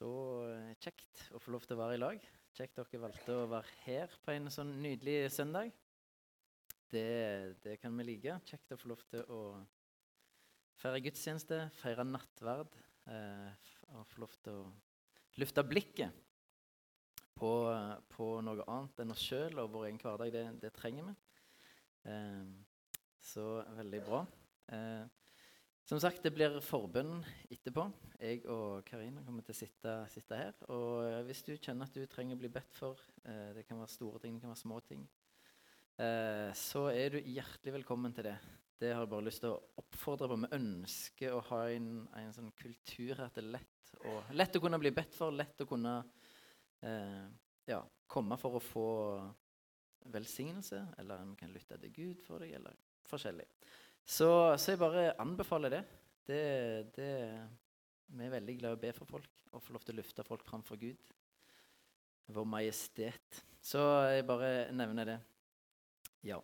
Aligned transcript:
Så 0.00 0.10
eh, 0.48 0.70
kjekt 0.80 1.26
å 1.36 1.38
få 1.44 1.52
lov 1.52 1.66
til 1.68 1.76
å 1.76 1.82
være 1.82 1.96
i 1.98 2.00
lag. 2.00 2.22
Kjekt 2.56 2.78
dere 2.78 3.00
valgte 3.02 3.34
å 3.36 3.48
være 3.50 3.74
her 3.82 4.14
på 4.24 4.32
en 4.32 4.48
sånn 4.48 4.70
nydelig 4.80 5.28
søndag. 5.34 5.74
Det, 6.88 7.58
det 7.60 7.74
kan 7.82 7.92
vi 7.98 8.06
like. 8.08 8.38
Kjekt 8.48 8.72
å 8.72 8.78
få 8.80 8.94
lov 8.94 9.02
til 9.12 9.28
å 9.28 9.40
feire 10.80 11.02
gudstjeneste, 11.04 11.60
feire 11.82 12.08
nattverd. 12.08 12.80
Eh, 13.12 13.68
og 13.90 14.08
få 14.08 14.24
lov 14.24 14.40
til 14.40 14.62
å 14.62 14.64
lufte 15.42 15.66
blikket 15.68 16.16
på, 17.36 17.52
på 18.16 18.32
noe 18.46 18.64
annet 18.72 19.04
enn 19.04 19.12
oss 19.12 19.28
sjøl 19.28 19.60
og 19.60 19.72
vår 19.76 19.90
egen 19.90 20.00
hverdag. 20.00 20.32
Det, 20.32 20.46
det 20.64 20.74
trenger 20.80 21.10
vi. 21.10 21.16
Eh, 22.08 22.44
så 23.20 23.50
veldig 23.76 24.04
bra. 24.08 24.24
Eh, 24.72 25.19
som 25.88 26.00
sagt, 26.02 26.22
det 26.22 26.32
blir 26.34 26.60
forbønn 26.64 27.20
etterpå. 27.50 27.86
Jeg 28.20 28.44
og 28.52 28.84
Karina 28.86 29.22
kommer 29.26 29.44
til 29.46 29.54
å 29.54 29.58
sitte, 29.58 29.94
sitte, 30.12 30.38
her. 30.38 30.56
Og 30.70 31.06
eh, 31.08 31.20
hvis 31.26 31.42
du 31.46 31.54
kjenner 31.56 31.88
at 31.88 31.96
du 31.96 32.04
trenger 32.10 32.38
å 32.38 32.42
bli 32.42 32.52
bedt 32.52 32.76
for, 32.76 33.00
eh, 33.24 33.50
det 33.56 33.66
kan 33.68 33.80
være 33.80 33.94
store 33.94 34.22
ting, 34.22 34.36
det 34.36 34.44
kan 34.44 34.52
være 34.52 34.62
små 34.62 34.80
ting, 34.86 35.04
eh, 35.98 36.48
så 36.56 36.86
er 36.92 37.16
du 37.16 37.20
hjertelig 37.20 37.80
velkommen 37.80 38.14
til 38.16 38.30
det. 38.30 38.36
Det 38.80 38.94
har 38.94 39.04
jeg 39.04 39.12
bare 39.12 39.26
lyst 39.26 39.42
til 39.44 39.52
å 39.52 39.82
oppfordre 39.82 40.30
på. 40.30 40.38
Vi 40.40 40.54
ønsker 40.56 41.36
å 41.36 41.44
ha 41.50 41.60
en, 41.74 41.90
en 42.16 42.32
sånn 42.32 42.54
kultur 42.56 43.12
her 43.12 43.26
at 43.26 43.36
det 43.36 43.44
er 43.44 43.52
lett, 43.58 43.94
og, 44.00 44.32
lett 44.36 44.56
å 44.56 44.62
kunne 44.64 44.80
bli 44.80 44.94
bedt 44.96 45.16
for, 45.18 45.34
lett 45.36 45.60
å 45.60 45.68
kunne 45.68 45.98
eh, 46.86 47.26
ja, 47.68 47.82
komme 48.08 48.38
for 48.40 48.56
å 48.56 48.62
få 48.64 48.88
velsignelse, 50.10 50.80
eller 50.98 51.20
en 51.20 51.36
kan 51.36 51.52
lytte 51.52 51.76
til 51.82 51.92
Gud 51.92 52.24
for 52.24 52.42
deg, 52.42 52.54
eller 52.56 52.78
forskjellig. 53.10 53.46
Så, 54.04 54.28
så, 54.58 54.72
jeg 54.72 54.80
bare 54.80 55.12
anbefaler 55.22 55.76
det. 55.76 55.82
det. 56.26 56.44
det. 56.96 57.14
Vi 58.10 58.26
er 58.26 58.34
veldig 58.34 58.56
glad 58.58 58.74
i 58.74 58.78
å 58.78 58.82
be 58.82 58.92
for 58.96 59.06
folk 59.06 59.28
og 59.54 59.62
få 59.62 59.74
lov 59.74 59.84
til 59.86 59.94
å 59.94 60.00
løfte 60.00 60.26
folk 60.26 60.46
framfor 60.46 60.78
Gud. 60.80 61.16
Vår 62.30 62.46
majestet. 62.46 63.42
Så 63.62 63.80
jeg 64.10 64.26
bare 64.28 64.70
nevner 64.74 65.14
det. 65.14 65.18
Ja. 66.26 66.38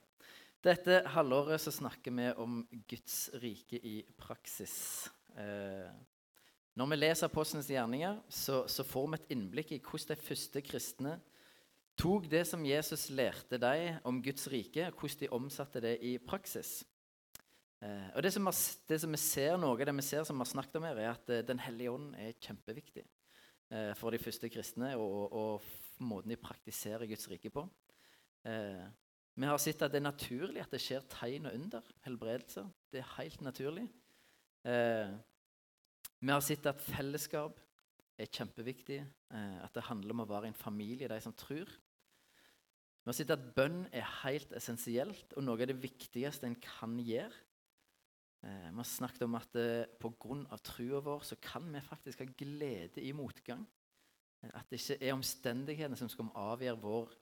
Dette 0.65 1.03
halvåret 1.15 1.63
så 1.63 1.71
snakker 1.75 2.15
vi 2.17 2.27
om 2.43 2.61
Guds 2.89 3.29
rike 3.39 3.79
i 3.79 4.01
praksis. 4.19 5.07
Eh, 5.39 5.91
når 6.77 6.91
vi 6.91 6.99
leser 6.99 7.31
Apostlenes 7.31 7.71
gjerninger, 7.71 8.19
så, 8.29 8.65
så, 8.69 8.85
får 8.85 9.07
vi 9.07 9.19
et 9.21 9.31
innblikk 9.37 9.71
i 9.73 9.81
hvordan 9.81 10.13
de 10.13 10.27
første 10.27 10.63
kristne 10.65 11.15
tok 11.97 12.27
det 12.29 12.43
som 12.49 12.67
Jesus 12.69 13.07
lærte 13.09 13.57
dem 13.61 14.01
om 14.05 14.19
Guds 14.25 14.49
rike, 14.53 14.91
og 14.91 15.01
hvordan 15.01 15.23
de 15.23 15.31
omsatte 15.33 15.81
det 15.81 15.95
i 16.05 16.17
praksis. 16.21 16.83
Eh, 17.85 18.09
og 18.17 18.23
det 18.25 18.33
som, 18.33 18.47
er, 18.49 18.61
det 18.89 18.97
som, 19.03 19.13
vi 19.13 19.21
ser 19.21 19.59
noe 19.61 19.77
det 19.85 19.95
vi 19.99 20.05
ser 20.05 20.25
som 20.25 20.39
vi 20.39 20.45
har 20.47 20.49
snakket 20.49 20.79
om 20.79 20.87
her, 20.89 21.01
er 21.01 21.11
at 21.13 21.33
eh, 21.33 21.45
Den 21.45 21.61
hellige 21.61 21.93
ånd 21.93 22.15
er 22.17 22.39
kjempeviktig 22.41 23.03
eh, 23.05 23.93
for 23.99 24.15
de 24.15 24.21
første 24.23 24.49
kristne 24.53 24.95
og, 24.97 25.17
og, 25.19 25.37
og 25.37 26.07
måten 26.07 26.33
de 26.33 26.41
praktiserer 26.41 27.09
Guds 27.09 27.29
rike 27.33 27.53
på. 27.53 27.67
Vi 28.47 29.49
har 29.49 29.59
sett 29.59 29.81
at 29.83 29.91
det 29.91 29.99
er 29.99 30.05
naturlig 30.07 30.61
at 30.63 30.71
det 30.71 30.79
skjer 30.79 31.03
tegn 31.11 31.49
og 31.49 31.57
under, 31.57 31.89
helbredelser. 32.05 32.69
Det 32.93 33.01
er 33.01 33.09
helt 33.17 33.41
naturlig. 33.43 33.87
Vi 36.21 36.31
har 36.31 36.45
sett 36.45 36.69
at 36.71 36.85
fellesskap 36.85 37.59
er 38.23 38.31
kjempeviktig. 38.31 39.01
At 39.65 39.75
det 39.75 39.89
handler 39.89 40.15
om 40.15 40.23
å 40.23 40.29
være 40.31 40.53
en 40.53 40.61
familie, 40.61 41.09
de 41.11 41.19
som 41.25 41.35
tror. 41.35 41.67
Vi 41.67 43.11
har 43.11 43.19
sett 43.19 43.35
at 43.35 43.51
bønn 43.57 43.89
er 43.91 44.07
helt 44.21 44.55
essensielt 44.61 45.35
og 45.35 45.49
noe 45.49 45.59
av 45.59 45.73
det 45.73 45.81
viktigste 45.83 46.47
en 46.47 46.61
kan 46.63 46.95
gjøre. 47.01 47.46
Eh, 48.45 48.69
vi 48.71 48.77
har 48.77 48.89
snakket 48.89 49.25
om 49.27 49.39
at 49.39 49.57
eh, 49.57 49.87
pga. 50.01 50.59
trua 50.63 51.01
vår 51.01 51.25
så 51.25 51.37
kan 51.41 51.73
vi 51.73 51.81
faktisk 51.81 52.21
ha 52.21 52.27
glede 52.37 53.03
i 53.03 53.13
motgang. 53.13 53.67
Eh, 54.43 54.51
at 54.53 54.69
det 54.71 54.81
ikke 54.81 54.99
er 55.01 55.17
omstendighetene 55.17 55.97
som 55.97 56.11
skal 56.13 56.33
avgjøre 56.35 56.83
vår 56.83 57.17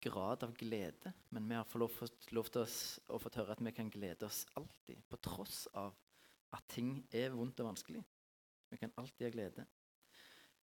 grad 0.00 0.44
av 0.46 0.54
glede. 0.54 1.12
Men 1.30 1.48
vi 1.48 1.56
har 1.58 1.66
fått 1.66 1.80
lov, 1.80 1.94
fått 1.94 2.52
til 2.52 2.62
oss, 2.62 3.00
å 3.08 3.18
få 3.18 3.32
høre 3.34 3.56
at 3.56 3.64
vi 3.64 3.74
kan 3.74 3.90
glede 3.90 4.28
oss 4.28 4.44
alltid, 4.58 5.02
på 5.08 5.18
tross 5.24 5.66
av 5.74 5.96
at 6.54 6.64
ting 6.72 7.02
er 7.12 7.34
vondt 7.34 7.60
og 7.60 7.72
vanskelig. 7.72 8.04
Vi 8.70 8.78
kan 8.80 8.92
alltid 9.00 9.26
ha 9.26 9.34
glede. 9.34 9.66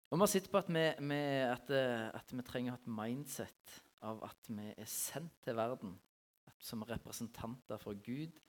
Og 0.07 0.15
vi 0.15 0.23
har 0.23 0.31
sett 0.31 0.47
på 0.51 0.59
at 0.61 0.69
vi, 0.71 0.85
vi, 1.09 1.21
at, 1.43 1.71
eh, 1.75 2.07
at 2.15 2.31
vi 2.31 2.45
trenger 2.47 2.71
å 2.71 2.77
ha 2.77 2.81
et 2.81 2.91
mindset 2.99 3.79
av 4.07 4.21
at 4.29 4.49
vi 4.53 4.69
er 4.71 4.87
sendt 4.87 5.41
til 5.43 5.57
verden 5.57 5.97
som 6.63 6.85
representanter 6.87 7.81
for 7.81 7.97
Gud. 8.01 8.39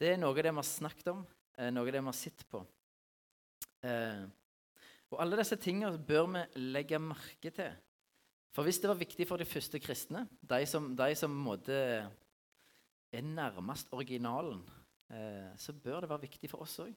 Det 0.00 0.12
er 0.12 0.18
noe 0.20 0.34
av 0.34 0.40
det 0.40 0.52
vi 0.52 0.60
har 0.60 0.68
snakket 0.68 1.12
om, 1.12 1.22
eh, 1.58 1.70
noe 1.70 1.86
av 1.86 1.92
det 1.92 2.02
vi 2.02 2.10
har 2.10 2.18
sett 2.18 2.44
på. 2.50 2.60
Eh, 3.82 4.26
og 5.12 5.20
alle 5.22 5.38
disse 5.38 5.56
tingene 5.56 5.98
bør 5.98 6.26
vi 6.34 6.44
legge 6.74 6.98
merke 7.00 7.52
til. 7.54 7.72
For 8.52 8.64
hvis 8.64 8.80
det 8.80 8.88
var 8.88 9.00
viktig 9.00 9.26
for 9.28 9.36
de 9.36 9.44
første 9.44 9.78
kristne, 9.80 10.26
de 10.40 10.66
som, 10.66 10.88
de 10.96 11.14
som 11.14 11.30
måtte 11.30 11.76
er 13.12 13.22
nærmest 13.22 13.88
originalen, 13.92 14.62
eh, 15.10 15.52
så 15.56 15.72
bør 15.72 16.00
det 16.00 16.08
være 16.08 16.24
viktig 16.26 16.50
for 16.50 16.64
oss 16.64 16.78
òg. 16.80 16.94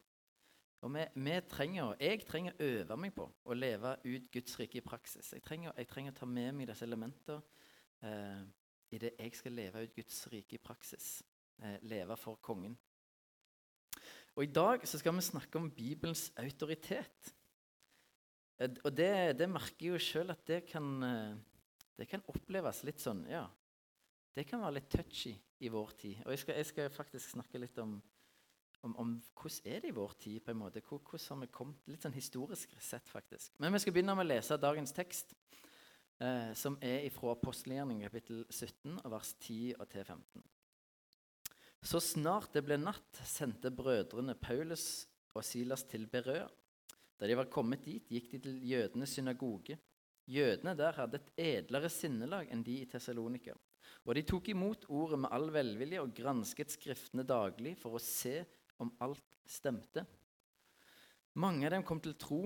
Og 0.81 0.93
vi, 0.93 1.03
vi, 1.15 1.41
trenger, 1.51 1.95
Jeg 1.99 2.23
trenger 2.25 2.53
å 2.55 2.63
øve 2.63 2.97
meg 2.97 3.13
på 3.15 3.25
å 3.27 3.53
leve 3.53 3.97
ut 4.05 4.29
Guds 4.31 4.59
rike 4.59 4.79
i 4.79 4.85
praksis. 4.85 5.33
Jeg 5.33 5.43
trenger, 5.43 5.73
jeg 5.75 5.87
trenger 5.87 6.15
å 6.15 6.19
ta 6.21 6.25
med 6.25 6.53
meg 6.55 6.69
disse 6.71 6.87
elementene 6.87 7.41
eh, 8.01 8.45
i 8.95 9.01
det 9.01 9.11
jeg 9.19 9.35
skal 9.35 9.57
leve 9.59 9.83
ut 9.83 9.95
Guds 9.95 10.21
rike 10.31 10.55
i 10.55 10.63
praksis. 10.63 11.19
Eh, 11.59 11.75
leve 11.83 12.15
for 12.17 12.39
kongen. 12.41 12.77
Og 14.39 14.45
I 14.45 14.53
dag 14.55 14.85
så 14.87 14.95
skal 14.95 15.11
vi 15.17 15.21
snakke 15.25 15.59
om 15.59 15.65
Bibelens 15.67 16.29
autoritet. 16.39 17.31
Eh, 18.55 18.71
og 18.87 18.93
det, 18.95 19.35
det 19.35 19.49
merker 19.51 19.89
jo 19.89 19.97
sjøl 19.99 20.31
at 20.31 20.45
det 20.47 20.61
kan, 20.69 20.85
eh, 21.03 21.33
det 21.99 22.07
kan, 22.07 22.23
oppleves 22.31 22.85
litt 22.87 23.03
sånn 23.03 23.25
Ja, 23.27 23.43
det 24.37 24.45
kan 24.47 24.63
være 24.63 24.77
litt 24.77 24.87
touchy 24.93 25.33
i 25.59 25.71
vår 25.73 25.91
tid. 25.99 26.21
Og 26.23 26.31
jeg 26.31 26.39
skal, 26.45 26.55
jeg 26.55 26.69
skal 26.69 26.87
faktisk 26.95 27.33
snakke 27.33 27.59
litt 27.59 27.81
om, 27.83 27.97
om, 28.87 28.93
om, 29.03 29.11
hvordan 29.41 29.73
er 29.73 29.83
det 29.83 29.91
i 29.91 29.97
vår 29.97 30.15
tid. 30.23 30.37
på 30.45 30.53
en 30.53 30.61
måte. 30.61 30.85
Hvordan 30.87 31.25
har 31.33 31.41
vi 31.41 31.49
kommet 31.57 31.91
Litt 31.91 32.07
sånn 32.07 32.15
historisk 32.15 32.77
sett, 32.79 33.11
faktisk. 33.11 33.51
Men 33.59 33.75
vi 33.75 33.83
skal 33.83 33.97
begynne 33.97 34.15
med 34.15 34.23
å 34.23 34.29
lese 34.29 34.55
dagens 34.55 34.95
tekst, 34.95 35.35
eh, 36.23 36.55
som 36.55 36.79
er 36.79 37.09
fra 37.11 37.35
apostelgjerningen 37.35 38.07
kapittel 38.07 38.45
17, 38.47 39.03
vers 39.03 39.33
10 39.35 39.75
og 39.81 39.91
til 39.91 40.07
15. 40.07 40.47
Så 41.81 42.01
snart 42.03 42.51
det 42.53 42.65
ble 42.67 42.75
natt, 42.79 43.21
sendte 43.23 43.71
brødrene 43.71 44.35
Paulus 44.35 45.07
og 45.35 45.45
Silas 45.47 45.85
til 45.87 46.07
Berøa. 46.11 46.47
Da 47.19 47.27
de 47.27 47.35
var 47.35 47.51
kommet 47.51 47.83
dit, 47.83 48.05
gikk 48.11 48.31
de 48.33 48.39
til 48.43 48.59
jødenes 48.67 49.15
synagoge. 49.15 49.77
Jødene 50.29 50.75
der 50.77 50.95
hadde 50.99 51.19
et 51.19 51.31
edlere 51.39 51.89
sinnelag 51.91 52.51
enn 52.51 52.63
de 52.63 52.81
i 52.83 52.87
Tessalonika. 52.87 53.55
Og 54.05 54.15
de 54.15 54.23
tok 54.27 54.51
imot 54.51 54.85
ordet 54.93 55.19
med 55.23 55.33
all 55.33 55.49
velvilje 55.51 56.03
og 56.03 56.13
gransket 56.15 56.75
Skriftene 56.75 57.25
daglig 57.27 57.75
for 57.79 57.97
å 57.97 58.03
se 58.03 58.43
om 58.79 58.91
alt 59.03 59.25
stemte. 59.49 60.05
Mange 61.39 61.67
av 61.67 61.73
dem 61.75 61.85
kom 61.87 61.99
til 62.03 62.15
tro, 62.19 62.43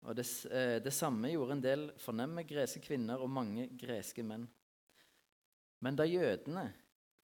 og 0.00 0.16
det, 0.16 0.26
eh, 0.50 0.78
det 0.80 0.92
samme 0.94 1.30
gjorde 1.30 1.56
en 1.56 1.64
del 1.64 1.86
fornemme 2.00 2.46
greske 2.48 2.80
kvinner 2.80 3.20
og 3.20 3.30
mange 3.30 3.68
greske 3.76 4.24
menn. 4.24 4.48
Men 5.80 5.96
da 5.96 6.04
jødene 6.04 6.70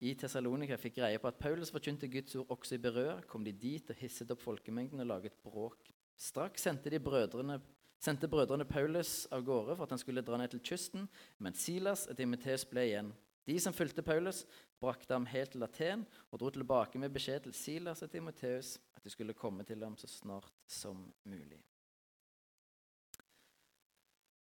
i 0.04 0.12
Tessalonika 0.18 0.76
fikk 0.76 0.98
greie 0.98 1.20
på 1.20 1.28
at 1.30 1.38
Paulus 1.40 1.70
forkynte 1.72 2.08
Guds 2.12 2.34
ord 2.36 2.50
også 2.52 2.76
i 2.76 2.80
Berør, 2.82 3.22
kom 3.28 3.44
de 3.44 3.52
dit 3.52 3.90
og 3.90 3.96
hisset 3.96 4.30
opp 4.34 4.42
folkemengden 4.44 5.00
og 5.00 5.08
laget 5.08 5.36
bråk. 5.44 5.88
Straks 6.16 6.66
sendte, 6.66 7.00
brødrene, 7.00 7.60
sendte 8.00 8.28
brødrene 8.28 8.66
Paulus 8.68 9.24
av 9.32 9.44
gårde 9.44 9.76
for 9.76 9.86
at 9.86 9.94
han 9.94 10.02
skulle 10.02 10.24
dra 10.24 10.40
ned 10.40 10.52
til 10.52 10.64
kysten, 10.64 11.08
men 11.38 11.56
Silas 11.56 12.06
og 12.10 12.16
Timoteus 12.16 12.66
ble 12.68 12.84
igjen. 12.90 13.14
De 13.46 13.56
som 13.62 13.72
fulgte 13.72 14.02
Paulus, 14.02 14.42
brakte 14.82 15.14
ham 15.14 15.28
helt 15.30 15.54
til 15.54 15.64
Aten 15.64 16.04
og 16.30 16.40
dro 16.42 16.50
tilbake 16.52 16.98
med 17.00 17.14
beskjed 17.14 17.46
til 17.46 17.54
Silas 17.56 18.02
og 18.04 18.10
Timoteus 18.12 18.76
at 18.96 19.04
de 19.04 19.12
skulle 19.12 19.38
komme 19.38 19.64
til 19.64 19.84
ham 19.84 19.96
så 19.96 20.10
snart 20.10 20.52
som 20.68 21.06
mulig. 21.24 21.62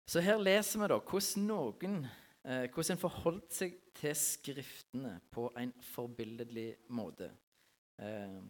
Så 0.06 0.22
her 0.22 0.38
leser 0.38 0.80
vi 0.80 0.88
da 0.90 0.98
hvordan 1.02 1.46
noen 1.50 2.06
eh, 2.46 2.66
hvordan 2.70 2.94
en 2.94 3.02
forholdt 3.02 3.58
seg 3.58 3.74
til 3.96 4.14
Skriftene 4.18 5.18
på 5.32 5.48
en 5.58 5.74
forbilledlig 5.92 6.68
måte. 6.94 7.30
Eh, 7.98 8.40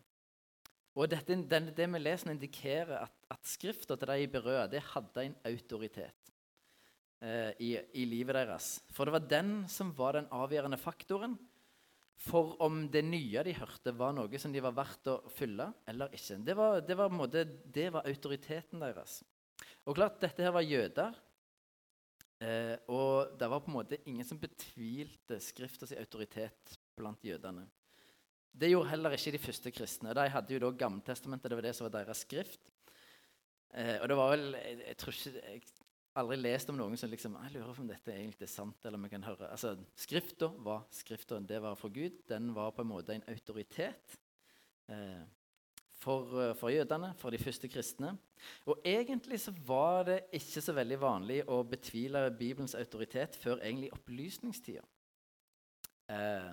og 0.97 1.11
dette, 1.13 1.37
den, 1.45 1.73
Det 1.77 1.89
vi 1.93 2.01
leser, 2.01 2.33
indikerer 2.33 3.03
at, 3.03 3.19
at 3.31 3.49
Skrifta 3.49 3.97
til 3.97 4.13
de 4.13 4.31
Berøa 4.33 4.67
det 4.71 4.85
hadde 4.93 5.27
en 5.27 5.37
autoritet 5.45 6.33
eh, 7.21 7.53
i, 7.61 7.75
i, 8.01 8.07
livet 8.09 8.39
deres. 8.39 8.79
For 8.93 9.05
det 9.05 9.17
var 9.17 9.29
den 9.29 9.53
som 9.69 9.93
var 9.97 10.17
den 10.17 10.31
avgjørende 10.33 10.81
faktoren 10.81 11.37
for 12.17 12.55
om 12.65 12.87
det 12.89 13.03
nye 13.05 13.43
de 13.45 13.53
hørte, 13.59 13.93
var 13.93 14.15
noe 14.17 14.39
som 14.41 14.53
de 14.55 14.63
var 14.65 14.73
verdt 14.73 15.11
å 15.13 15.19
fylle 15.37 15.69
eller 15.87 16.15
ikke. 16.17 16.39
Det 16.47 16.55
var, 16.57 16.81
det 16.81 16.97
var, 16.97 17.13
måte, 17.13 17.45
det 17.45 17.91
var 17.93 18.09
autoriteten 18.09 18.81
deres. 18.81 19.21
Og 19.85 19.99
klart, 19.99 20.17
Dette 20.23 20.43
her 20.43 20.55
var 20.57 20.65
jøder 20.65 21.13
Eh, 22.43 22.77
og 22.93 23.33
det 23.41 23.49
var 23.49 23.62
på 23.65 23.71
en 23.71 23.79
måte 23.79 23.99
ingen 24.05 24.27
som 24.29 24.41
betvilte 24.41 25.38
Skriftas 25.41 25.94
autoritet 25.97 26.77
blant 26.97 27.25
jødene. 27.25 27.65
Det 28.56 28.71
gjorde 28.71 28.91
heller 28.93 29.17
ikke 29.17 29.33
de 29.35 29.41
første 29.41 29.73
kristne. 29.73 30.15
De 30.17 30.29
hadde 30.33 30.55
jo 30.55 30.61
da 30.61 30.71
Gammeltestamentet, 30.85 31.50
det 31.50 31.59
var 31.59 31.67
det 31.67 31.75
som 31.77 31.88
var 31.88 31.99
deres 31.99 32.25
skrift. 32.25 32.71
Eh, 33.73 33.97
og 34.00 34.09
det 34.09 34.17
var 34.17 34.33
vel 34.33 34.47
Jeg, 34.55 34.79
jeg 34.87 34.97
tror 35.00 35.17
ikke 35.17 35.33
jeg 35.37 35.62
aldri 36.17 36.37
lest 36.41 36.71
om 36.73 36.79
noen 36.79 36.97
som 36.97 37.11
liksom 37.12 37.35
Jeg 37.43 37.53
lurer 37.56 37.75
på 37.75 37.83
om 37.85 37.91
dette 37.91 38.12
egentlig 38.15 38.47
er 38.47 38.53
sant, 38.53 38.79
eller 38.85 38.97
om 38.97 39.05
jeg 39.05 39.12
kan 39.17 39.27
høre 39.27 39.50
Altså, 39.53 39.75
Skrifta 39.97 40.49
var 40.65 40.87
skrifta. 40.94 41.41
Det 41.41 41.61
var 41.62 41.77
fra 41.77 41.91
Gud. 41.93 42.23
Den 42.29 42.55
var 42.56 42.73
på 42.73 42.85
en 42.85 42.93
måte 42.93 43.17
en 43.17 43.27
autoritet 43.33 44.17
eh, 44.93 45.25
for, 46.06 46.37
eh, 46.43 46.55
for, 46.55 46.70
jødene, 46.70 47.12
for 47.19 47.35
de 47.35 47.41
første 47.43 47.69
kristne. 47.69 48.14
Og 48.70 48.85
egentlig 48.87 49.41
så 49.43 49.53
var 49.67 50.05
det 50.06 50.20
ikke 50.38 50.62
så 50.62 50.75
veldig 50.76 51.00
vanlig 51.03 51.41
å 51.50 51.62
betvile 51.67 52.29
Bibelens 52.31 52.76
autoritet 52.79 53.37
før 53.43 53.58
egentlig 53.58 53.91
opplysningstida. 53.97 54.85
Eh, 56.08 56.53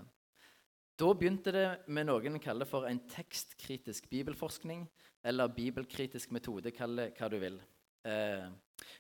da 1.00 1.14
begynte 1.14 1.54
det 1.54 1.68
med 1.88 2.08
noen 2.10 2.38
en 2.38 2.42
kaller 2.42 2.70
for 2.70 2.88
en 2.90 3.02
tekstkritisk 3.10 4.10
bibelforskning, 4.10 4.88
eller 5.24 5.54
bibelkritisk 5.54 6.34
metode, 6.36 6.74
kall 6.74 6.98
det 7.00 7.12
hva 7.18 7.30
du 7.32 7.40
vil. 7.42 7.62
Eh, 8.06 8.50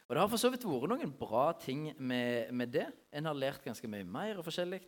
og 0.07 0.15
Det 0.15 0.21
har 0.21 0.29
for 0.31 0.41
så 0.41 0.51
vidt 0.53 0.65
vært 0.67 0.89
noen 0.89 1.15
bra 1.17 1.51
ting 1.59 1.89
med, 1.97 2.51
med, 2.53 2.71
det. 2.71 2.87
En 3.11 3.25
har 3.25 3.37
lært 3.37 3.65
ganske 3.65 3.89
mye 3.89 4.05
mer 4.05 4.39
og 4.39 4.45
forskjellig. 4.47 4.81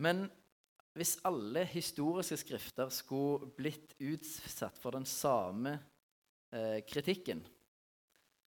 Men 0.00 0.28
hvis 0.98 1.18
alle 1.26 1.62
historiske 1.70 2.40
skrifter 2.40 2.90
skulle 2.92 3.50
blitt 3.56 3.94
utsatt 4.02 4.78
for 4.82 4.96
den 4.96 5.06
samme 5.06 5.76
eh, 6.52 6.80
kritikken, 6.86 7.44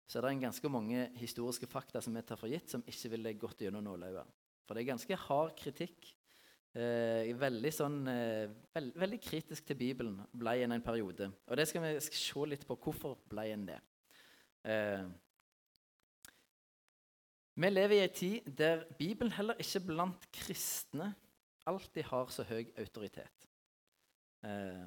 så 0.10 0.20
er 0.20 0.26
det 0.26 0.32
en 0.36 0.48
ganske 0.48 0.72
mange 0.74 1.06
historiske 1.22 1.70
fakta 1.70 2.02
som 2.04 2.16
vi 2.18 2.24
tar 2.26 2.40
for 2.40 2.52
gitt, 2.52 2.72
som 2.74 2.84
ikke 2.84 3.14
ville 3.14 3.38
gått 3.40 3.62
gjennom 3.64 3.86
nålauget. 3.86 4.28
For 4.68 4.76
det 4.76 4.84
er 4.84 4.92
ganske 4.92 5.20
hard 5.28 5.54
kritikk. 5.60 6.10
Eh, 6.72 7.32
veldig, 7.36 7.72
sånn, 7.76 7.98
eh, 8.08 8.52
veld, 8.76 8.94
veldig 9.00 9.20
kritisk 9.24 9.66
til 9.68 9.78
Bibelen 9.80 10.20
ble 10.32 10.58
en 10.64 10.76
en 10.76 10.84
periode. 10.84 11.30
Og 11.48 11.58
det 11.60 11.68
skal 11.68 11.84
vi 11.84 11.94
skal 12.00 12.22
se 12.22 12.46
litt 12.48 12.68
på. 12.68 12.78
Hvorfor 12.80 13.18
ble 13.30 13.46
en 13.52 13.66
det? 13.68 13.80
Eh, 14.64 15.04
vi 17.56 17.70
lever 17.70 17.96
i 17.98 18.04
en 18.06 18.16
tid 18.16 18.52
der 18.58 18.86
Bibelen 18.98 19.34
heller 19.36 19.60
ikke 19.60 19.84
blant 19.86 20.32
kristne 20.32 21.12
alltid 21.70 22.08
har 22.10 22.32
så 22.34 22.46
høy 22.48 22.66
autoritet. 22.82 23.48
Eh, 24.46 24.84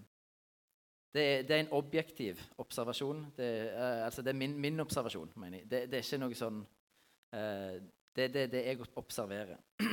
det, 1.14 1.22
er, 1.22 1.42
det, 1.46 1.50
er, 1.50 1.60
en 1.62 1.74
objektiv 1.78 2.40
observasjon. 2.58 3.26
Det, 3.36 3.50
eh, 3.70 4.04
altså 4.04 4.22
det 4.22 4.34
er 4.34 4.40
min, 4.40 4.56
min, 4.60 4.80
observasjon, 4.82 5.32
mener 5.36 5.62
jeg. 5.62 5.70
Det, 5.70 5.82
det, 5.90 6.00
er 6.00 6.06
ikke 6.06 6.22
noe 6.24 6.38
sånn 6.38 6.64
eh, 7.34 7.76
Det 8.14 8.28
er 8.28 8.50
det, 8.50 8.64
jeg 8.66 8.86
observerer. 9.00 9.58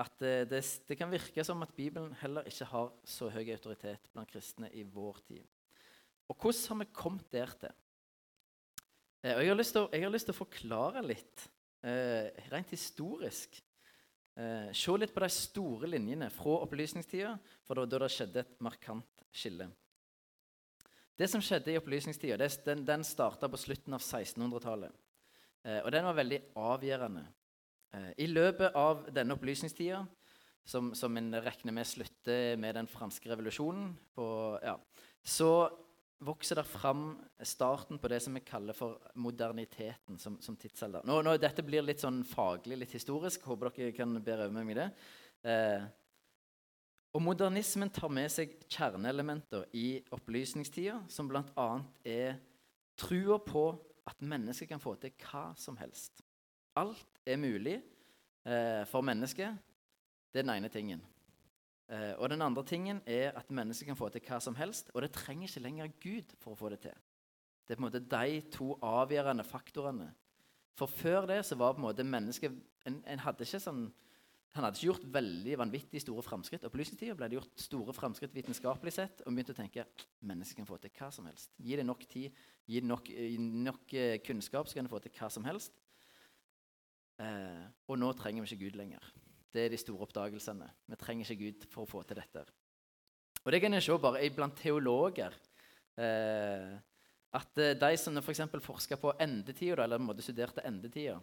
At 0.00 0.22
eh, 0.24 0.46
det, 0.48 0.96
kan 0.96 1.10
virke 1.12 1.44
som 1.44 1.60
at 1.62 1.74
Bibelen 1.76 2.14
heller 2.22 2.46
ikke 2.48 2.68
har 2.70 2.92
så 3.04 3.28
høy 3.28 3.50
autoritet 3.52 4.06
blant 4.14 4.30
kristne 4.30 4.70
i 4.72 4.84
vår 4.86 5.18
tid. 5.26 5.44
Og 6.30 6.36
hvordan 6.38 6.68
har 6.68 6.78
vi 6.78 6.92
kommet 6.94 7.32
der 7.32 7.52
til? 7.60 7.74
Eh, 9.20 9.34
jeg 9.42 9.50
har 9.50 9.58
lyst 10.14 10.28
til 10.28 10.32
å 10.32 10.38
forklare 10.38 11.02
litt, 11.04 11.48
eh, 11.84 12.30
rent 12.52 12.70
historisk. 12.72 13.60
Eh, 14.38 14.70
se 14.72 14.96
litt 14.96 15.14
på 15.14 15.22
de 15.24 15.30
store 15.34 15.90
linjene 15.90 16.30
fra 16.32 16.60
opplysningstida, 16.64 17.34
for 17.66 17.80
da, 17.80 17.86
da 17.90 18.04
det 18.04 18.12
skjedde 18.14 18.44
et 18.44 18.56
markant 18.62 19.24
skille. 19.34 19.66
Det 21.20 21.28
som 21.28 21.42
skjedde 21.44 21.74
i 21.74 21.78
opplysningstida, 21.80 22.38
den, 22.64 22.84
den 22.88 23.04
starta 23.04 23.50
på 23.50 23.58
slutten 23.60 23.96
av 23.96 24.00
1600-tallet. 24.00 24.94
Eh, 25.66 25.82
og 25.82 25.90
den 25.92 26.06
var 26.08 26.16
veldig 26.16 26.40
avgjørende. 26.56 27.26
Eh, 27.92 28.10
I 28.24 28.30
løpet 28.30 28.78
av 28.78 29.04
denne 29.12 29.36
opplysningstida, 29.36 30.00
som, 30.64 30.92
som 30.94 31.16
en 31.18 31.34
regner 31.42 31.74
med 31.74 31.88
slutter 31.88 32.56
med 32.60 32.76
den 32.78 32.88
franske 32.88 33.28
revolusjonen, 33.32 33.90
på, 34.14 34.26
ja, 34.62 34.76
så 35.20 35.50
vokser 36.20 36.60
det 36.60 36.66
fram 36.68 37.14
starten 37.42 37.98
på 37.98 38.08
det 38.12 38.20
som 38.20 38.34
vi 38.36 38.42
kaller 38.44 38.76
for 38.76 38.98
moderniteten 39.16 40.18
som, 40.20 40.36
som 40.42 40.56
tidsalder. 40.56 41.06
Nå, 41.08 41.20
nå, 41.24 41.36
dette 41.40 41.64
blir 41.64 41.84
litt 41.84 42.02
sånn 42.02 42.20
faglig, 42.28 42.76
litt 42.82 42.92
historisk. 42.96 43.46
Håper 43.48 43.72
dere 43.76 43.96
kan 43.96 44.12
bære 44.20 44.48
over 44.48 44.56
med 44.58 44.68
meg 44.68 44.78
det. 44.78 44.88
Eh, 45.48 45.86
og 47.16 47.24
Modernismen 47.24 47.90
tar 47.90 48.12
med 48.12 48.30
seg 48.30 48.52
kjerneelementer 48.70 49.64
i 49.74 50.02
opplysningstida, 50.14 51.00
som 51.10 51.30
bl.a. 51.30 51.70
er 52.06 52.36
trua 53.00 53.40
på 53.42 53.64
at 54.10 54.20
mennesker 54.22 54.68
kan 54.70 54.82
få 54.82 54.94
til 55.00 55.14
hva 55.24 55.48
som 55.58 55.78
helst. 55.80 56.22
Alt 56.78 57.18
er 57.26 57.40
mulig 57.40 57.80
eh, 58.44 58.84
for 58.90 59.02
mennesket. 59.06 59.56
Det 60.30 60.42
er 60.42 60.46
den 60.46 60.54
ene 60.54 60.70
tingen. 60.70 61.02
Eh, 61.90 62.12
og 62.22 62.30
den 62.30 62.42
andre 62.44 62.62
tingen 62.66 63.00
er 63.06 63.34
at 63.38 63.50
mennesket 63.50 63.90
kan 63.90 63.98
få 63.98 64.08
til 64.14 64.22
hva 64.28 64.38
som 64.42 64.54
helst, 64.58 64.92
og 64.94 65.02
det 65.02 65.12
trenger 65.16 65.48
ikke 65.48 65.64
lenger 65.64 65.94
Gud 66.02 66.36
for 66.38 66.54
å 66.54 66.58
få 66.60 66.70
det 66.70 66.84
til. 66.86 66.98
Det 67.66 67.74
er 67.74 67.78
på 67.78 67.84
en 67.84 67.88
måte 67.88 68.02
de 68.02 68.42
to 68.54 68.72
avgjørende 68.82 69.46
faktorene. 69.46 70.10
For 70.78 70.90
før 70.90 71.26
det 71.30 71.42
så 71.46 71.58
var 71.58 71.74
på 71.74 71.82
en 71.82 71.88
måte 71.88 72.06
mennesket 72.06 72.54
en, 72.88 73.02
en 73.04 73.26
hadde 73.26 73.46
ikke 73.46 73.62
sånn, 73.62 73.90
Han 74.50 74.64
hadde 74.66 74.80
ikke 74.80 74.86
gjort 74.88 75.04
veldig 75.14 75.52
vanvittig 75.60 76.00
store 76.02 76.24
framskritt. 76.26 76.64
Opplysningstida 76.66 77.14
ble 77.14 77.28
det 77.30 77.36
gjort 77.36 77.60
store 77.62 77.92
framskritt 77.94 78.32
vitenskapelig 78.34 78.96
sett, 78.96 79.20
og 79.22 79.30
begynte 79.30 79.54
å 79.54 79.58
tenke 79.60 79.84
mennesket 80.26 80.58
kan 80.58 80.66
få 80.66 80.78
til 80.82 80.90
hva 80.96 81.06
som 81.14 81.28
helst. 81.30 81.52
Gi 81.54 81.78
det 81.78 81.84
nok 81.86 82.02
tid, 82.10 82.40
gi 82.66 82.82
det 82.82 82.90
nok, 82.90 83.12
nok 83.68 83.94
uh, 83.94 84.16
kunnskap, 84.26 84.66
så 84.66 84.74
kan 84.74 84.88
det 84.88 84.90
få 84.90 84.98
til 85.04 85.14
hva 85.14 85.28
som 85.30 85.46
helst. 85.46 85.78
Eh, 87.20 87.64
og 87.86 87.98
nå 88.00 88.10
trenger 88.16 88.44
vi 88.44 88.50
ikke 88.50 88.64
Gud 88.64 88.78
lenger. 88.80 89.10
Det 89.50 89.64
er 89.64 89.72
de 89.72 89.80
store 89.80 90.06
oppdagelsene. 90.06 90.68
Vi 90.86 90.98
trenger 90.98 91.26
ikke 91.26 91.44
Gud 91.44 91.66
for 91.72 91.84
å 91.84 91.90
få 91.90 92.02
til 92.06 92.20
dette. 92.20 92.44
Og 93.40 93.52
Det 93.52 93.60
kan 93.62 93.74
jeg 93.74 93.82
se 93.82 93.98
bare 93.98 94.30
blant 94.36 94.56
teologer. 94.56 95.34
Eh, 95.98 96.78
at 97.32 97.58
eh, 97.58 97.76
De 97.78 97.96
som 97.98 98.16
f.eks. 98.18 98.44
For 98.52 98.66
forska 98.72 98.96
på 99.00 99.14
endetida, 99.18 99.84
eller 99.84 99.98
måte 99.98 100.22
studerte 100.22 100.64
endetida, 100.66 101.18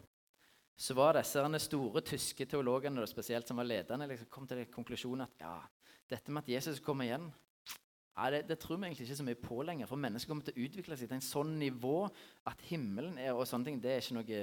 så 0.78 0.94
var 0.94 1.18
disse 1.18 1.42
store 1.64 2.04
tyske 2.06 2.46
teologene 2.46 3.08
spesielt 3.08 3.48
som 3.48 3.58
var 3.58 3.66
ledende, 3.66 4.08
liksom 4.08 4.30
kom 4.30 4.46
til 4.48 4.66
konklusjonen 4.70 5.26
at 5.26 5.42
ja, 5.42 5.56
dette 6.10 6.32
med 6.32 6.44
at 6.44 6.52
Jesus 6.54 6.80
kommer 6.80 7.08
igjen 7.08 7.32
ja, 8.18 8.30
det, 8.34 8.44
det, 8.50 8.58
tror 8.60 8.78
vi 8.78 8.88
egentlig 8.88 9.06
ikke 9.06 9.16
så 9.20 9.26
mye 9.26 9.38
på 9.38 9.62
lenger. 9.62 9.86
For 9.90 10.02
mennesker 10.02 10.32
kommer 10.32 10.46
til 10.46 10.56
å 10.56 10.64
utvikle 10.66 10.96
seg 10.98 11.10
til 11.10 11.20
en 11.20 11.26
sånn 11.26 11.52
nivå 11.62 12.08
at 12.50 12.64
himmelen 12.66 13.20
er, 13.22 13.36
og 13.38 13.46
sånne 13.46 13.70
ting, 13.70 13.82
det 13.82 13.92
er 13.94 14.02
ikke 14.02 14.18
noe 14.18 14.40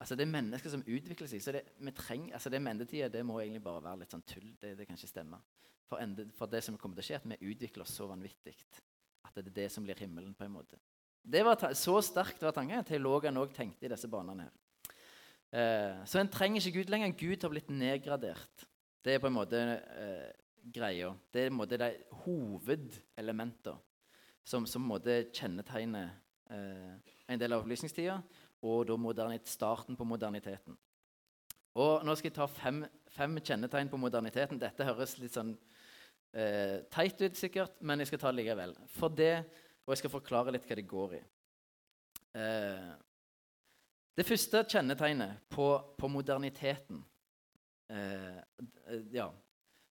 Altså 0.00 0.16
Det 0.16 0.26
er 0.26 0.32
mennesker 0.32 0.70
som 0.70 0.82
utvikler 0.84 1.28
seg. 1.30 1.42
så 1.42 1.52
Det, 1.52 1.62
trenger, 1.96 2.34
altså 2.34 2.50
det 2.50 2.60
med 2.62 2.74
endetida 2.74 3.08
det 3.08 3.24
må 3.24 3.38
egentlig 3.40 3.62
bare 3.64 3.84
være 3.84 4.02
litt 4.02 4.12
sånn 4.12 4.26
tull. 4.28 4.50
Det, 4.60 4.74
det 4.76 4.86
kan 4.86 4.98
ikke 4.98 5.08
stemme. 5.08 5.40
For, 5.86 6.02
ende, 6.02 6.28
for, 6.36 6.50
det 6.50 6.62
som 6.64 6.76
kommer 6.76 6.98
til 6.98 7.04
å 7.04 7.06
skje, 7.06 7.20
at 7.22 7.30
vi 7.30 7.52
utvikler 7.52 7.86
oss 7.86 7.94
så 7.94 8.08
vanvittig 8.10 8.56
at 9.26 9.34
det 9.38 9.46
er 9.46 9.56
det 9.62 9.70
som 9.72 9.84
blir 9.86 9.98
himmelen. 9.98 10.34
på 10.34 10.44
en 10.44 10.52
måte. 10.52 10.78
Det 11.22 11.44
var 11.44 11.74
Så 11.74 12.00
sterkt 12.02 12.42
var 12.42 12.52
tanken 12.52 12.84
teologene 12.84 13.40
òg 13.40 13.54
tenkte 13.54 13.86
i 13.86 13.88
disse 13.88 14.08
banene. 14.08 14.42
her. 14.42 14.52
Eh, 15.52 16.04
så 16.04 16.18
en 16.20 16.28
trenger 16.28 16.60
ikke 16.60 16.80
Gud 16.80 16.90
lenger. 16.90 17.16
Gud 17.16 17.42
har 17.42 17.50
blitt 17.50 17.70
nedgradert. 17.70 18.66
Det 19.02 19.14
er 19.14 19.18
på 19.18 19.26
en 19.26 19.38
måte 19.38 19.56
eh, 19.56 20.32
greia. 20.62 21.14
Det 21.32 21.40
er 21.40 21.48
på 21.50 21.54
en 21.54 21.60
måte 21.60 21.78
de 21.78 21.90
hovedelementer 22.24 23.76
som, 24.44 24.66
som 24.66 24.82
måte 24.82 25.30
kjennetegner 25.32 26.10
eh, 26.50 27.14
en 27.28 27.40
del 27.40 27.54
av 27.54 27.62
opplysningstida 27.62 28.20
og 28.62 28.88
starten 29.44 29.96
på 29.96 30.04
moderniteten. 30.04 30.76
Og 31.76 32.04
Nå 32.04 32.14
skal 32.16 32.30
jeg 32.30 32.36
ta 32.38 32.46
fem, 32.48 32.84
fem, 33.12 33.36
kjennetegn 33.36 33.90
på 33.92 34.00
moderniteten. 34.00 34.58
Dette 34.58 34.84
høres 34.84 35.18
litt 35.18 35.34
sånn 35.36 35.52
eh, 36.32 36.84
teit 36.90 37.20
ut, 37.20 37.36
sikkert, 37.36 37.76
men 37.80 38.00
jeg 38.00 38.08
skal 38.08 38.22
ta 38.22 38.32
det 38.32 38.40
likevel. 38.40 38.76
For 38.96 39.08
det, 39.08 39.44
Og 39.86 39.92
jeg 39.92 40.00
skal 40.00 40.10
forklare 40.10 40.50
litt 40.50 40.64
hva 40.66 40.74
det 40.74 40.86
går 40.88 41.12
i. 41.14 41.20
Eh, 42.34 42.94
det 44.16 44.24
første 44.26 44.64
kjennetegnet 44.64 45.44
på, 45.52 45.66
på 45.98 46.08
moderniteten 46.08 47.04
eh, 47.92 48.40
ja, 49.12 49.28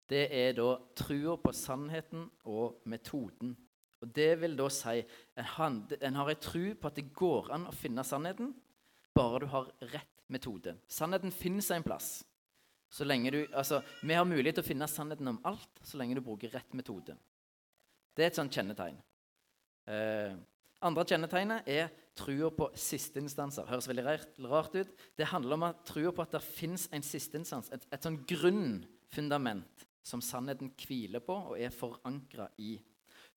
det 0.09 0.23
er 0.31 0.54
da 0.57 0.76
trua 0.97 1.37
på 1.42 1.52
sannheten 1.57 2.25
og 2.49 2.81
metoden 2.88 3.57
og 4.03 4.11
Det 4.11 4.33
vil 4.41 4.57
da 4.59 4.67
si 4.73 4.99
at 5.39 5.95
en 6.03 6.19
har 6.19 6.31
en 6.33 6.43
tro 6.43 6.65
på 6.75 6.91
at 6.91 6.99
det 6.99 7.13
går 7.15 7.53
an 7.55 7.69
å 7.71 7.75
finne 7.77 8.05
sannheten 8.07 8.51
bare 9.15 9.43
du 9.45 9.47
har 9.53 9.71
rett 9.93 10.23
metode. 10.33 10.75
Sannheten 10.89 11.33
finnes 11.35 11.71
en 11.71 11.85
plass. 11.87 12.25
Så 12.93 13.07
lenge 13.09 13.31
du, 13.33 13.41
altså, 13.57 13.81
vi 14.03 14.17
har 14.17 14.27
mulighet 14.29 14.59
til 14.59 14.65
å 14.65 14.69
finne 14.69 14.89
sannheten 14.91 15.31
om 15.31 15.41
alt 15.49 15.81
så 15.85 16.01
lenge 16.01 16.19
du 16.19 16.25
bruker 16.25 16.53
rett 16.53 16.75
metode. 16.77 17.15
Det 18.13 18.25
er 18.25 18.33
et 18.33 18.41
sånt 18.41 18.53
kjennetegn. 18.53 18.99
Eh, 19.89 20.35
andre 20.85 21.05
kjennetegnet 21.09 21.69
er 21.71 21.89
trua 22.19 22.51
på 22.53 22.69
sisteinstanser. 22.77 23.69
Høres 23.71 23.89
veldig 23.89 24.05
rart, 24.51 24.75
ut. 24.75 24.93
Det 25.17 25.31
handler 25.31 25.57
om 25.57 25.67
trua 25.89 26.13
på 26.13 26.25
at 26.25 26.37
det 26.37 26.43
fins 26.45 26.89
en 26.93 27.07
sisteinstans, 27.07 27.71
et, 27.73 27.87
et 27.95 28.05
sånn 28.05 28.21
grunnfundament 28.29 29.87
som 30.05 30.21
sannheten 30.25 30.73
hviler 30.83 31.23
på 31.25 31.37
og 31.53 31.61
er 31.61 31.73
forankra 31.73 32.51
i. 32.61 32.75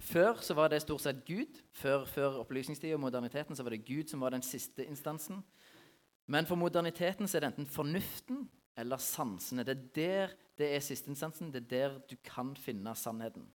Før 0.01 0.41
så 0.43 0.53
var 0.53 0.69
det 0.69 0.81
stort 0.83 1.01
sett 1.05 1.23
Gud. 1.27 1.61
Før, 1.71 2.05
før 2.05 2.41
opplysningstida 2.41 2.97
og 2.97 3.03
moderniteten 3.05 3.55
så 3.55 3.63
var 3.63 3.75
det 3.75 3.85
Gud 3.87 4.11
som 4.11 4.21
var 4.21 4.35
den 4.35 4.43
siste 4.45 4.85
instansen. 4.85 5.43
Men 6.27 6.47
for 6.49 6.59
moderniteten 6.59 7.27
så 7.27 7.37
er 7.37 7.45
det 7.45 7.53
enten 7.53 7.69
fornuften 7.69 8.47
eller 8.77 8.99
sansene. 9.01 9.63
Det 9.63 9.77
er 9.77 9.85
der 9.95 10.35
det 10.57 10.71
er 10.75 10.83
sisteinstansen. 10.83 11.51
Det 11.53 11.63
er 11.63 11.69
der 11.69 11.99
du 12.09 12.15
kan 12.23 12.55
finne 12.55 12.95
sannheten. 12.95 13.47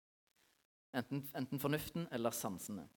Enten, 0.94 1.22
enten 1.36 1.60
fornuften 1.60 2.08
eller 2.12 2.30
sansene. 2.30 2.88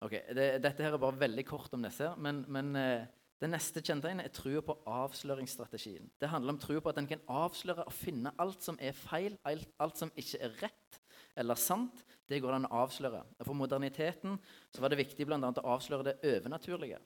Ok, 0.00 0.14
det, 0.34 0.62
Dette 0.62 0.84
her 0.84 0.94
er 0.94 1.02
bare 1.02 1.20
veldig 1.20 1.44
kort 1.46 1.72
om 1.74 1.82
disse. 1.82 2.10
Men, 2.22 2.44
men 2.48 2.76
eh, 2.78 3.06
det 3.42 3.50
neste 3.50 3.82
kjennetegnet 3.82 4.28
er 4.28 4.34
trua 4.34 4.62
på 4.62 4.76
avsløringsstrategien. 4.86 6.10
Det 6.20 6.30
handler 6.30 6.54
om 6.54 6.60
trua 6.62 6.82
på 6.82 6.92
at 6.92 7.00
en 7.02 7.10
kan 7.10 7.24
avsløre 7.26 7.86
og 7.86 7.94
finne 7.94 8.32
alt 8.38 8.62
som 8.62 8.78
er 8.80 8.94
feil, 8.94 9.38
alt, 9.46 9.98
som 9.98 10.12
ikke 10.18 10.42
er 10.42 10.56
rett 10.62 10.97
eller 11.38 11.58
sant. 11.60 12.02
Det 12.28 12.40
går 12.42 12.52
det 12.52 12.58
an 12.60 12.68
å 12.68 12.80
avsløre. 12.82 13.22
Og 13.38 13.46
For 13.46 13.56
moderniteten 13.56 14.36
så 14.74 14.82
var 14.82 14.92
det 14.92 15.00
viktig 15.00 15.28
annet 15.32 15.62
å 15.62 15.70
avsløre 15.76 16.10
det 16.10 16.18
overnaturlige. 16.26 16.98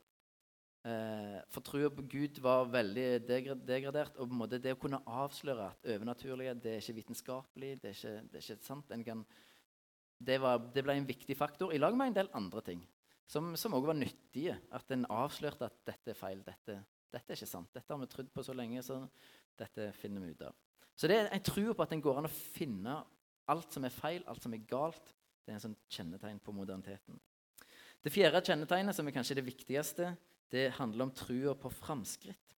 Eh, 0.83 1.39
for 1.55 1.62
troa 1.62 1.93
på 1.95 2.03
Gud 2.11 2.41
var 2.43 2.67
veldig 2.71 3.07
degradert. 3.29 4.17
Og 4.17 4.27
på 4.27 4.35
en 4.35 4.41
måte 4.41 4.59
det 4.62 4.75
å 4.75 4.81
kunne 4.83 5.03
avsløre 5.07 5.69
at 5.71 5.93
overnaturlige 5.95 6.57
det 6.65 6.73
er 6.75 6.83
ikke 6.83 6.99
vitenskapelig, 6.99 7.77
det 7.83 7.93
er 7.93 7.99
ikke, 7.99 8.17
det 8.33 8.41
er 8.41 8.49
ikke 8.49 8.67
sant 8.67 8.97
kan, 9.07 9.23
det, 10.19 10.41
var, 10.43 10.59
det, 10.75 10.83
ble 10.83 10.99
en 10.99 11.07
viktig 11.07 11.37
faktor 11.39 11.75
i 11.75 11.79
lag 11.79 11.95
med 11.99 12.11
en 12.11 12.19
del 12.23 12.33
andre 12.39 12.65
ting 12.67 12.83
som 13.33 13.75
òg 13.77 13.87
var 13.89 13.97
nyttige. 13.97 14.59
At 14.75 14.91
en 14.93 15.07
avslørte 15.07 15.71
at 15.71 15.79
dette 15.87 16.12
er 16.12 16.19
feil. 16.19 16.43
Dette, 16.45 16.83
dette, 17.12 17.31
er 17.31 17.39
ikke 17.39 17.49
sant. 17.55 17.71
Dette 17.73 17.95
har 17.95 18.01
vi 18.03 18.11
trodd 18.11 18.29
på 18.35 18.45
så 18.45 18.55
lenge, 18.57 18.83
så 18.85 18.99
dette 19.59 19.93
finner 19.97 20.25
vi 20.25 20.35
ut 20.35 20.45
av. 20.49 20.59
Så 20.99 21.09
det 21.09 21.17
er 21.17 21.31
en 21.33 21.45
tro 21.47 21.73
på 21.73 21.85
at 21.87 21.95
en 21.95 22.03
går 22.05 22.19
an 22.21 22.29
å 22.29 22.33
finne 22.33 22.99
alt 23.51 23.75
som 23.75 23.85
er 23.87 23.95
feil, 23.95 24.25
alt 24.31 24.45
som 24.45 24.55
er 24.55 24.65
galt. 24.69 25.13
Det 25.43 25.53
er 25.53 25.59
en 25.59 25.65
sånn 25.67 25.79
kjennetegn 25.91 26.39
på 26.43 26.55
moderniteten. 26.55 27.19
Det 28.03 28.11
fjerde 28.11 28.43
kjennetegnet, 28.47 28.97
som 28.97 29.07
er 29.07 29.15
kanskje 29.15 29.39
det 29.39 29.47
viktigste, 29.47 30.13
det 30.53 30.73
handler 30.77 31.07
om 31.07 31.15
trua 31.17 31.55
på 31.59 31.71
framskritt. 31.73 32.57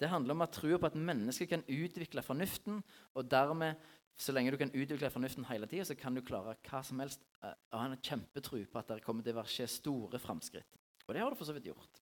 Det 0.00 0.08
handler 0.12 0.36
om 0.36 0.44
at 0.44 0.54
trua 0.56 0.78
på 0.78 0.88
at 0.88 0.98
mennesket 0.98 1.50
kan 1.50 1.64
utvikle 1.68 2.24
fornuften, 2.24 2.82
og 3.16 3.30
dermed, 3.30 3.76
så 4.16 4.32
lenge 4.32 4.52
du 4.52 4.58
kan 4.60 4.72
utvikle 4.72 5.10
fornuften 5.12 5.44
hele 5.50 5.68
tida, 5.68 5.84
så 5.84 5.96
kan 5.98 6.16
du 6.16 6.22
klare 6.24 6.56
hva 6.68 6.82
som 6.84 7.00
helst. 7.02 7.24
og 7.42 7.78
ha 7.78 7.84
en 7.86 8.00
kjempetro 8.00 8.62
på 8.64 8.78
at 8.80 8.88
det 8.88 9.04
kommer 9.04 9.24
til 9.24 9.36
å 9.36 9.44
skje 9.44 9.66
store 9.68 10.18
framskritt. 10.18 10.78
Og 11.06 11.14
det 11.14 11.20
har 11.20 11.30
det 11.30 11.38
for 11.38 11.48
så 11.48 11.54
vidt 11.56 11.68
gjort. 11.68 12.00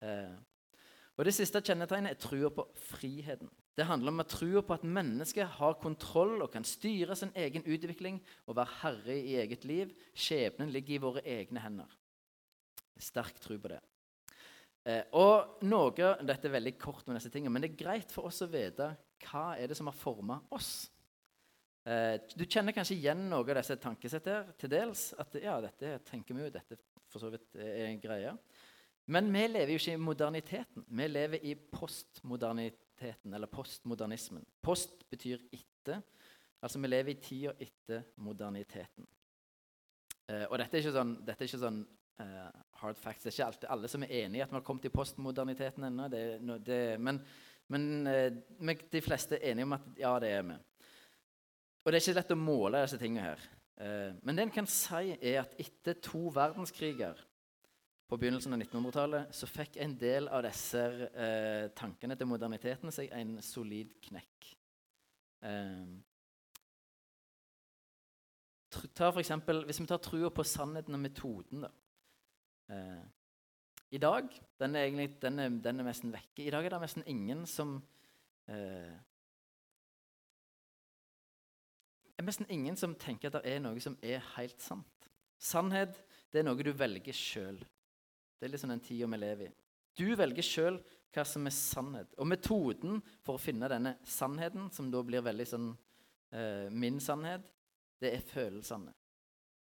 Uh, 0.00 0.36
og 1.20 1.26
Det 1.28 1.34
siste 1.36 1.60
kjennetegnet 1.60 2.14
er 2.14 2.20
trua 2.20 2.48
på 2.48 2.64
friheten. 2.80 3.50
Det 3.76 3.84
handler 3.84 4.14
om 4.14 4.22
trua 4.24 4.62
på 4.64 4.72
at 4.78 4.86
mennesket 4.88 5.58
har 5.58 5.74
kontroll 5.82 6.40
og 6.40 6.48
kan 6.54 6.64
styre 6.64 7.12
sin 7.16 7.34
egen 7.36 7.66
utvikling 7.68 8.22
og 8.46 8.56
være 8.56 8.78
herre 8.80 9.16
i 9.18 9.34
eget 9.42 9.66
liv. 9.68 9.92
Skjebnen 10.16 10.72
ligger 10.72 10.94
i 10.94 11.02
våre 11.02 11.22
egne 11.28 11.60
hender. 11.60 11.92
Sterk 12.96 13.36
tro 13.40 13.58
på 13.60 13.68
det. 13.68 13.82
Eh, 14.88 15.02
og 15.12 15.60
noe, 15.68 15.92
Dette 16.24 16.48
er 16.48 16.56
veldig 16.56 16.72
kort, 16.80 17.04
om 17.04 17.12
disse 17.12 17.28
tingene, 17.28 17.52
men 17.52 17.66
det 17.66 17.74
er 17.74 17.82
greit 17.82 18.14
for 18.14 18.30
oss 18.30 18.40
å 18.40 18.48
vite 18.48 18.88
hva 19.26 19.44
er 19.60 19.68
det 19.68 19.76
som 19.76 19.92
har 19.92 20.00
forma 20.00 20.40
oss. 20.56 20.88
Eh, 21.84 22.16
du 22.32 22.46
kjenner 22.46 22.72
kanskje 22.72 22.96
igjen 22.96 23.28
noe 23.28 23.44
av 23.44 23.60
disse 23.60 23.76
tankesettene 23.76 24.56
til 24.56 24.72
dels. 24.72 25.10
At 25.20 25.36
ja, 25.36 25.60
dette 25.60 25.98
tenker 26.08 26.32
vi 26.32 26.48
jo, 26.48 26.54
dette 26.56 26.80
for 27.10 27.20
så 27.20 27.28
vidt 27.32 27.60
er 27.60 27.90
en 27.90 28.00
greie. 28.00 28.32
Men 29.10 29.30
vi 29.34 29.42
lever 29.48 29.74
jo 29.74 29.80
ikke 29.80 29.96
i 29.96 30.00
moderniteten. 30.00 30.84
Vi 30.86 31.06
lever 31.08 31.46
i 31.46 31.54
postmoderniteten, 31.54 33.34
eller 33.34 33.50
postmodernismen. 33.50 34.44
Post 34.62 35.02
betyr 35.10 35.42
etter. 35.50 36.02
Altså 36.62 36.78
vi 36.78 36.90
lever 36.90 37.14
i 37.14 37.22
tida 37.22 37.54
etter 37.58 38.04
moderniteten. 38.22 39.08
Eh, 40.30 40.44
og 40.46 40.58
dette 40.60 40.76
er 40.76 40.84
ikke 40.84 40.94
sånn, 40.94 41.14
er 41.26 41.42
ikke 41.46 41.62
sånn 41.64 41.80
eh, 42.22 42.50
hard 42.82 43.00
facts. 43.00 43.24
Det 43.24 43.32
er 43.32 43.36
ikke 43.38 43.48
alltid 43.48 43.70
alle 43.74 43.90
som 43.90 44.04
er 44.06 44.16
enig 44.22 44.38
i 44.38 44.44
at 44.44 44.52
vi 44.52 44.58
har 44.60 44.66
kommet 44.66 44.86
i 44.86 44.92
postmoderniteten 44.94 45.88
ennå. 45.88 46.10
Men, 47.02 47.22
men 47.74 47.88
eh, 48.06 48.76
de 48.92 49.02
fleste 49.02 49.40
er 49.40 49.50
enige 49.50 49.66
om 49.66 49.78
at 49.78 49.88
ja, 49.98 50.12
det 50.22 50.34
er 50.36 50.46
vi. 50.52 50.60
Og 51.80 51.90
det 51.90 51.98
er 51.98 52.04
ikke 52.04 52.20
lett 52.20 52.36
å 52.36 52.38
måle 52.38 52.84
disse 52.84 53.00
tingene 53.00 53.24
her. 53.24 53.48
Uh, 53.80 54.12
men 54.20 54.36
det 54.36 54.42
en 54.44 54.50
kan 54.52 54.66
si, 54.68 55.14
er 55.16 55.38
at 55.40 55.54
etter 55.62 55.96
to 56.04 56.26
verdenskriger 56.36 57.16
på 58.10 58.18
begynnelsen 58.18 58.56
av 58.56 58.60
1900-tallet 58.64 59.34
så 59.38 59.46
fikk 59.46 59.78
en 59.78 59.94
del 59.98 60.26
av 60.28 60.42
disse 60.42 60.82
tankene 61.78 62.16
til 62.18 62.26
moderniteten 62.26 62.90
seg 62.94 63.12
en 63.14 63.36
solid 63.44 63.92
knekk. 64.08 64.48
Ta 68.70 69.10
for 69.10 69.18
eksempel, 69.18 69.64
hvis 69.66 69.80
vi 69.80 69.86
tar 69.90 69.98
trua 70.02 70.30
på 70.30 70.44
sannheten 70.46 70.94
og 70.94 71.02
metoden, 71.02 71.64
da. 71.66 71.70
Eh, 72.70 73.02
I 73.90 73.98
dag 73.98 74.28
den 74.60 74.76
er, 74.76 74.84
egentlig, 74.84 75.22
den, 75.22 75.38
er, 75.38 75.48
den 75.48 75.80
er 75.80 75.88
nesten 75.88 76.12
vekke. 76.14 76.44
I 76.44 76.50
dag 76.54 76.64
er 76.64 76.70
det 76.76 76.80
nesten 76.84 77.06
ingen 77.10 77.46
som 77.50 77.80
eh, 78.46 78.94
er 82.14 82.26
nesten 82.28 82.46
ingen 82.48 82.78
som 82.78 82.94
tenker 82.94 83.32
at 83.32 83.40
det 83.40 83.56
er 83.56 83.64
noe 83.64 83.82
som 83.82 83.98
er 84.02 84.22
helt 84.36 84.62
sant. 84.62 85.10
Sannhet 85.40 85.98
det 86.30 86.42
er 86.42 86.46
noe 86.46 86.62
du 86.62 86.70
velger 86.70 87.16
sjøl. 87.16 87.58
Det 88.40 88.48
er 88.48 88.54
liksom 88.54 88.72
den 88.72 88.80
tida 88.80 89.06
vi 89.12 89.20
lever 89.20 89.46
i. 89.46 89.52
Du 90.00 90.06
velger 90.16 90.46
sjøl 90.46 90.78
hva 91.12 91.24
som 91.28 91.44
er 91.44 91.54
sannhet. 91.54 92.14
Og 92.16 92.28
metoden 92.30 93.02
for 93.26 93.36
å 93.36 93.42
finne 93.42 93.68
denne 93.68 93.98
sannheten, 94.08 94.70
som 94.72 94.88
da 94.92 95.02
blir 95.04 95.24
veldig 95.26 95.46
sånn 95.50 95.68
eh, 96.32 96.70
min 96.72 97.00
sannhet, 97.04 97.44
det 98.00 98.14
er 98.16 98.24
følelsene. 98.24 98.94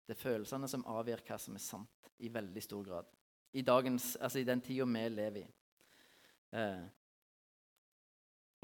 Det 0.07 0.17
er 0.17 0.23
følelsene 0.23 0.69
som 0.71 0.87
avgjør 0.91 1.23
hva 1.29 1.39
som 1.39 1.55
er 1.59 1.63
sant, 1.63 2.11
i 2.19 2.31
veldig 2.33 2.63
stor 2.65 2.85
grad. 2.87 3.09
I, 3.53 3.63
dagens, 3.63 4.15
altså 4.19 4.41
i 4.41 4.49
den 4.49 4.63
tida 4.65 4.87
vi 4.89 5.07
lever 5.15 5.43
i. 5.45 5.47
Eh. 6.59 6.87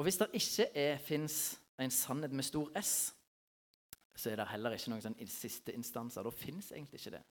Og 0.00 0.06
hvis 0.08 0.18
det 0.18 0.32
ikke 0.34 0.86
fins 1.04 1.36
en 1.78 1.94
sannhet 1.94 2.34
med 2.34 2.46
stor 2.46 2.72
S, 2.80 3.12
så 4.14 4.30
er 4.30 4.40
det 4.40 4.50
heller 4.50 4.74
ikke 4.74 4.92
noen 4.92 5.04
sånn 5.04 5.20
siste 5.30 5.74
instanser. 5.76 6.24
Da 6.24 6.32
fins 6.34 6.72
egentlig 6.72 7.00
ikke 7.00 7.16
det. 7.16 7.22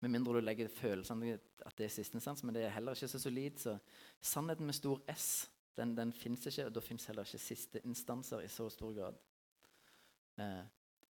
Med 0.00 0.12
mindre 0.12 0.36
du 0.36 0.44
legger 0.44 0.68
følelsene 0.68 1.38
at 1.64 1.76
det 1.78 1.86
er 1.86 1.92
siste 1.92 2.18
instans, 2.18 2.44
men 2.44 2.54
det 2.54 2.66
er 2.66 2.74
heller 2.74 2.96
ikke 2.96 3.08
så 3.08 3.20
solid. 3.20 3.58
Så 3.58 3.78
sannheten 4.20 4.66
med 4.66 4.76
stor 4.76 5.00
S 5.12 5.50
den, 5.76 5.96
den 5.96 6.12
fins 6.12 6.46
ikke, 6.46 6.66
og 6.66 6.74
da 6.74 6.80
fins 6.80 7.06
heller 7.08 7.26
ikke 7.26 7.40
siste 7.42 7.80
instanser 7.84 8.44
i 8.44 8.48
så 8.48 8.68
stor 8.72 8.94
grad. 8.96 9.18
Eh, 10.40 10.64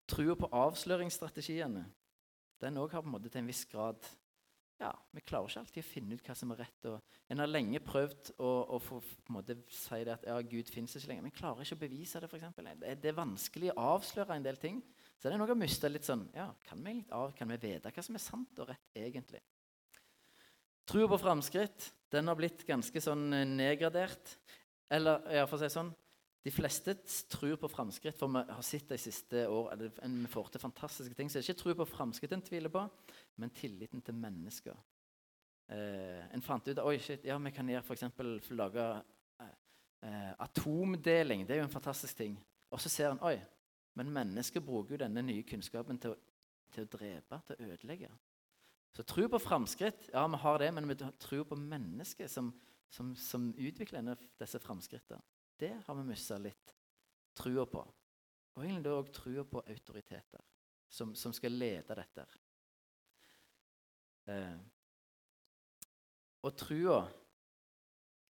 Trua 0.07 0.37
på 0.39 0.49
avsløringsstrategiene 0.55 1.83
den 2.61 2.79
òg 2.81 2.93
har 2.95 3.03
på 3.03 3.09
en 3.09 3.13
måte 3.17 3.29
til 3.29 3.43
en 3.43 3.49
viss 3.49 3.65
grad 3.69 4.07
ja, 4.77 4.91
Vi 5.13 5.23
klarer 5.25 5.49
ikke 5.49 5.61
alltid 5.63 5.81
å 5.81 5.87
finne 5.87 6.17
ut 6.17 6.27
hva 6.27 6.35
som 6.37 6.51
er 6.53 6.59
rett. 6.61 6.85
og 6.85 7.31
En 7.33 7.41
har 7.41 7.49
lenge 7.49 7.79
prøvd 7.81 8.31
å, 8.37 8.49
å 8.75 8.77
få, 8.81 8.99
måte, 9.33 9.55
si 9.73 10.03
at 10.05 10.25
ja, 10.27 10.35
Gud 10.45 10.69
fins 10.69 10.93
ikke 10.93 11.09
lenger. 11.09 11.25
Men 11.25 11.33
klarer 11.33 11.65
ikke 11.65 11.79
å 11.79 11.81
bevise 11.81 12.21
det. 12.21 12.29
For 12.29 12.37
eksempel. 12.37 12.69
det, 12.77 12.91
det 13.01 13.09
er 13.09 13.17
vanskelig 13.17 13.71
å 13.73 13.87
avsløre 13.95 14.37
en 14.37 14.45
del 14.45 14.61
ting. 14.61 14.83
Så 15.17 15.27
det 15.27 15.35
er 15.35 15.41
noe 15.41 15.53
å 15.53 15.57
miste 15.57 15.89
litt 15.89 16.05
sånn 16.05 16.27
ja, 16.35 16.51
Kan 16.67 16.83
vi, 16.85 16.99
av, 17.09 17.31
kan 17.37 17.49
vi 17.49 17.57
vite 17.57 17.89
hva 17.89 18.03
som 18.05 18.17
er 18.17 18.21
sant 18.21 18.59
og 18.61 18.69
rett 18.69 18.99
egentlig? 19.01 19.41
Trua 20.87 21.09
på 21.09 21.19
framskritt 21.19 21.91
den 22.13 22.29
har 22.29 22.37
blitt 22.39 22.61
ganske 22.67 23.01
sånn 23.03 23.25
eh, 23.35 23.47
nedgradert. 23.47 24.37
Eller 24.93 25.25
ja, 25.35 25.47
for 25.49 25.57
å 25.57 25.63
si 25.65 25.73
sånn 25.73 25.89
de 26.47 26.51
fleste 26.53 26.93
tror 27.27 27.57
på 27.59 27.67
framskritt, 27.67 28.15
for 28.15 28.31
vi 28.31 28.39
har 28.47 28.63
sett 28.63 28.87
de 28.87 28.97
siste 29.01 29.41
år 29.51 29.73
at 29.73 29.81
vi 29.81 30.29
får 30.31 30.53
til 30.53 30.61
fantastiske 30.63 31.17
ting. 31.17 31.27
Så 31.27 31.41
det 31.41 31.43
er 31.43 31.49
ikke 31.49 31.59
tro 31.59 31.73
på 31.81 31.87
framskritt 31.89 32.35
en 32.37 32.43
tviler 32.45 32.71
på, 32.71 32.85
men 33.41 33.51
tilliten 33.51 33.99
til 34.05 34.15
mennesker. 34.15 34.77
Eh, 35.75 36.23
en 36.31 36.45
fant 36.45 36.69
ut 36.69 36.79
oi 36.85 36.95
shit, 37.03 37.25
ja, 37.27 37.35
vi 37.43 37.51
kan 37.51 37.67
gjøre 37.67 37.83
f.eks. 37.83 38.05
lage 38.55 38.85
eh, 39.43 39.51
eh, 40.07 40.31
atomdeling. 40.45 41.43
Det 41.43 41.57
er 41.57 41.61
jo 41.65 41.67
en 41.67 41.75
fantastisk 41.75 42.21
ting. 42.21 42.39
Og 42.71 42.79
så 42.79 42.91
ser 42.93 43.11
en 43.11 43.23
oi, 43.27 43.35
men 43.97 44.13
mennesker 44.13 44.61
bruker 44.61 44.95
jo 44.95 45.03
denne 45.05 45.23
nye 45.25 45.45
kunnskapen 45.47 45.99
til 46.01 46.13
å, 46.13 46.17
til 46.73 46.85
å 46.85 46.91
drepe, 46.93 47.39
til 47.47 47.57
å 47.57 47.69
ødelegge. 47.73 48.09
Så 48.93 49.05
tro 49.05 49.27
på 49.29 49.39
framskritt, 49.41 50.09
ja, 50.13 50.23
vi 50.29 50.39
har 50.41 50.59
det, 50.61 50.71
men 50.73 50.89
vi 50.89 50.97
tror 51.21 51.43
på 51.49 51.57
mennesker 51.59 52.29
som, 52.31 52.51
som, 52.89 53.11
som 53.17 53.49
utvikler 53.57 54.15
disse 54.39 54.61
framskrittene. 54.61 55.21
Det 55.57 55.73
har 55.85 55.97
vi 55.97 56.05
mista 56.05 56.37
litt 56.41 56.73
trua 57.37 57.65
på. 57.69 57.83
Og 58.57 58.65
egentlig 58.65 58.93
òg 58.93 59.11
trua 59.13 59.45
på 59.45 59.61
autoriteter 59.61 60.41
som, 60.89 61.13
som, 61.17 61.33
skal 61.33 61.53
lede 61.53 61.97
dette. 61.97 62.25
Eh, 64.33 64.57
og 66.45 66.57
trua 66.57 66.99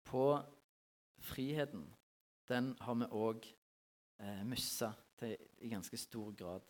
på 0.07 0.25
friheten, 1.27 1.83
den 2.47 2.71
har 2.81 2.95
vi 2.99 3.11
òg 3.11 3.47
eh, 4.23 4.43
mista 4.47 4.93
i 5.25 5.71
ganske 5.71 5.97
stor 5.97 6.33
grad. 6.37 6.65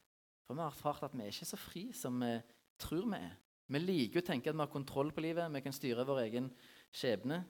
For 0.45 0.55
vi 0.55 0.63
har 0.63 0.71
erfart 0.71 1.03
at 1.03 1.15
vi 1.15 1.25
er 1.25 1.33
ikke 1.33 1.49
så 1.49 1.59
fri 1.59 1.89
som 1.95 2.21
vi 2.23 2.33
tror 2.79 3.05
vi 3.11 3.19
er. 3.19 3.35
Vi 3.67 3.81
liker 3.83 4.21
å 4.21 4.27
tenke 4.29 4.49
at 4.49 4.55
vi 4.55 4.63
har 4.63 4.71
kontroll 4.71 5.11
på 5.11 5.23
livet, 5.25 5.51
vi 5.51 5.63
kan 5.65 5.75
styre 5.75 6.05
vår 6.07 6.23
egen 6.23 6.49
skjebne. 6.95 7.41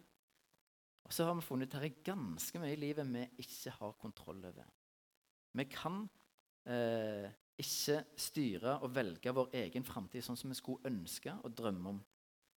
Og 1.06 1.13
så 1.13 1.27
har 1.27 1.38
vi 1.38 1.46
funnet 1.46 1.70
ut 1.70 1.77
at 1.77 1.84
det 1.86 1.92
er 1.92 2.08
ganske 2.10 2.62
mye 2.62 2.74
i 2.74 2.80
livet 2.82 3.08
vi 3.13 3.25
ikke 3.46 3.75
har 3.77 3.98
kontroll 4.01 4.42
over. 4.50 4.66
Vi 5.58 5.66
kan 5.72 6.01
eh, 6.68 7.30
ikke 7.58 8.01
styre 8.20 8.80
og 8.82 8.94
velge 8.96 9.34
vår 9.34 9.54
egen 9.62 9.86
framtid 9.88 10.25
sånn 10.25 10.39
som 10.39 10.51
vi 10.51 10.58
skulle 10.58 10.89
ønske 10.89 11.34
og 11.38 11.54
drømme 11.58 11.94
om. 11.96 12.01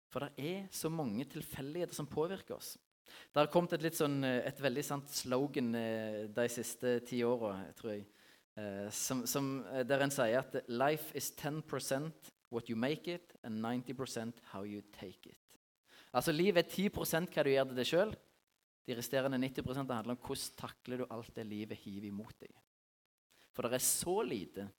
For 0.10 0.26
det 0.26 0.48
er 0.50 0.70
så 0.74 0.90
mange 0.90 1.28
tilfeldigheter 1.30 1.96
som 1.96 2.10
påvirker 2.10 2.56
oss. 2.56 2.74
Det 3.30 3.42
har 3.42 3.52
kommet 3.54 3.76
et, 3.78 3.96
sånn, 3.96 4.24
eh, 4.26 4.42
et 4.48 4.62
veldig 4.62 4.86
sant 4.86 5.12
slogan 5.14 5.74
eh, 5.78 6.26
de 6.34 6.48
siste 6.52 7.00
ti 7.10 7.22
åra, 7.26 7.58
tror 7.78 7.94
jeg, 7.94 8.08
som, 8.92 9.26
som, 9.28 9.66
eh, 9.68 9.84
der 9.88 10.04
en 10.04 10.12
sier 10.12 10.40
at 10.40 10.56
'life 10.68 11.16
is 11.16 11.32
10% 11.32 12.32
what 12.52 12.70
you 12.70 12.76
make 12.76 13.08
it, 13.08 13.36
and 13.44 13.62
90% 13.62 14.34
how 14.52 14.64
you 14.64 14.82
take 14.92 15.30
it'. 15.30 15.58
Altså 16.14 16.32
Livet 16.32 16.66
er 16.66 16.70
10 16.70 16.90
hva 16.90 17.44
du 17.44 17.50
gjør 17.50 17.70
det 17.70 17.78
deg 17.78 17.86
sjøl. 17.86 18.16
De 18.88 18.96
resterende 18.98 19.38
90 19.38 19.76
handler 19.76 20.16
om 20.16 20.18
hvordan 20.18 20.56
takler 20.58 20.98
du 20.98 21.06
alt 21.12 21.36
det 21.36 21.46
livet 21.46 21.78
hiver 21.78 22.08
imot 22.08 22.40
deg. 22.40 22.56
For 23.54 23.62
det 23.62 23.74
er 23.74 23.86
så 23.86 24.22
lite 24.26 24.70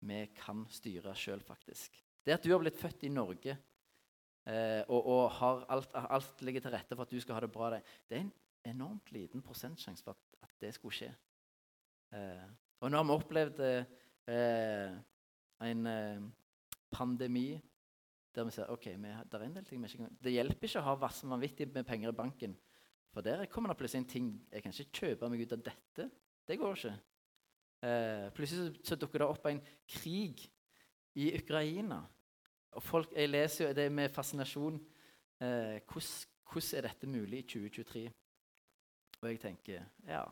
vi 0.00 0.26
kan 0.34 0.64
styre 0.70 1.14
sjøl, 1.14 1.42
faktisk. 1.44 2.00
Det 2.24 2.34
at 2.34 2.42
du 2.42 2.50
har 2.52 2.62
blitt 2.62 2.78
født 2.78 3.04
i 3.04 3.12
Norge 3.12 3.56
eh, 4.46 4.82
og, 4.88 5.06
og 5.06 5.30
har 5.38 5.64
alt, 5.68 5.94
alt, 5.94 6.42
ligger 6.42 6.64
til 6.64 6.74
rette 6.74 6.96
for 6.96 7.02
at 7.04 7.10
du 7.10 7.20
skal 7.20 7.34
ha 7.34 7.44
det 7.44 7.52
bra, 7.52 7.70
det, 7.74 7.82
det 8.08 8.18
er 8.18 8.24
en 8.24 8.32
enormt 8.74 9.12
liten 9.12 9.42
prosentsjanse 9.42 10.04
for 10.06 10.16
at, 10.16 10.38
at, 10.46 10.54
det 10.62 10.72
skulle 10.74 10.94
skje. 10.94 11.10
Eh, 12.14 12.46
og 12.82 12.90
nå 12.90 12.98
har 12.98 13.06
vi 13.06 13.14
opplevd 13.14 13.60
eh, 13.62 14.94
en 15.62 15.86
eh, 15.86 16.24
pandemi 16.90 17.52
der 18.34 18.46
vi 18.48 18.54
ser 18.54 18.70
ok, 18.72 18.86
vi, 18.96 19.12
det 19.28 19.38
er 19.38 19.44
en 19.44 19.56
del 19.56 19.66
ting 19.68 19.82
vi 19.82 19.90
ikke 19.90 20.04
kan 20.06 20.18
Det 20.24 20.32
hjelper 20.32 20.68
ikke 20.68 20.80
å 20.80 20.86
ha 20.86 20.94
vanvittig 20.98 21.68
med 21.74 21.86
penger 21.86 22.10
i 22.10 22.16
banken. 22.16 22.56
For 23.12 23.24
der 23.24 23.44
kommer 23.52 23.72
det 23.72 23.78
plutselig 23.78 24.02
en 24.02 24.08
ting 24.08 24.28
Jeg 24.50 24.62
kan 24.64 24.72
ikke 24.72 24.98
kjøpe 25.00 25.28
meg 25.28 25.44
ut 25.44 25.52
av 25.52 25.64
dette. 25.66 26.08
Det 26.48 26.58
går 26.58 26.78
ikke. 26.78 26.94
Eh, 27.82 28.26
plutselig 28.32 28.62
så, 28.62 28.82
så, 28.88 28.96
dukker 28.96 29.22
det 29.22 29.28
opp 29.28 29.46
en 29.50 29.62
krig 29.86 30.46
i 31.14 31.28
Ukraina. 31.36 32.00
Og 32.72 32.82
folk, 32.82 33.12
Jeg 33.12 33.28
leser 33.28 33.68
jo 33.68 33.74
det 33.76 33.92
med 33.92 34.10
fascinasjon. 34.10 34.80
Eh, 35.42 35.78
hvordan 35.86 36.78
er 36.78 36.88
dette 36.88 37.06
mulig 37.06 37.44
i 37.44 37.48
2023? 37.52 38.06
Og 39.22 39.28
jeg 39.28 39.40
tenker 39.40 39.84
ja, 40.08 40.24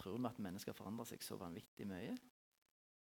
Tror 0.00 0.16
vi 0.16 0.28
at 0.30 0.40
mennesker 0.40 0.76
forandrer 0.76 1.10
seg 1.10 1.24
så 1.24 1.36
vanvittig 1.40 1.86
mye? 1.88 2.14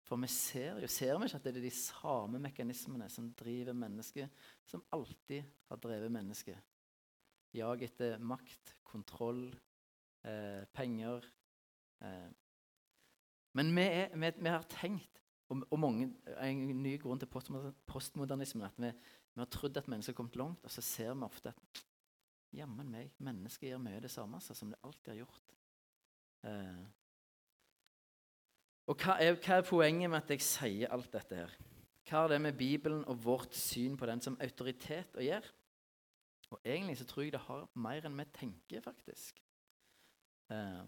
For 0.08 0.20
vi 0.22 0.30
ser 0.32 0.80
jo 0.80 0.88
ser 0.90 1.18
vi 1.20 1.28
ikke 1.28 1.40
at 1.42 1.46
det 1.46 1.58
er 1.58 1.66
de 1.66 1.74
samme 1.76 2.40
mekanismene 2.40 3.10
som 3.12 3.28
driver 3.38 3.76
mennesket, 3.76 4.32
som 4.66 4.84
alltid 4.96 5.44
har 5.68 5.82
drevet 5.84 6.14
mennesket. 6.14 6.74
Jag 7.56 7.84
etter 7.84 8.18
makt, 8.20 8.78
kontroll, 8.88 9.50
eh, 10.24 10.64
penger. 10.74 11.28
Eh, 12.02 12.30
men 13.58 13.76
vi, 13.76 13.84
er, 13.84 14.16
vi, 14.16 14.32
vi, 14.38 14.50
har 14.50 14.66
tenkt, 14.72 15.22
og, 15.50 15.66
og 15.72 15.80
mange, 15.80 16.10
en 16.40 16.64
ny 16.84 16.96
grunn 17.02 17.20
til 17.20 17.30
postmodernismen, 17.32 18.68
at 18.68 18.80
vi, 18.80 18.94
vi 19.34 19.44
har 19.44 19.52
trodd 19.52 19.80
at 19.80 19.92
mennesker 19.92 20.14
har 20.14 20.22
kommet 20.22 20.40
langt, 20.40 20.64
og 20.64 20.72
så 20.72 20.84
ser 20.86 21.14
vi 21.14 21.28
ofte 21.28 21.52
at 21.52 21.84
jammen 22.56 22.92
meg, 22.92 23.12
mennesket 23.24 23.72
gjør 23.72 23.84
mye 23.84 24.04
det 24.04 24.12
samme 24.14 24.40
altså, 24.40 24.56
som 24.56 24.72
det 24.72 24.80
alltid 24.84 25.14
har 25.16 25.24
gjort. 25.26 25.57
Eh. 26.48 26.84
Og 28.88 28.96
hva 29.04 29.18
er, 29.20 29.36
hva 29.36 29.58
er, 29.58 29.66
poenget 29.68 30.10
med 30.10 30.22
at 30.22 30.32
jeg 30.32 30.46
sier 30.48 30.94
alt 30.96 31.12
dette 31.12 31.42
her? 31.42 31.56
Hva 32.08 32.24
har 32.24 32.32
det 32.32 32.40
med 32.42 32.56
Bibelen 32.56 33.04
og 33.12 33.20
vårt 33.26 33.56
syn 33.56 33.98
på 34.00 34.08
den 34.08 34.24
som 34.24 34.38
autoritet 34.44 35.18
å 35.20 35.26
gjøre? 35.26 35.52
Og 36.56 36.62
egentlig 36.64 36.96
så 37.02 37.08
tror 37.10 37.26
jeg 37.26 37.34
det 37.36 37.44
har 37.44 37.68
mer 37.76 38.08
enn 38.08 38.16
vi 38.16 38.26
tenker, 38.32 38.84
faktisk. 38.86 39.42
Eh. 40.56 40.86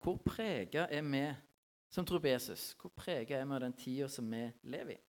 Hvor 0.00 0.16
prega 0.24 0.86
er 0.88 1.04
vi 1.04 1.26
som 1.92 2.06
tror 2.06 2.22
på 2.22 2.30
Jesus, 2.30 2.70
hvor 2.80 2.92
prega 2.96 3.36
er 3.36 3.44
vi 3.44 3.56
av 3.56 3.64
den 3.66 3.76
tida 3.76 4.08
som 4.08 4.28
vi 4.32 4.46
lever 4.72 4.94
i? 4.94 5.00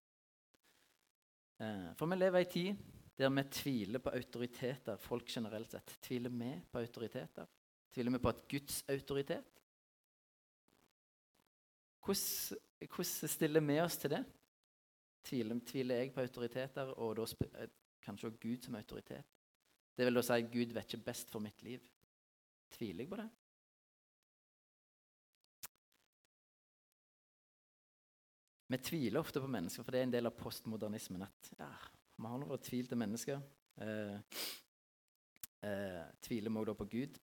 Eh, 1.60 1.90
for 1.94 2.10
vi 2.10 2.18
lever 2.18 2.40
i 2.40 2.46
ei 2.46 2.50
tid 2.50 2.82
der 3.20 3.32
vi 3.36 3.44
tviler 3.52 4.00
på 4.00 4.14
autoriteter, 4.16 4.96
folk 4.96 5.28
generelt 5.28 5.70
sett. 5.70 5.98
Tviler 6.02 6.32
vi 6.32 6.54
på 6.72 6.80
autoriteter? 6.80 7.46
Tviler 7.92 8.14
vi 8.16 8.22
på 8.24 8.32
at 8.32 8.46
Guds 8.48 8.84
autoritet? 8.88 9.59
Hvordan, 12.04 12.58
hvordan 12.94 13.28
stiller 13.28 13.60
vi 13.60 13.80
oss 13.80 13.98
til 14.00 14.14
det? 14.14 14.24
Tviler, 15.24 15.60
tviler 15.66 16.00
jeg 16.00 16.14
på 16.14 16.24
autoriteter, 16.24 16.94
og 16.96 17.16
da 17.18 17.26
eh, 17.60 17.68
kanskje 18.02 18.30
også 18.30 18.40
Gud 18.40 18.64
som 18.64 18.74
autoritet? 18.74 19.36
Det 19.96 20.06
vil 20.06 20.16
da 20.16 20.22
si 20.24 20.32
at 20.32 20.48
Gud 20.52 20.72
vet 20.72 20.94
ikke 20.94 21.04
best 21.10 21.30
for 21.30 21.44
mitt 21.44 21.62
liv. 21.62 21.84
Tviler 22.72 23.04
jeg 23.04 23.10
på 23.10 23.20
det? 23.20 23.28
Vi 28.70 28.78
tviler 28.78 29.20
ofte 29.20 29.40
på 29.42 29.50
mennesker, 29.50 29.82
for 29.82 29.90
det 29.90 30.00
er 30.00 30.06
en 30.06 30.12
del 30.14 30.30
av 30.30 30.36
postmodernismen. 30.38 31.22
at 31.26 31.52
ja, 31.58 31.70
Vi 32.16 32.26
har 32.26 32.38
noe 32.38 32.58
tvil 32.62 32.86
til 32.86 33.00
mennesker. 33.02 33.40
Eh, 33.82 34.20
eh, 35.66 36.04
tviler 36.22 36.50
vi 36.50 36.62
også 36.62 36.74
på 36.78 36.86
Gud? 36.92 37.18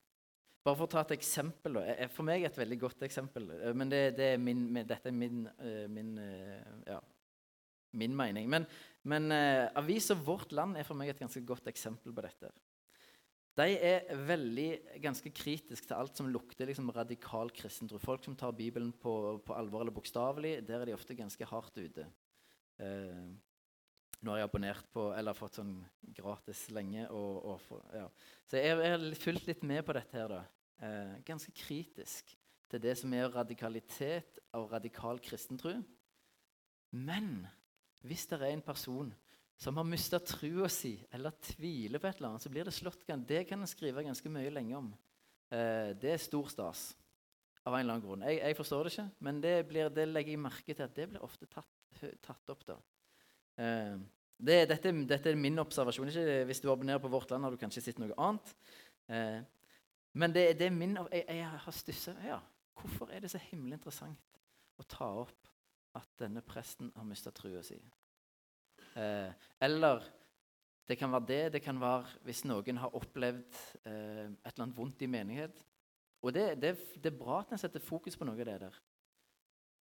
Bare 0.66 0.74
for 0.81 0.88
å 0.88 0.90
ta 0.90 1.05
et 1.05 1.14
eksempel. 1.14 1.79
Da. 1.79 2.09
For 2.11 2.26
meg 2.26 2.42
er 2.42 2.50
et 2.50 2.59
veldig 2.59 2.79
godt 2.81 3.05
eksempel. 3.07 3.52
Eh, 3.55 3.74
men 3.76 3.92
det, 3.92 4.02
det 4.18 4.33
er 4.35 4.40
min, 4.42 4.64
dette 4.81 5.12
er 5.12 5.14
min, 5.14 5.44
eh, 5.62 5.85
min, 5.87 6.16
eh, 6.18 6.72
ja, 6.88 6.98
min 7.96 8.16
mening. 8.18 8.48
Men, 8.50 8.66
men 9.07 9.31
avisa 9.79 10.16
Vårt 10.18 10.50
Land 10.57 10.76
er 10.76 10.88
for 10.88 10.98
meg 10.98 11.12
et 11.12 11.22
ganske 11.22 11.44
godt 11.46 11.70
eksempel 11.70 12.14
på 12.16 12.24
dette. 12.26 12.50
De 13.57 13.72
er 13.72 14.11
veldig, 14.29 14.68
ganske 15.00 15.31
kritiske 15.33 15.88
til 15.88 15.96
alt 15.96 16.18
som 16.18 16.26
lukter 16.29 16.68
liksom, 16.68 16.90
radikal 16.92 17.48
kristentro. 17.57 17.96
Folk 18.02 18.26
som 18.26 18.35
tar 18.37 18.52
Bibelen 18.52 18.90
på, 18.92 19.38
på 19.46 19.55
alvor 19.57 19.81
eller 19.81 19.94
bokstavelig, 19.96 20.59
der 20.66 20.83
er 20.83 20.90
de 20.90 20.96
ofte 20.98 21.16
ganske 21.16 21.48
hardt 21.48 21.79
ute. 21.79 22.05
Eh, 22.83 23.22
nå 24.20 24.35
har 24.35 24.42
jeg 24.42 24.50
abonnert 24.50 24.90
på, 24.92 25.07
eller 25.16 25.38
fått 25.38 25.57
sånn 25.62 25.79
gratis 26.18 26.66
lenge. 26.74 27.07
Og, 27.14 27.40
og 27.55 27.64
for, 27.64 27.87
ja. 27.96 28.11
Så 28.50 28.61
jeg 28.61 28.76
har 28.76 29.09
fulgt 29.22 29.48
litt 29.48 29.64
med 29.64 29.87
på 29.87 29.96
dette. 29.96 30.18
her 30.18 30.29
da. 30.35 30.42
Eh, 30.76 31.14
ganske 31.24 31.52
kritisk 31.56 32.34
til 32.68 32.82
det 32.82 32.96
som 33.00 33.12
er 33.16 33.30
radikalitet 33.32 34.40
og 34.56 34.72
radikal 34.74 35.20
kristentro. 35.24 35.72
Men 36.92 37.46
hvis 38.04 38.26
det 38.28 38.40
er 38.40 38.52
en 38.52 38.64
person 38.64 39.12
som 39.56 39.78
har 39.80 39.88
mista 39.88 40.20
trua 40.20 40.68
si 40.68 40.98
eller 41.16 41.32
tviler 41.40 42.02
på 42.02 42.10
et 42.10 42.20
eller 42.20 42.34
annet, 42.34 42.44
så 42.44 42.52
blir 42.52 42.68
det 42.68 42.74
slått 42.76 43.06
Det 43.06 43.46
kan 43.48 43.60
en 43.60 43.66
skrive 43.66 44.04
ganske 44.04 44.28
mye 44.28 44.50
lenge 44.50 44.76
om. 44.76 44.92
Eh, 45.50 45.94
det 45.96 46.12
er 46.12 46.18
stor 46.18 46.48
stas 46.48 46.94
av 47.64 47.74
en 47.74 47.80
eller 47.80 47.94
annen 47.94 48.04
grunn. 48.04 48.26
Jeg, 48.28 48.42
jeg 48.42 48.56
forstår 48.56 48.84
det 48.84 48.92
ikke, 48.92 49.08
men 49.20 49.40
det, 49.40 49.54
blir, 49.68 49.88
det, 49.88 50.08
legger 50.08 50.36
jeg 50.36 50.44
merke 50.44 50.74
til 50.74 50.84
at 50.84 50.94
det 50.94 51.08
blir 51.08 51.24
ofte 51.24 51.46
tatt, 51.46 52.04
tatt 52.22 52.52
opp. 52.52 52.66
da. 52.66 52.76
Eh, 53.56 53.96
det, 54.36 54.68
dette, 54.68 54.92
dette, 55.08 55.32
er 55.32 55.40
min 55.40 55.58
observasjon. 55.58 56.12
Ikke, 56.12 56.44
hvis 56.44 56.60
du 56.60 56.70
abonnerer 56.70 57.00
på 57.00 57.08
Vårt 57.08 57.30
Land, 57.30 57.44
har 57.44 57.54
du 57.54 57.56
kanskje 57.56 57.82
sett 57.88 57.98
noe 58.02 58.12
annet. 58.20 58.52
Eh, 59.08 59.40
men 60.16 60.33
det, 60.33 60.46
det, 60.59 60.68
er 60.68 60.74
min 60.74 60.96
Jeg, 61.12 61.24
jeg 61.29 61.48
har 61.64 61.74
stussa 61.74 62.14
ja, 62.24 62.40
Hvorfor 62.76 63.11
er 63.12 63.24
det 63.24 63.31
så 63.33 63.40
himmelig 63.50 63.79
interessant 63.79 64.40
å 64.76 64.85
ta 64.88 65.09
opp 65.22 65.52
at 65.96 66.09
denne 66.20 66.42
presten 66.44 66.90
har 66.96 67.07
mista 67.09 67.33
trua 67.33 67.62
si? 67.64 67.79
Eh, 68.96 69.31
eller 69.64 70.05
det 70.88 70.98
kan 70.98 71.12
være 71.12 71.26
det. 71.29 71.52
Det 71.57 71.62
kan 71.64 71.81
være 71.81 72.20
hvis 72.26 72.44
noen 72.46 72.79
har 72.83 72.94
opplevd 72.94 73.57
eh, 73.88 74.26
et 74.29 74.52
eller 74.52 74.66
annet 74.66 74.76
vondt 74.76 75.02
i 75.02 75.09
menighet. 75.11 75.64
Og 76.22 76.35
det, 76.35 76.44
det, 76.61 76.74
det 77.00 77.12
er 77.12 77.18
bra 77.18 77.40
at 77.40 77.52
en 77.52 77.61
setter 77.61 77.83
fokus 77.83 78.16
på 78.16 78.29
noe 78.29 78.38
av 78.38 78.48
det 78.48 78.59
der. 78.66 78.79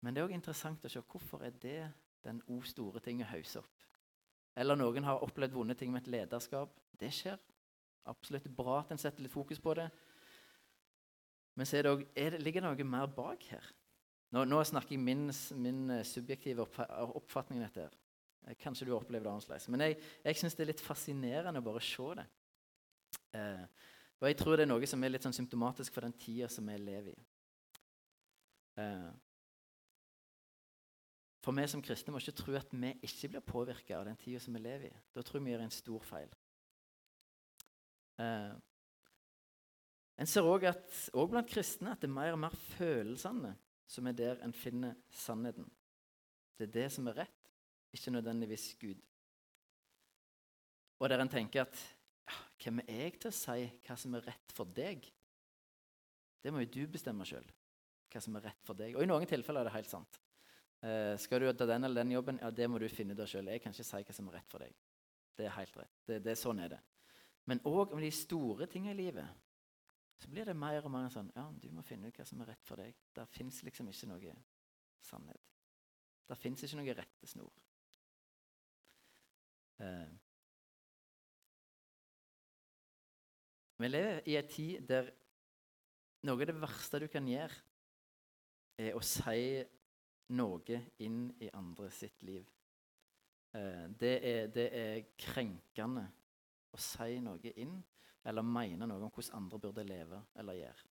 Men 0.02 0.14
det 0.14 0.22
er 0.22 0.28
òg 0.28 0.36
interessant 0.36 0.84
å 0.84 0.90
se 0.92 1.00
hvorfor 1.00 1.44
er 1.46 1.56
det 1.62 1.80
den 2.22 2.40
o 2.50 2.60
store 2.66 3.02
ting 3.02 3.22
å 3.22 3.30
hause 3.32 3.62
opp. 3.62 3.88
Eller 4.58 4.76
noen 4.76 5.06
har 5.06 5.22
opplevd 5.24 5.54
vonde 5.56 5.76
ting 5.78 5.92
med 5.92 6.04
et 6.04 6.12
lederskap. 6.12 6.74
Det 7.00 7.10
skjer. 7.14 7.38
Absolutt 8.10 8.48
bra 8.56 8.80
at 8.80 8.92
en 8.92 9.00
setter 9.00 9.24
litt 9.24 9.32
fokus 9.32 9.60
på 9.62 9.74
det. 9.78 9.88
Men 11.54 11.68
så 11.68 11.78
er 11.78 11.86
det 11.86 11.92
også, 11.92 12.42
ligger 12.42 12.64
det 12.64 12.68
noe 12.70 12.88
mer 12.88 13.10
bak 13.12 13.44
her. 13.52 13.66
Nå, 14.32 14.46
nå 14.48 14.62
snakker 14.64 14.94
jeg 14.94 15.02
min, 15.04 15.26
min 15.60 15.98
subjektive 16.08 16.64
oppfatning 16.64 17.60
av 17.60 17.68
dette. 17.68 17.88
her. 17.88 17.98
Eh, 18.46 18.56
kanskje 18.58 18.86
du 18.86 18.92
har 18.92 19.02
opplevd 19.02 19.26
det 19.26 19.32
annerledes. 19.32 19.68
Men 19.68 19.84
jeg, 19.86 19.98
jeg 20.24 20.40
syns 20.40 20.56
det 20.56 20.64
er 20.64 20.72
litt 20.72 20.84
fascinerende 20.84 21.60
å 21.62 21.66
bare 21.66 21.82
se 21.84 22.08
det. 22.18 22.28
Eh, 23.38 23.90
og 24.22 24.28
jeg 24.30 24.38
tror 24.38 24.56
det 24.56 24.64
er 24.66 24.70
noe 24.70 24.88
som 24.88 25.02
er 25.02 25.12
litt 25.12 25.26
sånn 25.26 25.36
symptomatisk 25.36 25.94
for 25.94 26.06
den 26.06 26.16
tida 26.16 26.48
som 26.52 26.68
vi 26.70 26.78
lever 26.78 27.12
i. 27.12 27.22
Eh, 28.82 29.12
for 31.42 31.58
vi 31.58 31.64
som 31.66 31.82
kristne 31.82 32.14
må 32.14 32.20
ikke 32.22 32.36
tro 32.38 32.54
at 32.54 32.70
vi 32.70 32.92
ikke 33.02 33.32
blir 33.32 33.44
påvirka 33.44 33.98
av 33.98 34.06
den 34.06 34.18
tida 34.20 34.40
som 34.42 34.54
vi 34.54 34.62
lever 34.62 34.92
i. 34.92 35.00
Da 35.14 35.24
tror 35.26 35.40
jeg 35.40 35.48
vi 35.48 35.54
gjør 35.54 35.64
en 35.66 35.74
stor 35.74 36.06
feil. 36.06 36.36
Eh, 38.22 38.52
en 40.22 40.30
ser 40.30 40.46
òg 40.46 41.30
blant 41.30 41.50
kristne 41.50 41.92
at 41.92 42.02
det 42.02 42.08
er 42.08 42.14
mer 42.14 42.36
og 42.36 42.42
mer 42.44 42.54
følelsene 42.76 43.52
som 43.90 44.08
er 44.08 44.16
der 44.16 44.42
en 44.44 44.54
finner 44.54 44.94
sannheten. 45.10 45.66
Det 46.56 46.68
er 46.68 46.76
det 46.76 46.90
som 46.94 47.08
er 47.10 47.24
rett 47.24 47.50
ikke 47.92 48.14
nødvendigvis 48.14 48.76
Gud. 48.80 49.00
Og 50.98 51.10
der 51.10 51.20
en 51.20 51.28
tenker 51.28 51.66
at 51.66 51.80
ja, 52.28 52.36
hvem 52.62 52.80
er 52.86 53.00
jeg 53.02 53.18
til 53.20 53.32
å 53.32 53.34
si 53.36 53.66
hva 53.84 53.96
som 53.98 54.14
er 54.16 54.24
rett 54.30 54.54
for 54.54 54.70
deg? 54.70 55.08
Det 56.42 56.52
må 56.54 56.62
jo 56.62 56.70
du 56.78 56.82
bestemme 56.94 57.26
sjøl. 57.28 57.44
Hva 58.12 58.22
som 58.22 58.36
er 58.38 58.46
rett 58.46 58.62
for 58.66 58.78
deg. 58.78 58.94
Og 58.96 59.04
i 59.04 59.10
noen 59.10 59.26
tilfeller 59.28 59.62
er 59.62 59.70
det 59.70 59.74
helt 59.76 59.90
sant. 59.90 60.20
Eh, 60.82 61.14
skal 61.20 61.42
du 61.42 61.50
ta 61.54 61.66
den 61.68 61.84
eller 61.86 62.02
den 62.02 62.14
jobben, 62.14 62.40
ja, 62.42 62.50
det 62.50 62.68
må 62.70 62.80
du 62.80 62.88
finne 62.90 63.14
ut 63.18 63.28
sjøl. 63.28 63.50
Jeg 63.52 63.62
kan 63.62 63.74
ikke 63.74 63.86
si 63.86 64.02
hva 64.06 64.16
som 64.16 64.30
er 64.30 64.38
rett 64.38 64.50
for 64.50 64.64
deg. 64.64 64.74
Det 65.36 65.48
er 65.48 65.56
helt 65.56 65.76
rett. 65.82 65.94
Det, 66.06 66.18
det, 66.24 66.36
sånn 66.38 66.62
er 66.62 66.76
det. 66.76 66.80
Men 67.50 67.62
òg 67.66 67.94
om 67.94 68.02
de 68.02 68.10
store 68.14 68.68
tingene 68.70 68.94
i 68.94 69.02
livet. 69.04 69.42
Så 70.22 70.30
blir 70.30 70.46
det 70.46 70.54
mer 70.54 70.84
og 70.86 70.92
mer 70.94 71.08
sånn 71.10 71.32
Ja, 71.34 71.48
du 71.50 71.68
må 71.74 71.82
finne 71.82 72.06
ut 72.06 72.18
hva 72.18 72.26
som 72.28 72.42
er 72.44 72.52
rett 72.52 72.66
for 72.66 72.78
deg. 72.78 72.94
Der 73.16 73.26
fins 73.26 73.62
liksom 73.66 73.88
ikke 73.90 74.06
noe 74.06 74.34
sannhet. 75.02 75.48
Der 76.30 76.38
fins 76.38 76.62
ikke 76.62 76.78
noe 76.78 76.94
rettesnor. 76.94 77.50
Eh. 79.82 80.12
Vi 83.82 83.90
lever 83.90 84.22
i 84.30 84.38
en 84.38 84.50
tid 84.52 84.86
der 84.86 85.10
noe 86.22 86.38
av 86.38 86.46
det 86.46 86.58
verste 86.62 87.02
du 87.02 87.08
kan 87.10 87.26
gjøre, 87.26 87.56
er 88.78 88.94
å 88.94 89.02
si 89.02 89.58
noe 90.38 90.78
inn 91.02 91.24
i 91.42 91.50
andre 91.50 91.90
sitt 91.90 92.22
liv. 92.22 92.46
Eh, 93.58 93.88
det, 93.98 94.12
er, 94.22 94.52
det 94.54 94.68
er 94.70 95.08
krenkende 95.18 96.06
å 96.70 96.78
si 96.78 97.18
noe 97.24 97.58
inn 97.58 97.80
eller 98.28 98.46
mene 98.46 98.86
noe 98.86 99.02
om 99.02 99.12
hvordan 99.12 99.38
andre 99.40 99.60
burde 99.62 99.84
leve 99.86 100.20
eller 100.38 100.58
gjøre. 100.58 100.90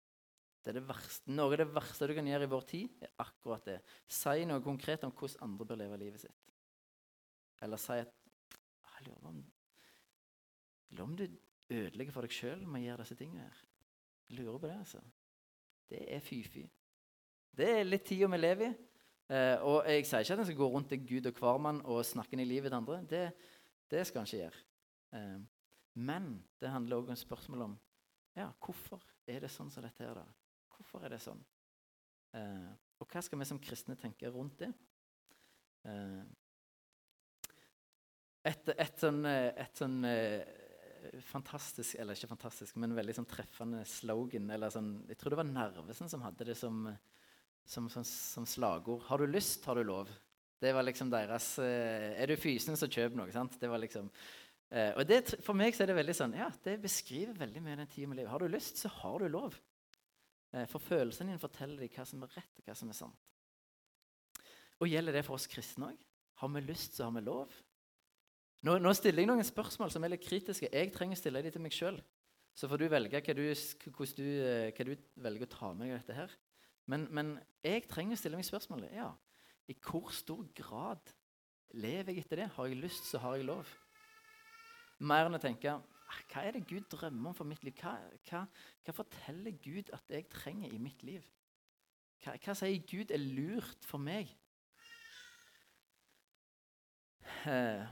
Det 0.63 0.71
er 0.71 0.77
det 0.79 0.85
verste, 0.87 1.31
noe 1.35 1.51
av 1.51 1.59
det 1.59 1.67
verste 1.75 2.07
du 2.07 2.13
kan 2.15 2.27
gjøre 2.27 2.47
i 2.47 2.51
vår 2.51 2.67
tid, 2.69 2.91
er 3.03 3.11
akkurat 3.19 3.65
det. 3.67 3.79
Si 4.07 4.45
noe 4.47 4.63
konkret 4.63 5.03
om 5.03 5.11
hvordan 5.11 5.49
andre 5.49 5.67
bør 5.67 5.81
leve 5.81 5.99
livet 5.99 6.23
sitt. 6.23 6.53
Eller 7.63 7.81
si 7.81 7.99
at 7.99 8.19
Jeg 8.93 9.09
lurer 9.09 9.27
om, 9.27 9.39
lurer 10.95 11.03
om 11.03 11.15
du 11.19 11.25
ødelegger 11.73 12.15
for 12.15 12.23
deg 12.23 12.31
sjøl 12.31 12.61
med 12.63 12.79
å 12.79 12.85
gjøre 12.85 13.03
disse 13.03 13.17
tingene 13.19 13.43
her. 13.43 13.57
Jeg 14.29 14.37
lurer 14.37 14.61
på 14.61 14.69
det, 14.69 14.77
altså. 14.79 15.01
Det 15.91 16.03
er 16.15 16.23
fy-fy. 16.23 16.63
Det 17.57 17.67
er 17.69 17.83
litt 17.87 18.05
tida 18.07 18.29
vi 18.31 18.39
lever 18.39 18.69
i. 18.69 18.73
Eh, 19.33 19.57
og 19.65 19.89
jeg 19.89 20.05
sier 20.07 20.23
ikke 20.23 20.37
at 20.37 20.43
en 20.43 20.47
skal 20.47 20.59
gå 20.61 20.69
rundt 20.71 20.89
til 20.93 21.03
Gud 21.09 21.27
og 21.27 21.41
hvermann 21.41 21.81
og 21.89 22.05
snakke 22.07 22.39
i 22.39 22.47
livet 22.47 22.71
til 22.71 22.79
andre. 22.79 23.01
Det, 23.09 23.25
det 23.91 24.05
skal 24.07 24.23
en 24.23 24.29
ikke 24.29 24.41
gjøre. 24.45 24.63
Eh, 25.19 25.35
men 25.93 26.35
det 26.61 26.71
handler 26.73 27.01
òg 27.01 27.11
om 27.13 27.19
spørsmål 27.19 27.67
om 27.67 27.75
ja, 28.33 28.47
hvorfor 28.65 29.01
er 29.29 29.43
det 29.43 29.51
sånn 29.53 29.69
som 29.71 29.85
dette 29.85 30.05
her, 30.05 30.17
da? 30.17 30.25
Hvorfor 30.73 31.05
er 31.05 31.13
det 31.13 31.21
sånn? 31.21 31.41
Eh, 32.33 32.71
og 33.03 33.11
hva 33.11 33.21
skal 33.21 33.39
vi 33.39 33.45
som 33.45 33.61
kristne 33.61 33.97
tenke 33.99 34.31
rundt 34.33 34.63
det? 34.63 34.71
Eh, 35.83 36.21
et, 38.49 38.73
et, 38.73 38.99
sånn, 38.99 39.21
eh, 39.27 39.49
et 39.63 39.79
sånn 39.79 39.97
eh, 40.07 40.43
fantastisk, 41.27 41.97
eller 41.99 42.17
ikke 42.17 42.31
fantastisk, 42.31 42.77
men 42.81 42.95
veldig 42.95 43.17
sånn 43.19 43.29
treffende 43.29 43.83
slogan 43.87 44.49
eller 44.55 44.71
sånn, 44.73 44.95
Jeg 45.11 45.19
tror 45.19 45.35
det 45.35 45.41
var 45.43 45.49
Narvesen 45.49 46.11
som 46.11 46.23
hadde 46.25 46.47
det 46.47 46.55
som, 46.59 46.85
som, 47.67 47.89
som, 47.91 48.05
som 48.07 48.47
slagord. 48.47 49.03
Har 49.09 49.21
du 49.21 49.27
lyst, 49.27 49.67
har 49.67 49.79
du 49.79 49.85
lov. 49.87 50.11
Det 50.63 50.71
var 50.71 50.87
liksom 50.87 51.09
deres 51.11 51.57
Er 51.59 52.29
du 52.31 52.37
fysen, 52.39 52.77
så 52.79 52.87
kjøp 52.87 53.17
noe. 53.19 53.31
sant? 53.35 53.59
Det 53.59 53.69
var 53.69 53.83
liksom... 53.83 54.09
og 54.73 55.03
det, 55.05 55.19
For 55.45 55.53
meg 55.57 55.75
så 55.75 55.83
er 55.83 55.91
det 55.91 55.99
veldig 55.99 56.15
sånn, 56.17 56.33
ja, 56.39 56.47
det 56.65 56.79
beskriver 56.81 57.37
veldig 57.37 57.61
mye 57.61 57.77
den 57.77 57.91
tida 57.91 58.09
med 58.09 58.17
livet. 58.17 58.31
Har 58.31 58.41
du 58.41 58.49
lyst, 58.49 58.79
så 58.81 58.89
har 59.01 59.21
du 59.21 59.27
lov. 59.29 59.59
for 60.69 60.77
følelsene 60.81 61.31
dine 61.31 61.41
forteller 61.41 61.81
deg 61.81 61.93
hva 61.93 62.05
som 62.05 62.21
er 62.25 62.33
rett, 62.35 62.59
og 62.59 62.67
hva 62.67 62.75
som 62.77 62.89
er 62.89 62.97
sant. 62.97 63.29
Og 64.81 64.89
gjelder 64.89 65.15
det 65.17 65.23
for 65.25 65.37
oss 65.37 65.49
kristne 65.49 65.91
òg? 65.91 66.01
Har 66.41 66.51
vi 66.51 66.61
lyst, 66.65 66.97
så 66.97 67.07
har 67.07 67.13
vi 67.15 67.23
lov. 67.23 67.53
Nå, 68.63 68.77
nå, 68.79 68.93
stiller 68.95 69.23
jeg 69.23 69.29
noen 69.29 69.45
spørsmål 69.45 69.91
som 69.91 70.03
er 70.05 70.13
litt 70.13 70.23
kritiske. 70.23 70.69
Jeg 70.71 70.91
trenger 70.95 71.17
å 71.17 71.21
stille 71.21 71.41
dem 71.43 71.53
til 71.55 71.63
meg 71.63 71.75
sjøl. 71.75 71.99
Så 72.55 72.69
får 72.69 72.79
du 72.79 72.85
velge 72.91 73.19
hva 73.19 73.35
du, 73.35 73.43
du, 73.43 74.27
eh, 74.45 74.69
hva 74.71 74.85
du, 74.87 74.93
velger 75.25 75.47
å 75.47 75.51
ta 75.51 75.71
med 75.73 75.89
deg 75.89 75.97
dette 75.97 76.17
her. 76.17 76.35
Men, 76.91 77.07
men, 77.15 77.33
jeg 77.63 77.85
trenger 77.89 78.17
å 78.17 78.21
stille 78.21 78.39
meg 78.39 78.47
spørsmålet 78.47 78.93
ja, 78.95 79.09
i 79.71 79.75
hvor 79.79 80.11
stor 80.15 80.43
grad 80.55 81.13
lever 81.73 82.13
jeg 82.13 82.25
etter 82.25 82.43
det. 82.43 82.49
Har 82.55 82.69
jeg 82.69 82.79
lyst, 82.83 83.07
så 83.09 83.21
har 83.23 83.39
jeg 83.39 83.49
lov. 83.49 83.71
Mer 84.99 85.27
enn 85.27 85.37
å 85.37 85.41
tenke 85.41 85.73
ah, 85.73 86.19
hva 86.29 86.43
er 86.45 86.57
det 86.57 86.67
Gud 86.69 86.85
drømmer 86.91 87.31
om 87.31 87.37
for 87.37 87.49
mitt 87.49 87.63
liv? 87.65 87.75
Hva, 87.81 87.95
hva, 88.29 88.43
hva 88.85 88.95
forteller 88.95 89.57
Gud 89.63 89.89
at 89.95 90.13
jeg 90.13 90.29
trenger 90.31 90.73
i 90.73 90.81
mitt 90.81 91.03
liv? 91.07 91.25
Hva, 92.23 92.37
hva 92.37 92.55
sier 92.57 92.85
Gud 92.87 93.11
er 93.11 93.21
lurt 93.23 93.87
for 93.87 94.01
meg? 94.01 94.31
Eh, 97.49 97.83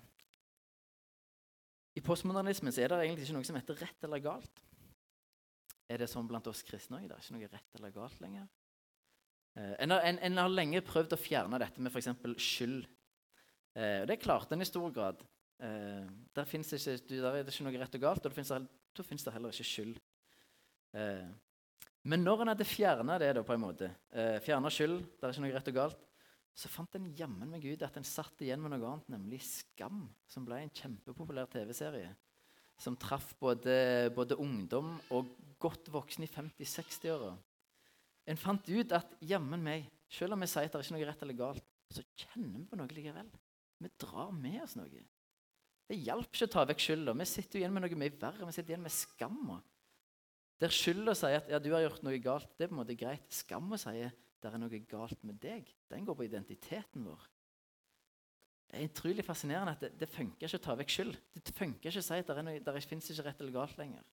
i 1.98 2.04
postmodernismen 2.04 2.72
er 2.72 2.92
det 2.92 3.00
egentlig 3.04 3.28
ikke 3.28 3.36
noe 3.36 3.48
som 3.48 3.58
heter 3.60 3.82
rett 3.84 4.08
eller 4.08 4.24
galt. 4.24 4.64
Er 5.92 6.00
det 6.00 6.08
sånn 6.08 6.30
blant 6.30 6.48
oss 6.48 6.64
kristne 6.64 7.02
òg? 7.02 7.10
Det 7.10 7.18
er 7.18 7.26
ikke 7.26 7.36
noe 7.36 7.52
rett 7.52 7.80
eller 7.80 7.96
galt 7.96 8.22
lenger. 8.24 8.48
Eh, 9.60 9.76
en, 9.84 9.92
en, 9.92 10.22
en, 10.24 10.40
har, 10.40 10.54
lenge 10.54 10.84
prøvd 10.88 11.18
å 11.18 11.20
fjerne 11.20 11.60
dette 11.60 11.84
med 11.84 11.92
f.eks. 11.92 12.14
skyld. 12.40 12.88
Eh, 13.76 13.98
og 14.04 14.08
det 14.08 14.22
klarte 14.24 14.56
en 14.56 14.64
i 14.64 14.70
stor 14.70 14.88
grad. 14.96 15.20
Eh, 15.62 16.06
der, 16.34 16.48
ikke, 16.50 16.98
der, 17.06 17.28
er 17.30 17.44
det 17.46 17.54
ikke 17.54 17.68
noe 17.68 17.80
rett 17.84 17.98
og 18.00 18.02
galt, 18.02 18.26
og 18.26 18.32
da 18.34 19.06
fins 19.06 19.26
det 19.26 19.34
heller 19.36 19.54
ikke 19.54 19.68
skyld. 19.68 19.98
Eh, 20.98 21.28
men 22.10 22.24
når 22.26 22.42
en 22.42 22.52
hadde 22.56 22.66
fjerna 22.66 23.20
det, 23.22 23.36
da, 23.38 23.44
på 23.46 23.54
en 23.54 23.62
måte, 23.62 23.92
eh, 24.10 24.40
skyld, 24.42 24.98
det 25.20 25.28
er 25.28 25.36
ikke 25.36 25.44
noe 25.46 25.54
rett 25.54 25.70
og 25.70 25.78
galt, 25.78 26.08
så 26.58 26.68
fant 26.68 26.98
en 26.98 27.12
jammen 27.16 27.54
med 27.54 27.62
Gud 27.64 27.84
at 27.86 27.96
en 27.98 28.08
satt 28.08 28.42
igjen 28.44 28.60
med 28.60 28.74
noe 28.74 28.90
annet, 28.90 29.14
nemlig 29.14 29.40
Skam, 29.46 30.04
som 30.28 30.48
ble 30.48 30.64
en 30.64 30.74
kjempepopulær 30.74 31.48
TV-serie. 31.54 32.10
Som 32.82 32.98
traff 33.00 33.36
både, 33.40 34.10
både, 34.16 34.36
ungdom 34.42 34.96
og 35.14 35.30
godt 35.62 35.92
voksne 35.94 36.26
i 36.26 36.32
50-60-åra. 36.34 37.36
En 38.34 38.42
fant 38.42 38.68
ut 38.68 38.98
at 38.98 39.14
jammen 39.22 39.62
meg, 39.64 39.86
selv 40.12 40.36
om 40.36 40.42
vi 40.42 40.50
sier 40.50 40.66
at 40.66 40.74
det 40.74 40.82
er 40.82 40.90
ikke 40.90 40.98
noe 40.98 41.08
rett 41.08 41.24
eller 41.24 41.38
galt, 41.38 41.72
så 41.92 42.04
kjenner 42.18 42.58
vi 42.58 42.68
på 42.68 42.80
noe 42.80 42.98
likevel. 42.98 43.30
Vi 43.82 43.94
drar 44.02 44.34
med 44.36 44.62
oss 44.66 44.76
noe. 44.80 45.06
Det 45.92 45.98
hjelper 46.00 46.38
ikke 46.38 46.48
å 46.48 46.52
ta 46.54 46.64
vekk 46.70 46.82
skylda. 46.86 47.14
Vi 47.20 47.28
sitter 47.28 47.60
igjen 47.60 47.74
med 47.76 47.84
noe 47.84 47.98
mye 48.00 48.14
verre. 48.16 48.48
Vi 48.48 48.56
sitter 48.56 48.72
igjen 48.72 48.86
med 48.86 48.94
skamma. 48.96 49.58
Der 50.62 50.72
skylda 50.72 51.16
sier 51.18 51.42
at 51.42 51.50
ja, 51.52 51.60
du 51.60 51.68
har 51.74 51.84
gjort 51.84 52.06
noe 52.06 52.22
galt, 52.22 52.48
det 52.56 52.64
er 52.64 52.70
på 52.72 52.78
en 52.78 52.80
måte 52.80 52.96
greit. 52.96 53.26
Skamma 53.34 53.80
sier 53.82 54.14
det 54.42 54.50
er 54.50 54.62
noe 54.62 54.80
galt 54.88 55.26
med 55.28 55.42
deg. 55.44 55.68
Den 55.92 56.08
går 56.08 56.16
på 56.16 56.28
identiteten 56.30 57.04
vår. 57.10 57.26
Det 58.72 58.80
er 58.80 58.88
utrolig 58.88 59.26
fascinerende 59.28 59.74
at 59.76 59.84
det, 59.84 59.92
det 60.00 60.08
funker 60.08 60.48
ikke 60.48 60.62
å 60.62 60.64
ta 60.64 60.78
vekk 60.80 60.96
skyld. 60.96 61.20
Det 61.36 61.56
funker 61.58 61.92
ikke 61.92 62.06
å 62.06 62.08
si 62.08 62.22
at 62.24 62.32
det, 62.32 62.46
noe, 62.48 62.64
det 62.64 62.86
fins 62.88 63.12
ikke 63.12 63.28
rett 63.28 63.44
eller 63.44 63.58
galt 63.58 63.76
lenger. 63.82 64.08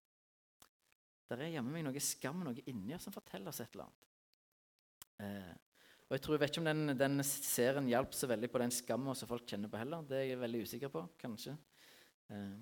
Det 1.28 1.38
er 1.38 1.54
hjemme 1.54 1.70
meg 1.76 1.86
noe 1.86 2.02
skam 2.02 2.42
noe 2.42 2.66
inni 2.66 2.96
oss 2.96 3.06
som 3.06 3.14
forteller 3.14 3.52
oss 3.52 3.62
et 3.62 3.70
eller 3.76 3.86
annet. 3.86 4.10
Eh, 5.22 5.56
og 6.08 6.16
Jeg 6.16 6.24
tror, 6.24 6.34
jeg 6.34 6.40
vet 6.40 6.54
ikke 6.54 6.62
om 6.64 6.68
den, 6.70 6.96
den 6.96 7.24
serien 7.28 7.88
hjalp 7.92 8.14
så 8.16 8.26
veldig 8.30 8.48
på 8.48 8.60
den 8.62 8.72
skammen 8.72 9.16
som 9.18 9.28
folk 9.28 9.44
kjenner 9.46 9.68
på 9.68 9.76
heller. 9.76 10.06
Det 10.08 10.16
er 10.16 10.30
jeg 10.30 10.40
veldig 10.40 10.62
usikker 10.64 10.92
på. 10.94 11.02
Kanskje. 11.20 11.52
Eh. 12.34 12.58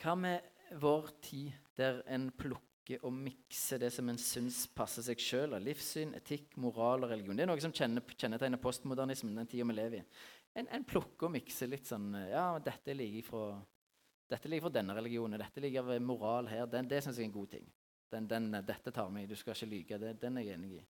Hva 0.00 0.16
med 0.16 0.76
vår 0.80 1.10
tid, 1.22 1.52
der 1.76 2.02
en 2.10 2.30
plukker 2.32 3.04
og 3.06 3.12
mikser 3.14 3.78
det 3.82 3.92
som 3.94 4.08
en 4.10 4.18
syns 4.18 4.64
passer 4.74 5.04
seg 5.06 5.20
sjøl, 5.22 5.54
av 5.54 5.62
livssyn, 5.62 6.14
etikk, 6.18 6.56
moral 6.62 7.04
og 7.06 7.12
religion. 7.12 7.36
Det 7.38 7.44
er 7.44 7.50
noe 7.50 7.62
som 7.62 7.74
kjennetegner 7.74 8.62
postmodernismen, 8.62 9.36
den 9.38 9.50
tida 9.50 9.66
vi 9.68 9.76
lever 9.76 10.00
i. 10.00 10.06
En, 10.58 10.66
en, 10.66 10.86
plukker 10.88 11.28
og 11.28 11.36
mikser 11.36 11.70
litt 11.70 11.86
sånn 11.86 12.08
Ja, 12.26 12.56
dette 12.58 12.96
ligger 12.96 13.22
fra, 13.28 13.44
dette 14.32 14.50
ligger 14.50 14.66
fra 14.66 14.74
denne 14.80 14.96
religionen, 14.96 15.38
dette 15.38 15.62
ligger 15.62 15.86
ved 15.86 16.02
moral 16.02 16.50
her. 16.50 16.66
Den, 16.70 16.88
det 16.90 17.04
syns 17.04 17.20
jeg 17.20 17.28
er 17.28 17.30
en 17.30 17.36
god 17.36 17.52
ting. 17.52 17.68
Den, 18.10 18.26
den, 18.26 18.50
dette 18.66 18.90
tar 18.90 19.12
meg, 19.14 19.28
du 19.30 19.36
skal 19.38 19.54
ikke 19.54 19.70
lyge. 19.70 20.00
Det, 20.02 20.16
den 20.24 20.40
er 20.40 20.48
jeg 20.48 20.58
enig 20.58 20.80
i. 20.80 20.82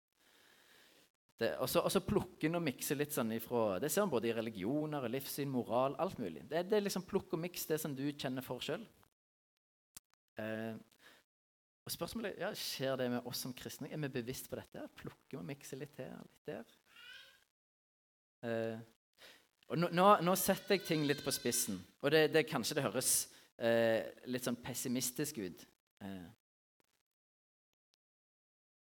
Og 1.40 1.68
så 1.70 2.02
plukker 2.04 2.50
en 2.50 2.58
og 2.58 2.64
mikser 2.66 2.98
litt 3.00 3.14
sånn 3.16 3.30
ifra 3.32 3.78
Det 3.80 3.88
ser 3.88 4.04
man 4.04 4.12
både 4.12 4.28
i 4.28 4.34
religioner, 4.36 5.06
livssyn, 5.08 5.48
moral, 5.48 5.96
alt 6.02 6.18
mulig. 6.20 6.42
Det, 6.50 6.66
det 6.68 6.76
er 6.76 6.84
liksom 6.84 7.06
plukk 7.08 7.32
og 7.36 7.40
miks, 7.40 7.64
det 7.70 7.78
som 7.80 7.94
du 7.96 8.04
kjenner 8.12 8.44
for 8.44 8.60
sjøl. 8.64 8.84
Eh, 10.40 10.76
og 11.80 11.94
spørsmålet 11.94 12.38
ja, 12.42 12.52
Skjer 12.56 13.00
det 13.00 13.08
med 13.14 13.26
oss 13.28 13.40
som 13.46 13.54
kristne? 13.56 13.88
Er 13.88 14.00
vi 14.04 14.12
bevisst 14.20 14.50
på 14.50 14.58
dette? 14.60 14.84
Plukker 15.00 15.40
og 15.40 15.46
mikser 15.48 15.80
litt 15.80 15.96
her 16.00 16.12
litt 16.20 16.50
der? 16.50 16.76
Eh, 18.44 18.82
og 19.70 19.78
nå, 19.78 19.88
nå, 19.94 20.06
nå, 20.26 20.34
setter 20.38 20.76
jeg 20.76 20.86
ting 20.86 21.06
litt 21.06 21.22
på 21.24 21.32
spissen. 21.34 21.78
Og 22.02 22.12
det, 22.12 22.26
det 22.34 22.48
kanskje 22.50 22.76
det 22.76 22.84
høres 22.84 23.14
eh, 23.56 24.02
litt 24.28 24.44
sånn 24.46 24.58
pessimistisk 24.60 25.38
ut. 25.40 25.64
Eh, 26.04 26.28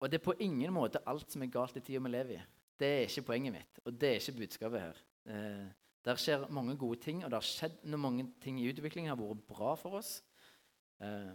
og 0.01 0.09
det 0.09 0.17
er 0.17 0.25
på 0.25 0.33
ingen 0.41 0.73
måte 0.73 1.03
alt 1.07 1.29
som 1.31 1.43
er 1.45 1.53
galt 1.53 1.77
i 1.77 1.83
tida 1.85 2.01
vi 2.01 2.11
lever 2.11 2.39
i. 2.39 2.41
Det 2.81 2.89
er 2.89 3.05
ikke 3.05 3.27
poenget 3.29 3.53
mitt, 3.53 3.79
og 3.85 3.93
det 4.01 4.09
er 4.09 4.17
ikke 4.19 4.39
budskapet 4.39 4.81
her. 4.81 5.03
Eh, 5.29 5.69
der 6.01 6.17
skjer 6.17 6.47
mange 6.49 6.73
gode 6.81 6.97
ting, 7.03 7.21
og 7.21 7.29
det 7.29 7.37
har 7.37 7.45
skjedd 7.45 7.83
når 7.85 8.01
mange 8.01 8.25
ting 8.41 8.57
i 8.57 8.67
utviklingen 8.71 9.13
har 9.13 9.19
vært 9.19 9.45
bra 9.47 9.75
for 9.77 10.01
oss. 10.01 10.15
Eh, 11.01 11.31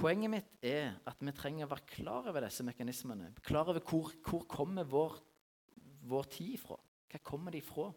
Poenget 0.00 0.30
mitt 0.30 0.50
er 0.64 0.94
at 1.08 1.18
vi 1.20 1.32
trenger 1.34 1.66
å 1.66 1.72
være 1.72 1.88
klar 1.90 2.28
over 2.30 2.44
disse 2.46 2.64
mekanismene. 2.64 3.32
Klar 3.44 3.68
over 3.68 3.82
hvor, 3.82 4.12
hvor 4.24 4.44
kommer 4.48 4.86
vår, 4.88 5.16
vår 6.08 6.28
tid 6.30 6.60
fra. 6.62 6.78
Hva 7.10 7.20
kommer 7.26 7.54
de 7.54 7.62
fra? 7.64 7.88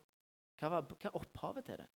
Hva, 0.60 0.82
hva 0.82 1.10
er 1.10 1.19
opphavet 1.19 1.67
til 1.69 1.84
det? 1.84 1.89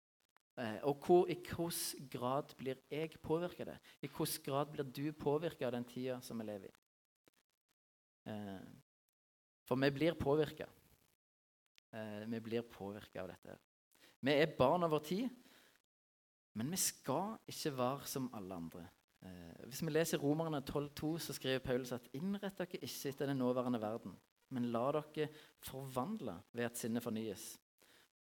Eh, 0.61 0.81
og 0.91 1.07
hvor, 1.07 1.31
i 1.31 1.39
hvilken 1.39 2.09
grad 2.11 2.53
blir 2.59 2.83
jeg 2.91 3.17
påvirka 3.23 3.65
av 3.65 3.73
det? 3.73 3.79
I 4.03 4.11
hvilken 4.11 4.45
grad 4.47 4.75
blir 4.75 4.91
du 4.91 5.07
påvirka 5.17 5.71
av 5.71 5.77
den 5.79 5.87
tida 5.89 6.19
som 6.23 6.43
vi 6.43 6.49
lever 6.51 6.69
i? 6.69 6.75
Eh, 8.27 8.67
for 9.65 9.81
vi 9.81 9.91
blir 9.91 10.17
påvirka. 10.19 10.67
Eh, 11.93 12.27
vi 12.27 12.41
blir 12.41 12.63
påvirka 12.63 13.23
av 13.23 13.29
dette. 13.29 13.57
Vi 14.21 14.33
er 14.33 14.57
barn 14.59 14.83
av 14.83 14.91
vår 14.91 15.03
tid, 15.05 15.29
men 16.55 16.71
vi 16.71 16.79
skal 16.81 17.37
ikke 17.51 17.75
være 17.77 18.09
som 18.09 18.31
alle 18.35 18.57
andre. 18.57 18.85
Eh, 19.25 19.67
hvis 19.69 19.83
vi 19.83 19.93
leser 19.93 20.23
Romerne 20.23 20.61
12,2, 20.61 21.19
så 21.19 21.37
skriver 21.37 21.65
Paulus 21.65 21.93
at 21.93 22.09
innrett 22.17 22.57
dere 22.59 22.81
ikke 22.81 23.13
etter 23.13 23.31
den 23.31 23.41
nåværende 23.41 23.81
verden, 23.81 24.17
men 24.51 24.71
la 24.73 24.87
dere 24.97 25.29
forvandle 25.65 26.39
ved 26.53 26.69
at 26.69 26.81
sinnet 26.81 27.05
fornyes. 27.05 27.55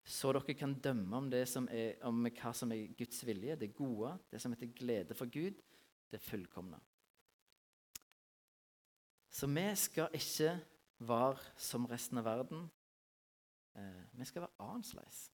Så 0.05 0.31
dere 0.35 0.53
kan 0.53 0.75
dømme 0.79 1.17
om, 1.17 1.29
det 1.31 1.47
som 1.49 1.67
er, 1.71 1.95
om 2.05 2.27
hva 2.27 2.51
som 2.53 2.71
er 2.71 2.91
Guds 2.97 3.23
vilje, 3.25 3.57
det 3.59 3.73
gode, 3.75 4.13
det 4.31 4.41
som 4.41 4.53
heter 4.53 4.75
glede 4.77 5.17
for 5.17 5.31
Gud, 5.31 5.57
det 6.11 6.21
fullkomne. 6.21 6.79
Så 9.35 9.47
vi 9.51 9.65
skal 9.75 10.13
ikke 10.15 10.53
være 11.03 11.39
som 11.59 11.85
resten 11.91 12.21
av 12.21 12.23
verden. 12.23 12.69
Eh, 13.75 14.03
vi 14.15 14.25
skal 14.25 14.45
være 14.45 14.63
annerledes. 14.63 15.25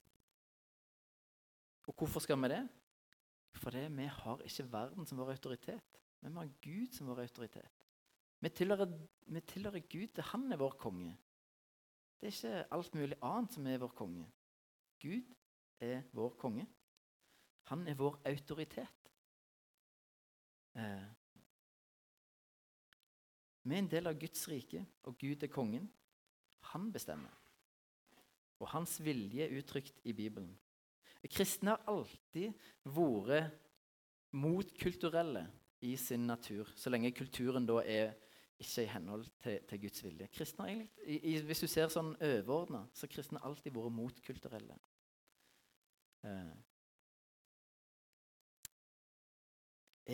Og 1.86 1.94
hvorfor 1.98 2.24
skal 2.24 2.40
vi 2.42 2.50
det? 2.50 2.64
Fordi 3.62 3.84
vi 3.94 4.08
har 4.10 4.42
ikke 4.42 4.72
verden 4.72 5.06
som 5.06 5.22
vår 5.22 5.36
autoritet. 5.36 6.02
Men 6.22 6.34
vi 6.34 6.40
har 6.40 6.50
Gud 6.66 6.98
som 6.98 7.08
vår 7.08 7.22
autoritet. 7.28 7.70
Vi 8.40 8.50
tilhører, 8.50 8.98
vi 9.28 9.42
tilhører 9.42 9.80
Gud. 9.80 10.22
Han 10.32 10.52
er 10.52 10.58
vår 10.58 10.76
konge. 10.82 11.18
Det 12.22 12.28
er 12.28 12.34
ikke 12.34 12.74
alt 12.74 12.96
mulig 12.96 13.18
annet 13.22 13.54
som 13.54 13.68
er 13.68 13.78
vår 13.78 13.94
konge. 14.02 14.28
Gud 15.02 15.34
er 15.80 16.02
vår 16.14 16.36
konge. 16.42 16.68
Han 17.70 17.88
er 17.88 17.94
vår 17.94 18.22
autoritet. 18.26 19.12
Eh. 20.76 21.21
Vi 23.64 23.76
er 23.76 23.84
en 23.84 23.92
del 23.92 24.10
av 24.10 24.18
Guds 24.20 24.48
rike, 24.50 24.84
og 25.06 25.18
Gud 25.22 25.44
er 25.44 25.52
kongen. 25.54 25.86
Han 26.74 26.90
bestemmer. 26.94 27.34
Og 28.62 28.70
hans 28.74 28.98
vilje 29.04 29.46
er 29.46 29.58
uttrykt 29.58 30.02
i 30.06 30.14
Bibelen. 30.14 30.54
Kristne 31.30 31.76
har 31.76 31.84
alltid 31.90 32.54
vært 32.90 33.54
motkulturelle 34.34 35.46
i 35.86 35.96
sin 35.98 36.26
natur, 36.30 36.70
så 36.78 36.90
lenge 36.90 37.14
kulturen 37.14 37.68
da 37.68 37.82
er 37.84 38.14
ikke 38.62 38.86
i 38.86 38.90
henhold 38.90 39.26
til, 39.42 39.60
til 39.70 39.82
Guds 39.82 40.04
vilje. 40.06 40.30
Kristne 40.34 40.68
egentlig, 40.70 40.90
i, 41.06 41.20
i, 41.34 41.38
Hvis 41.46 41.64
du 41.64 41.68
ser 41.70 41.90
sånn 41.94 42.14
overordna, 42.16 42.84
så 42.94 43.08
har 43.08 43.14
kristne 43.16 43.42
alltid 43.46 43.74
vært 43.74 43.96
motkulturelle. 43.98 44.78
Eh. 46.30 46.52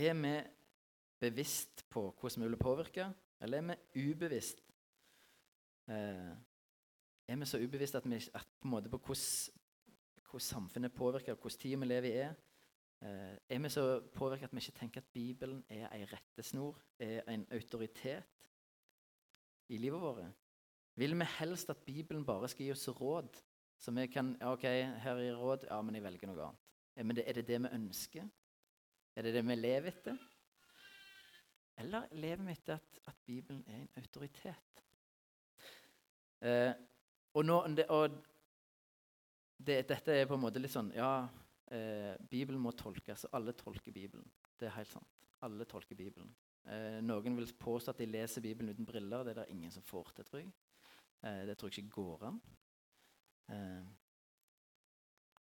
Er 0.08 0.16
vi 0.16 0.36
bevisst 1.20 1.84
på 1.92 2.08
hvordan 2.12 2.46
vi 2.46 2.52
vil 2.52 2.62
påvirke, 2.62 3.10
eller 3.42 3.58
er 3.58 3.78
vi 3.94 4.10
ubevisst? 4.10 4.64
Eh. 5.90 6.36
Er 7.28 7.36
vi 7.36 7.46
så 7.46 7.60
ubevisst 7.60 7.96
at, 7.96 8.06
vi, 8.10 8.16
at 8.16 8.48
på, 8.60 8.68
en 8.68 8.72
måte 8.72 8.90
på 8.90 8.98
hvordan 8.98 10.40
samfunnet 10.40 10.94
påvirker, 10.94 11.36
hvordan 11.36 11.60
tida 11.60 11.80
vi 11.80 11.86
lever 11.86 12.08
i 12.08 12.18
er. 12.24 12.36
Eh, 13.02 13.36
er 13.50 13.60
vi 13.60 13.70
så 13.70 14.00
påvirka 14.14 14.46
at 14.46 14.56
vi 14.56 14.64
ikke 14.64 14.80
tenker 14.80 15.02
at 15.02 15.14
Bibelen 15.14 15.64
er 15.70 15.90
ei 15.92 16.06
rettesnor, 16.06 16.80
er 17.00 17.22
en 17.28 17.46
autoritet 17.52 18.24
i 19.70 19.78
livet 19.78 20.02
vårt? 20.02 20.32
Vil 20.96 21.20
vi 21.20 21.26
helst 21.40 21.70
at 21.70 21.84
Bibelen 21.86 22.26
bare 22.26 22.48
skal 22.50 22.66
gi 22.66 22.72
oss 22.72 22.88
råd? 22.90 23.44
Så 23.78 23.92
vi 23.92 24.08
kan 24.08 24.34
OK, 24.42 24.64
her 24.64 25.20
er 25.22 25.36
råd. 25.36 25.68
Ja, 25.70 25.82
men 25.82 25.96
jeg 25.96 26.04
velger 26.04 26.32
noe 26.32 26.48
annet. 26.48 26.64
Men 27.06 27.16
det, 27.16 27.28
er 27.30 27.38
det 27.38 27.48
det 27.48 27.60
vi 27.62 27.74
ønsker? 27.78 28.30
Er 29.16 29.22
det 29.22 29.34
det 29.36 29.44
vi 29.46 29.56
lever 29.56 29.92
etter? 29.92 30.18
Eller 31.78 32.08
lever 32.18 32.44
vi 32.46 32.56
etter 32.56 32.80
at, 32.80 33.00
at 33.08 33.20
Bibelen 33.26 33.64
er 33.68 33.84
en 33.84 33.90
autoritet? 34.02 34.82
Eh, 36.42 36.74
og, 37.34 37.46
nå, 37.46 37.58
og 37.90 38.18
det, 39.58 39.78
dette 39.90 40.14
er 40.14 40.28
på 40.30 40.38
en 40.38 40.44
måte 40.44 40.62
litt 40.62 40.74
sånn 40.74 40.92
Ja, 40.94 41.28
eh, 41.74 42.14
Bibelen 42.30 42.62
må 42.62 42.74
tolkes, 42.78 43.28
og 43.28 43.38
alle 43.38 43.54
tolker 43.58 43.94
Bibelen. 43.94 44.26
Det 44.58 44.70
er 44.70 44.78
helt 44.78 44.92
sant. 44.92 45.24
Alle 45.46 45.66
tolker 45.70 45.98
Bibelen. 45.98 46.34
Eh, 46.68 46.98
noen 47.06 47.38
vil 47.38 47.54
påstå 47.62 47.94
at 47.94 48.02
de 48.02 48.10
leser 48.10 48.44
Bibelen 48.44 48.74
uten 48.74 48.88
briller. 48.88 49.24
Det 49.24 49.36
er 49.36 49.44
det 49.44 49.54
ingen 49.54 49.72
som 49.72 49.86
får 49.86 50.12
til, 50.16 50.28
tror 50.28 50.42
jeg. 50.42 50.52
Eh, 51.24 51.44
det 51.48 51.58
tror 51.58 51.72
jeg 51.72 51.86
ikke 51.86 52.02
går 52.02 52.28
an. 52.32 52.42
Eh, 53.54 53.86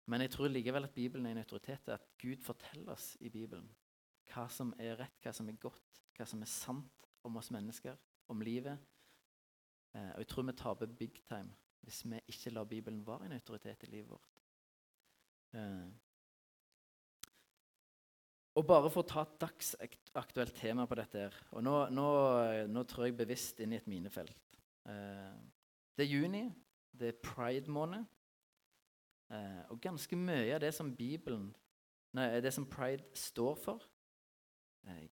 men 0.07 0.23
jeg 0.23 0.31
tror 0.31 0.53
likevel 0.53 0.87
at 0.87 0.93
Bibelen 0.95 1.25
er 1.25 1.35
en 1.35 1.43
autoritet. 1.43 1.89
At 1.89 2.05
Gud 2.21 2.45
forteller 2.45 2.93
oss 2.93 3.15
i 3.19 3.29
Bibelen 3.29 3.67
hva 4.37 4.45
som 4.53 4.73
er 4.77 4.97
rett, 4.99 5.17
hva 5.23 5.33
som 5.33 5.49
er 5.49 5.57
godt, 5.61 6.01
hva 6.17 6.25
som 6.29 6.41
er 6.45 6.51
sant 6.51 7.07
om 7.25 7.39
oss 7.39 7.49
mennesker, 7.53 7.97
om 8.29 8.41
livet. 8.45 8.77
Eh, 9.95 10.11
og 10.13 10.21
jeg 10.21 10.29
tror 10.31 10.47
vi 10.47 10.59
taper 10.61 10.97
big 10.99 11.23
time 11.27 11.55
hvis 11.87 12.01
vi 12.03 12.19
ikke 12.27 12.51
lar 12.51 12.67
Bibelen 12.67 13.05
være 13.07 13.29
en 13.29 13.37
autoritet 13.37 13.85
i 13.85 13.91
livet 13.93 14.09
vårt. 14.11 14.33
Eh. 15.55 15.87
Og 18.57 18.65
bare 18.67 18.89
for 18.91 19.05
å 19.05 19.07
ta 19.07 19.23
et 19.23 19.37
dagsaktuelt 19.39 20.57
tema 20.57 20.87
på 20.89 20.97
dette 20.99 21.21
her, 21.27 21.37
og 21.53 21.63
nå, 21.63 21.75
nå, 21.93 22.07
nå 22.73 22.83
trår 22.89 23.07
jeg 23.07 23.17
bevisst 23.21 23.61
inn 23.63 23.75
i 23.75 23.79
et 23.79 23.87
minefelt. 23.87 24.57
Eh, 24.89 25.37
det 25.95 26.03
er 26.03 26.11
juni, 26.11 26.43
det 26.91 27.13
er 27.13 27.21
pride-måned. 27.23 28.03
Eh, 29.31 29.61
og 29.71 29.79
ganske 29.83 30.19
mye 30.19 30.57
av 30.57 30.65
det 30.65 30.73
som 30.75 30.91
Bibelen, 30.95 31.53
nei, 32.17 32.27
det 32.43 32.51
som 32.55 32.67
pride 32.67 33.07
står 33.15 33.55
for, 33.63 33.87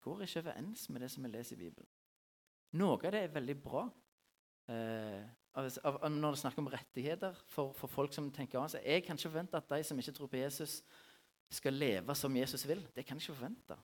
går 0.01 0.25
ikke 0.25 0.43
overens 0.45 0.89
med 0.91 1.05
det 1.05 1.11
som 1.13 1.25
vi 1.25 1.31
leser 1.31 1.57
i 1.57 1.61
Bibelen. 1.65 1.89
Noe 2.79 2.97
av 2.97 3.13
det 3.15 3.23
er 3.25 3.35
veldig 3.35 3.57
bra. 3.63 3.85
Eh, 4.71 5.23
av, 5.59 5.71
av, 5.85 6.05
når 6.15 6.37
det 6.37 6.43
snakker 6.43 6.63
om 6.63 6.71
rettigheter 6.71 7.39
for, 7.51 7.73
for 7.75 7.91
folk 7.91 8.15
som 8.15 8.31
tenker 8.35 8.61
annet. 8.61 8.79
Jeg 8.85 9.05
kan 9.07 9.19
ikke 9.19 9.33
forvente 9.33 9.59
at 9.59 9.73
de 9.73 9.83
som 9.87 9.99
ikke 9.99 10.15
tror 10.17 10.31
på 10.31 10.43
Jesus, 10.43 10.81
skal 11.51 11.75
leve 11.75 12.15
som 12.15 12.37
Jesus 12.37 12.63
vil. 12.69 12.85
Det 12.95 13.03
kan 13.07 13.19
jeg 13.19 13.27
ikke 13.27 13.35
forvente. 13.35 13.77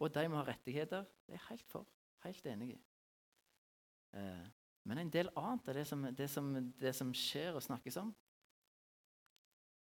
Og 0.00 0.14
de 0.14 0.24
må 0.32 0.40
ha 0.40 0.46
rettigheter. 0.48 1.04
Det 1.26 1.34
er 1.34 1.38
jeg 1.38 1.48
helt 1.50 1.68
for. 1.68 1.86
Helt 2.24 2.46
enig 2.48 2.70
i. 2.72 2.78
Eh, 4.16 4.46
men 4.88 4.98
en 4.98 5.12
del 5.12 5.30
annet 5.36 5.68
av 5.68 5.76
det 5.76 5.86
som, 5.86 6.06
det, 6.16 6.28
som, 6.30 6.48
det 6.80 6.94
som, 6.96 7.12
skjer 7.14 7.54
og 7.54 7.62
snakkes 7.62 8.00
om, 8.00 8.10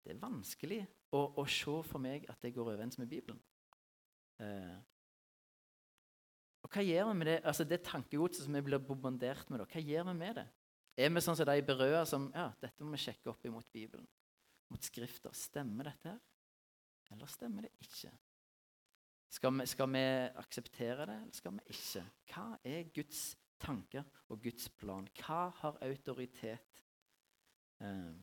det 0.05 0.13
er 0.13 0.21
vanskelig 0.21 0.83
å, 1.17 1.23
å 1.41 1.45
se 1.49 1.79
for 1.89 2.01
meg 2.01 2.27
at 2.29 2.37
det 2.45 2.53
går 2.53 2.69
overens 2.69 2.99
med 3.01 3.09
Bibelen. 3.09 3.41
Eh, 4.39 4.77
hva 6.75 6.83
gjør 6.83 7.07
vi 7.07 7.15
med 7.21 7.29
det 7.29 7.39
altså 7.47 7.63
det 7.67 7.79
tankegodset 7.87 8.43
som 8.43 8.55
vi 8.57 8.61
blir 8.67 8.81
bombardert 8.83 9.47
med? 9.49 9.61
Da? 9.61 9.67
Hva 9.71 9.83
gjør 9.83 10.09
vi 10.09 10.15
med 10.19 10.39
det? 10.41 10.45
Er 10.99 11.11
vi 11.11 11.23
sånn 11.23 11.37
som 11.39 11.47
de 11.47 11.63
berøa 11.67 12.03
som 12.07 12.27
ja, 12.35 12.49
dette 12.59 12.83
må 12.83 12.95
vi 12.95 13.01
sjekke 13.03 13.31
opp 13.31 13.47
imot 13.47 13.67
Bibelen, 13.71 14.07
mot 14.71 14.83
Skrifter? 14.83 15.31
Stemmer 15.35 15.89
dette 15.91 16.11
her, 16.11 16.21
eller 17.15 17.31
stemmer 17.31 17.67
det 17.67 17.71
ikke? 17.83 18.11
Skal 19.35 19.55
vi, 19.55 19.65
skal 19.67 19.89
vi 19.91 20.03
akseptere 20.43 21.07
det, 21.09 21.17
eller 21.23 21.39
skal 21.39 21.57
vi 21.57 21.75
ikke? 21.75 22.05
Hva 22.31 22.45
er 22.71 22.93
Guds 22.95 23.23
tanker 23.59 24.05
og 24.31 24.43
Guds 24.43 24.69
plan? 24.79 25.07
Hva 25.19 25.41
har 25.61 25.79
autoritet? 25.83 26.83
Eh. 27.83 28.15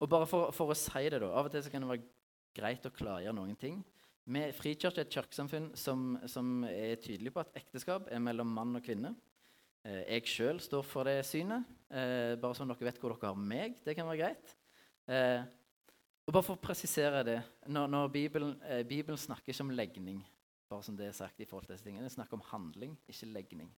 Og 0.00 0.10
bare 0.10 0.28
for, 0.28 0.52
for, 0.52 0.72
å 0.72 0.76
si 0.76 1.04
det, 1.08 1.20
da 1.22 1.30
Av 1.32 1.48
og 1.48 1.52
til 1.52 1.68
kan 1.72 1.84
det 1.84 1.92
være 1.94 2.08
greit 2.54 2.88
å 2.88 2.92
klargjøre 2.94 3.36
noen 3.36 3.56
ting. 3.60 3.80
Vi, 4.24 4.40
er 4.40 4.56
et 4.56 5.12
kirkesamfunn 5.12 5.74
som, 5.76 6.14
som 6.30 6.62
er 6.64 6.96
tydelig 6.96 7.32
på 7.34 7.42
at 7.42 7.52
ekteskap 7.60 8.06
er 8.08 8.22
mellom 8.24 8.48
mann 8.56 8.78
og 8.78 8.84
kvinne. 8.84 9.10
Eh, 9.84 10.00
jeg 10.16 10.30
sjøl 10.32 10.60
står 10.64 10.86
for 10.88 11.04
det 11.08 11.18
synet. 11.28 11.68
Eh, 11.92 12.32
bare 12.40 12.56
sånn 12.56 12.70
dere 12.72 12.88
vet 12.88 13.00
hvor 13.02 13.12
dere 13.12 13.34
har 13.34 13.36
meg. 13.52 13.76
Det 13.84 13.92
kan 13.96 14.08
være 14.08 14.22
greit. 14.22 14.54
Eh, 15.12 15.44
og 16.24 16.32
bare 16.32 16.46
for 16.46 16.56
å 16.56 16.62
presisere 16.62 17.20
det 17.26 17.36
Når, 17.68 17.90
når 17.92 18.08
Bibelen, 18.08 18.54
Bibelen, 18.88 19.20
snakker 19.20 19.52
ikke 19.52 19.66
om 19.66 19.74
legning, 19.76 20.22
bare 20.72 20.86
som 20.86 20.96
det 20.96 21.10
er 21.10 21.16
sagt 21.16 21.42
i 21.44 21.44
forhold 21.44 21.68
til 21.68 21.74
disse 21.74 21.84
tingene, 21.84 22.06
den 22.06 22.14
snakker 22.14 22.38
om 22.38 22.46
handling, 22.48 22.94
ikke 23.04 23.28
legning. 23.28 23.68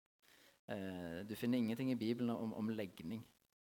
du 1.27 1.35
finner 1.35 1.59
ingenting 1.59 1.91
i 1.91 1.99
Bibelen 1.99 2.31
om, 2.31 2.53
om, 2.55 2.71
legning, 2.71 3.25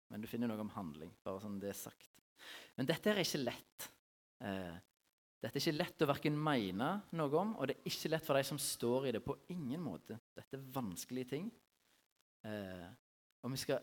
men 0.09 0.21
du 0.21 0.27
finner 0.29 0.49
noe 0.49 0.61
om 0.61 0.73
handling. 0.73 1.13
bare 1.25 1.41
som 1.41 1.61
det 1.61 1.69
er 1.69 1.77
sagt. 1.77 2.09
Men 2.77 2.89
dette 2.89 3.11
er 3.13 3.21
ikke 3.21 3.45
lett. 3.45 3.91
Dette 5.41 5.57
er 5.57 5.63
ikke 5.63 5.79
lett 5.79 6.03
å 6.05 6.09
verken 6.11 6.37
mene 6.37 6.91
noe 7.17 7.37
om, 7.41 7.55
og 7.57 7.69
det 7.69 7.79
er 7.79 7.87
ikke 7.89 8.11
lett 8.13 8.27
for 8.27 8.37
de 8.37 8.45
som 8.45 8.59
står 8.61 9.09
i 9.09 9.13
det. 9.17 9.23
På 9.25 9.39
ingen 9.53 9.81
måte. 9.81 10.19
Dette 10.37 10.59
er 10.59 10.67
vanskelige 10.75 11.31
ting. 11.33 11.47
Eh, 12.45 12.89
og 13.41 13.55
vi 13.55 13.61
skal, 13.63 13.81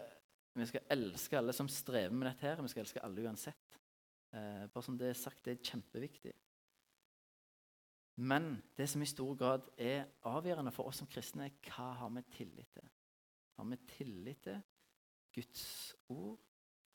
vi 0.53 0.67
skal, 0.69 0.85
elske 0.93 1.39
alle 1.39 1.55
som 1.57 1.69
strever 1.71 2.13
med 2.13 2.29
dette 2.29 2.45
her. 2.45 2.61
Vi 2.61 2.69
skal 2.73 2.83
elske 2.83 3.01
alle 3.01 3.25
uansett. 3.25 3.79
Eh, 4.37 4.67
bare 4.69 4.85
som 4.85 4.99
det 5.01 5.09
er 5.09 5.17
sagt, 5.17 5.41
det 5.47 5.55
er 5.55 5.71
kjempeviktig. 5.71 6.35
Men 8.21 8.51
det 8.77 8.87
som 8.89 9.01
i 9.01 9.09
stor 9.09 9.33
grad 9.37 9.65
er 9.81 10.07
avgjørende 10.29 10.73
for 10.73 10.89
oss 10.89 11.01
som 11.01 11.09
kristne, 11.09 11.49
er 11.49 11.73
hva 11.73 11.89
har 12.03 12.13
vi 12.13 12.25
tillit 12.37 12.69
til? 12.73 12.85
Har 13.57 13.65
vi 13.69 13.79
tillit 13.89 14.43
til 14.45 14.61
Guds 15.33 15.65
ord? 16.13 16.37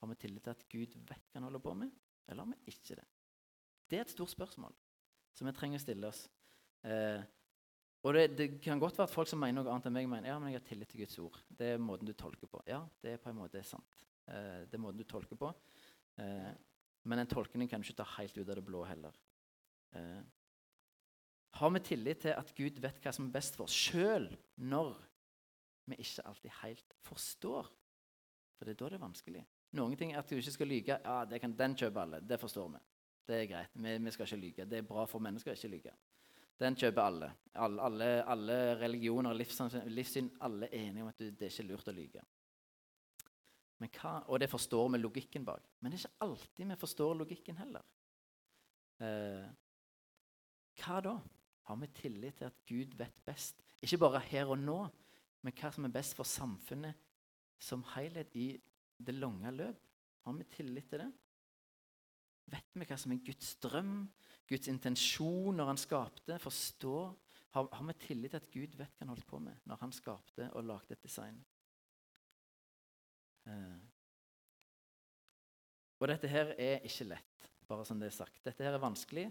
Har 0.03 0.11
vi 0.11 0.19
tillit 0.23 0.47
til 0.47 0.55
at 0.55 0.65
Gud 0.71 0.97
vet 1.11 1.27
hva 1.31 1.41
han 1.41 1.47
holder 1.51 1.63
på 1.63 1.75
med, 1.79 1.91
eller 2.29 2.47
har 2.47 2.55
vi 2.55 2.75
ikke 2.75 2.99
det? 2.99 3.09
Det 3.93 3.99
er 4.01 4.07
et 4.07 4.15
stort 4.15 4.33
spørsmål 4.33 4.73
som 5.37 5.49
vi 5.49 5.53
trenger 5.53 5.77
å 5.77 5.83
stille 5.83 6.09
oss. 6.09 6.25
Eh, 6.89 7.21
og 8.03 8.17
det, 8.17 8.23
det, 8.39 8.47
kan 8.65 8.81
godt 8.81 8.97
være 8.99 9.07
at 9.07 9.13
folk 9.13 9.29
som 9.29 9.39
mener 9.43 9.61
noe 9.61 9.71
annet 9.71 9.91
enn 9.91 9.95
meg, 9.95 10.09
mener 10.11 10.33
ja, 10.33 10.39
men 10.41 10.51
jeg 10.51 10.59
har 10.59 10.65
tillit 10.67 10.91
til 10.91 11.03
Guds 11.05 11.19
ord. 11.23 11.37
Det 11.61 11.75
er 11.75 11.83
måten 11.83 12.09
du 12.09 12.15
tolker 12.17 12.49
på. 12.51 12.63
Ja, 12.67 12.81
det 13.05 13.13
er 13.13 13.21
på 13.23 13.31
en 13.31 13.39
måte 13.39 13.61
sant. 13.69 14.07
Eh, 14.33 14.65
det 14.65 14.79
er 14.79 14.83
måten 14.83 15.03
du 15.03 15.07
tolker 15.09 15.39
på. 15.39 15.53
Eh, 16.25 16.49
men 17.05 17.21
en 17.21 17.31
tolkning 17.31 17.69
kan 17.69 17.83
du 17.83 17.87
ikke 17.87 18.01
ta 18.01 18.09
helt 18.17 18.39
ut 18.39 18.49
av 18.49 18.57
det 18.57 18.65
blå 18.65 18.83
heller. 18.89 19.21
Eh, 19.99 20.23
Har 21.61 21.71
vi 21.77 21.85
tillit 21.85 22.25
til 22.25 22.33
at 22.33 22.55
Gud 22.57 22.81
vet 22.81 23.01
hva 23.05 23.13
som 23.13 23.29
er 23.29 23.35
best 23.35 23.59
for 23.59 23.69
oss, 23.69 23.77
sjøl 23.77 24.31
når 24.57 24.95
vi 25.93 26.01
ikke 26.01 26.25
alltid 26.31 26.55
helt 26.63 26.97
forstår? 27.05 27.69
For 28.57 28.65
det 28.65 28.73
er 28.73 28.81
da 28.81 28.89
det 28.95 28.99
er 28.99 29.05
vanskelig. 29.05 29.45
Noen 29.77 29.99
ting 30.01 30.15
er 30.15 30.23
at 30.23 30.33
du 30.33 30.39
ikke 30.39 30.55
skal 30.55 30.71
lyge. 30.71 30.97
Ja, 30.97 31.39
kan, 31.43 31.55
Den 31.59 31.77
kjøper 31.77 32.07
alle. 32.07 32.23
Det 32.25 32.41
forstår 32.41 32.73
vi. 32.73 32.83
Det 33.33 33.39
er 33.41 33.49
greit. 33.49 33.77
Vi, 33.81 33.93
vi, 34.05 34.13
skal 34.13 34.29
ikke 34.29 34.41
lyge. 34.43 34.67
Det 34.69 34.79
er 34.83 34.89
bra 34.89 35.07
for 35.09 35.25
mennesker 35.25 35.55
å 35.55 35.57
ikke 35.57 35.73
lyge. 35.73 35.95
Den 36.61 36.77
kjøper 36.79 37.03
alle. 37.03 37.31
Alle, 37.65 37.87
alle, 37.89 38.09
alle 38.35 38.57
religioner 38.83 39.33
og 39.33 39.41
livssyn, 39.89 40.29
alle 40.45 40.69
er 40.69 40.91
enige 40.91 41.07
om 41.07 41.11
at 41.11 41.23
det 41.23 41.49
er 41.49 41.55
ikke 41.55 41.69
lurt 41.71 41.89
å. 41.89 42.27
Hva, 43.83 44.13
og 44.29 44.39
det 44.39 44.51
forstår 44.53 44.93
vi 44.93 45.01
logikken 45.01 45.47
bak. 45.49 45.65
Men 45.81 45.91
det 45.91 45.99
er 45.99 46.05
ikke 46.05 46.27
alltid 46.29 46.69
vi 46.71 46.79
forstår 46.85 47.17
logikken 47.19 47.59
heller. 47.59 47.87
Eh, 49.03 49.49
hva 50.83 51.01
da? 51.09 51.17
Har 51.71 51.79
vi 51.81 51.89
tillit 51.95 52.37
til 52.39 52.51
at 52.51 52.61
Gud 52.69 52.95
vet 52.99 53.25
best? 53.27 53.65
Ikke 53.83 53.99
bare 54.05 54.21
her 54.29 54.53
og 54.53 54.61
nå, 54.61 54.79
men 55.43 55.57
hva 55.59 55.73
som 55.75 55.89
er 55.89 55.95
best 55.95 56.15
for 56.19 56.29
samfunnet 56.29 57.01
som 57.63 57.83
helhet 57.95 58.37
i 58.39 58.53
det 59.03 59.15
lange 59.17 59.51
løp. 59.57 59.83
Har 60.27 60.39
vi 60.39 60.47
tillit 60.53 60.91
til 60.91 61.03
det? 61.03 61.11
Vet 62.51 62.75
vi 62.75 62.87
hva 62.89 62.99
som 62.99 63.13
er 63.15 63.23
Guds 63.25 63.55
drøm, 63.63 63.95
Guds 64.49 64.69
intensjon 64.69 65.57
når 65.57 65.71
han 65.71 65.81
skapte? 65.81 66.39
Forstår? 66.43 67.13
Har, 67.53 67.69
har 67.73 67.87
vi 67.89 67.95
tillit 68.01 68.33
til 68.33 68.41
at 68.41 68.51
Gud 68.51 68.77
vet 68.81 68.95
hva 68.97 69.05
han 69.05 69.13
holdt 69.13 69.29
på 69.29 69.39
med 69.45 69.69
når 69.69 69.81
han 69.83 69.93
skapte 69.93 70.49
og 70.57 70.65
lagde 70.65 70.97
et 70.97 71.05
design? 71.05 71.39
Eh. 73.47 73.81
Og 76.03 76.09
dette 76.11 76.31
her 76.31 76.55
er 76.59 76.83
ikke 76.87 77.07
lett, 77.13 77.49
bare 77.69 77.85
som 77.87 78.01
det 78.01 78.09
er 78.09 78.17
sagt. 78.17 78.41
Dette 78.45 78.65
her 78.65 78.75
er 78.75 78.83
vanskelig. 78.83 79.29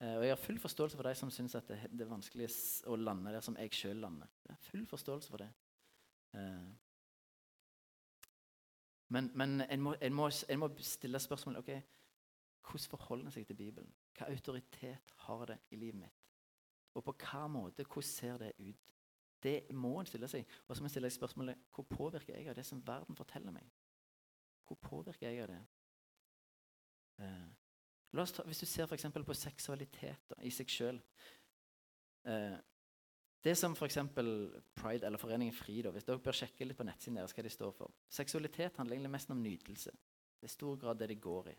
Eh, 0.00 0.16
og 0.16 0.24
jeg 0.24 0.32
har 0.32 0.40
full 0.40 0.58
forståelse 0.62 0.98
for 0.98 1.06
de 1.06 1.14
som 1.18 1.30
syns 1.30 1.56
det, 1.58 1.78
det, 1.90 2.04
er 2.04 2.10
vanskelig 2.10 2.48
å 2.86 2.96
lande 2.98 3.32
der 3.34 3.44
som 3.44 3.56
jeg 3.58 3.74
sjøl 3.74 4.02
lander. 4.02 4.30
Jeg 4.46 4.54
har 4.54 4.68
full 4.70 4.84
forståelse 4.86 5.32
for 5.32 5.44
det. 5.44 5.48
Eh. 6.38 6.68
Men, 9.14 9.30
men 9.34 9.60
en, 9.60 9.80
må, 9.80 9.94
en, 10.00 10.14
må, 10.14 10.28
en, 10.48 10.60
må, 10.60 10.68
stille 10.84 11.20
spørsmålet 11.22 11.62
ok, 11.62 11.70
hvordan 12.68 12.90
forholder 12.90 13.26
en 13.26 13.34
seg 13.34 13.46
til 13.48 13.56
Bibelen. 13.56 13.92
Hva 14.18 14.28
autoritet 14.32 15.12
har 15.24 15.44
det 15.50 15.58
i 15.70 15.80
livet 15.80 16.00
mitt? 16.02 16.24
Og 16.94 17.04
på 17.04 17.14
hva 17.22 17.46
måte, 17.50 17.86
hvordan 17.86 18.08
ser 18.08 18.38
det 18.42 18.52
ut? 18.58 18.94
Det 19.42 19.70
må 19.70 20.00
en 20.00 20.06
stille 20.06 20.28
seg. 20.28 20.46
Og 20.66 20.76
så 20.76 20.82
må 20.82 20.88
en 20.88 20.92
stille 20.92 21.10
seg 21.10 21.20
spørsmålet 21.20 21.68
hvor 21.74 21.86
påvirker 21.86 22.34
jeg 22.34 22.48
av 22.50 22.56
det 22.58 22.66
som 22.66 22.82
verden 22.86 23.16
forteller 23.16 23.54
meg? 23.54 23.68
Hvor 24.66 24.78
påvirker 24.82 25.28
jeg 25.28 25.44
av 25.44 25.52
det? 25.52 25.60
Eh, 27.24 27.46
ta, 28.16 28.46
hvis 28.46 28.64
du 28.64 28.66
ser 28.66 28.88
f.eks. 28.88 29.06
på 29.26 29.36
seksualitet 29.36 30.26
da, 30.30 30.40
i 30.42 30.50
seg 30.54 30.70
sjøl 30.70 30.98
eh, 32.28 32.58
det 33.44 33.54
som 33.58 33.74
f.eks. 33.78 33.98
Pride 34.74 35.06
eller 35.06 35.18
Foreningen 35.18 35.54
FRI 35.54 35.82
da, 35.86 35.92
Hvis 35.94 36.06
dere 36.06 36.22
bør 36.22 36.36
sjekke 36.36 36.66
litt 36.66 36.78
på 36.78 36.86
nettsiden 36.86 37.20
deres 37.20 37.34
hva 37.36 37.44
de 37.46 37.52
står 37.52 37.74
for. 37.76 37.94
Seksualitet 38.10 38.76
handler 38.76 38.96
egentlig 38.96 39.14
mest 39.14 39.30
om 39.30 39.42
nytelse. 39.42 39.94
Det 40.38 40.46
er 40.50 40.54
stor 40.54 40.76
grad 40.76 40.98
det 40.98 41.08
det 41.12 41.20
går 41.22 41.52
i. 41.52 41.56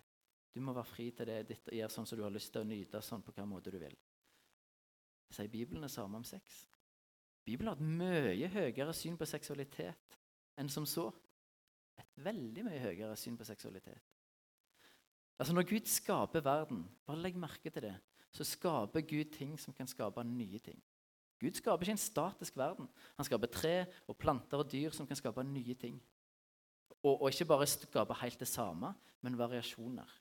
Du 0.53 0.61
må 0.65 0.73
være 0.73 0.89
fri 0.89 1.09
til 1.15 1.29
det 1.29 1.39
ditt, 1.51 1.69
gjøre 1.71 1.93
sånn 1.93 2.07
som 2.09 2.17
du 2.17 2.25
har 2.25 2.33
lyst 2.33 2.51
til 2.53 2.63
å 2.63 2.67
nyte 2.67 3.01
sånn 3.05 3.23
på 3.25 3.33
hva 3.35 3.45
måte 3.47 3.73
du 3.73 3.77
vil. 3.81 3.95
Sier 5.29 5.51
Bibelen 5.51 5.85
det 5.85 5.91
samme 5.93 6.17
om 6.17 6.25
sex? 6.25 6.63
Bibelen 7.45 7.69
har 7.71 7.77
et 7.77 7.97
mye 8.01 8.49
høyere 8.53 8.93
syn 8.97 9.17
på 9.17 9.27
seksualitet 9.29 10.17
enn 10.59 10.69
som 10.69 10.85
så. 10.89 11.07
Et 11.99 12.21
veldig 12.25 12.65
mye 12.65 12.81
høyere 12.81 13.15
syn 13.19 13.37
på 13.37 13.47
seksualitet. 13.47 14.15
Altså 15.39 15.53
Når 15.55 15.67
Gud 15.69 15.87
skaper 15.87 16.43
verden, 16.43 16.83
bare 17.07 17.21
legg 17.23 17.37
merke 17.39 17.71
til 17.71 17.85
det, 17.85 17.95
så 18.35 18.43
skaper 18.43 19.05
Gud 19.07 19.31
ting 19.37 19.55
som 19.59 19.73
kan 19.73 19.87
skape 19.87 20.23
nye 20.27 20.59
ting. 20.59 20.81
Gud 21.39 21.55
skaper 21.55 21.87
ikke 21.87 21.95
en 21.95 22.01
statisk 22.01 22.57
verden. 22.59 22.89
Han 23.15 23.25
skaper 23.25 23.47
tre 23.47 23.75
og 24.11 24.17
planter 24.19 24.59
og 24.59 24.71
dyr 24.71 24.91
som 24.91 25.07
kan 25.07 25.17
skape 25.17 25.45
nye 25.47 25.75
ting. 25.79 25.95
Og, 26.99 27.13
og 27.13 27.29
ikke 27.31 27.47
bare 27.47 27.67
skape 27.69 28.17
helt 28.19 28.41
det 28.41 28.49
samme, 28.51 28.91
men 29.23 29.37
variasjoner. 29.39 30.18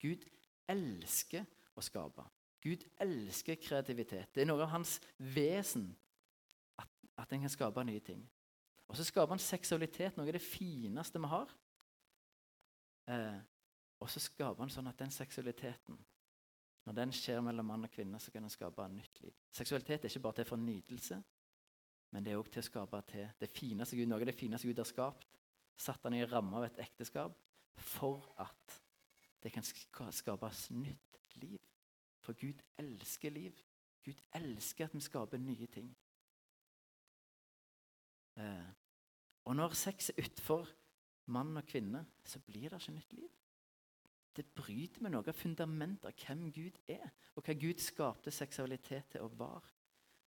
Gud 0.00 0.26
elsker 0.70 1.46
å 1.76 1.84
skape. 1.84 2.24
Gud 2.60 2.84
elsker 3.00 3.56
kreativitet. 3.60 4.34
Det 4.34 4.44
er 4.44 4.50
noe 4.50 4.64
av 4.64 4.74
hans 4.74 4.98
vesen 5.18 5.88
at, 6.80 6.90
at 7.16 7.32
en 7.32 7.46
kan 7.46 7.52
skape 7.52 7.84
nye 7.88 8.04
ting. 8.04 8.22
Og 8.90 8.98
så 8.98 9.06
skaper 9.06 9.36
han 9.36 9.42
seksualitet, 9.42 10.16
noe 10.16 10.26
av 10.28 10.34
det 10.34 10.42
fineste 10.42 11.20
vi 11.22 11.30
har. 11.30 11.52
Eh, 13.10 13.40
og 14.00 14.10
så 14.10 14.22
skaper 14.22 14.64
han 14.64 14.72
sånn 14.72 14.90
at 14.90 14.98
den 15.00 15.12
seksualiteten 15.14 15.98
når 16.88 16.96
den 16.96 17.12
skjer 17.14 17.42
mellom 17.44 17.68
mann 17.70 17.86
og 17.86 17.92
kvinne, 17.92 18.18
så 18.18 18.32
kan 18.32 18.42
den 18.42 18.52
skape 18.52 18.82
en 18.82 18.96
nytt 18.96 19.20
liv. 19.22 19.34
Seksualitet 19.52 20.04
er 20.04 20.10
ikke 20.10 20.24
bare 20.24 20.40
til 20.40 20.48
for 20.48 20.60
nytelse, 20.60 21.20
men 22.10 22.24
det 22.24 22.32
er 22.32 22.40
òg 22.40 22.48
til 22.50 22.64
å 22.64 22.66
skape 22.66 23.02
til 23.12 23.28
det 23.38 23.50
fineste 23.52 23.98
Gud, 23.98 24.08
noe 24.10 24.18
av 24.18 24.26
det 24.26 24.34
fineste 24.34 24.66
Gud 24.66 24.80
har 24.80 24.88
skapt. 24.88 25.28
Satt 25.78 26.02
han 26.08 26.16
i 26.16 26.24
ramme 26.26 26.56
av 26.58 26.66
et 26.66 26.80
ekteskap 26.82 27.36
for 27.78 28.32
at 28.42 28.79
det 29.42 29.52
kan 29.52 29.64
skapes 29.64 30.70
nytt 30.70 31.36
liv. 31.40 31.58
For 32.20 32.36
Gud 32.36 32.60
elsker 32.78 33.32
liv. 33.32 33.56
Gud 34.04 34.20
elsker 34.36 34.88
at 34.88 34.94
vi 34.94 35.00
skaper 35.00 35.40
nye 35.40 35.66
ting. 35.66 35.90
Eh, 38.36 38.70
og 39.44 39.56
når 39.56 39.76
sex 39.76 40.10
er 40.10 40.22
utfor 40.24 40.68
mann 41.26 41.56
og 41.56 41.66
kvinne, 41.66 42.04
så 42.24 42.40
blir 42.44 42.68
det 42.68 42.80
ikke 42.80 42.96
nytt 42.98 43.12
liv 43.12 43.30
det 44.36 44.46
bryter 44.54 45.02
med 45.02 45.14
noe 45.14 45.26
av 45.26 45.36
fundamentet 45.36 46.06
av 46.08 46.22
hvem 46.22 46.50
Gud 46.54 46.78
er, 46.90 47.10
og 47.34 47.44
hva 47.44 47.54
Gud 47.58 47.82
skapte 47.82 48.32
seksualitet 48.34 49.14
til 49.14 49.26
å 49.26 49.30
være. 49.36 49.72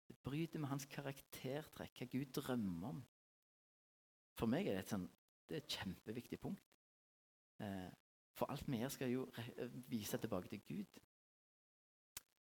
Det 0.08 0.16
bryter 0.24 0.62
med 0.64 0.72
hans 0.72 0.88
karaktertrekk, 0.88 1.98
hva 1.98 2.08
Gud 2.12 2.32
drømmer 2.38 2.92
om. 2.94 3.02
For 4.38 4.50
meg 4.50 4.70
er 4.70 4.78
det 4.78 4.86
et, 4.86 4.94
sånn, 4.94 5.08
det 5.50 5.58
er 5.58 5.64
et 5.64 5.78
kjempeviktig 5.80 6.40
punkt. 6.40 6.64
Eh, 7.64 7.90
for 8.38 8.52
alt 8.54 8.68
vi 8.70 8.82
gjør, 8.82 8.94
skal 8.94 9.12
jo 9.12 9.26
vise 9.90 10.20
tilbake 10.22 10.52
til 10.52 10.62
Gud. 10.68 11.00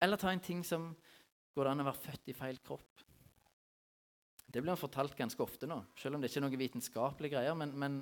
Eller 0.03 0.19
ta 0.19 0.33
en 0.33 0.43
ting 0.43 0.64
som 0.67 0.91
går 1.55 1.67
det 1.67 1.73
an 1.73 1.83
å 1.83 1.88
være 1.88 2.03
født 2.03 2.31
i 2.31 2.37
feil 2.37 2.59
kropp. 2.62 3.05
Det 4.49 4.62
blir 4.64 4.79
fortalt 4.81 5.17
ganske 5.17 5.43
ofte 5.45 5.69
nå, 5.69 5.83
selv 5.99 6.17
om 6.17 6.23
det 6.23 6.31
ikke 6.31 6.41
er 6.41 6.47
noen 6.47 6.61
vitenskapelige 6.62 7.35
greier. 7.35 7.57
Men, 7.59 7.75
men 7.79 7.99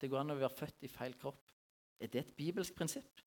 det 0.00 0.10
går 0.12 0.22
an 0.22 0.34
å 0.34 0.38
være 0.38 0.52
født 0.52 0.84
i 0.84 0.92
feil 0.92 1.16
kropp. 1.18 1.54
Er 2.02 2.12
det 2.12 2.20
et 2.20 2.34
bibelsk 2.36 2.76
prinsipp? 2.76 3.22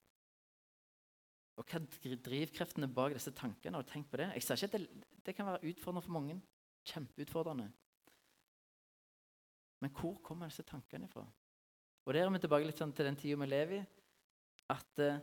Og 1.59 1.67
Hva 1.67 1.81
er 1.81 2.21
drivkreftene 2.23 2.87
bak 2.95 3.15
disse 3.17 3.33
tankene? 3.35 3.75
Har 3.75 3.83
du 3.83 3.91
tenkt 3.91 4.11
på 4.11 4.19
Det 4.19 4.29
Jeg 4.37 4.45
sier 4.45 4.61
ikke 4.61 4.69
at 4.69 4.75
det, 4.77 5.07
det 5.25 5.35
kan 5.35 5.49
være 5.49 5.71
utfordrende 5.73 6.05
for 6.05 6.15
mange. 6.15 6.37
Kjempeutfordrende. 6.87 7.67
Men 9.79 9.91
hvor 9.95 10.19
kommer 10.23 10.51
disse 10.51 10.63
tankene 10.67 11.09
fra? 11.11 11.25
Og 12.05 12.13
Der 12.13 12.25
er 12.25 12.31
vi 12.33 12.39
tilbake 12.41 12.65
litt 12.65 12.79
sånn 12.79 12.93
til 12.95 13.05
den 13.05 13.17
tida 13.19 13.37
vi 13.37 13.47
lever 13.49 13.75
i. 13.79 13.85
At 14.69 15.01
eh, 15.03 15.19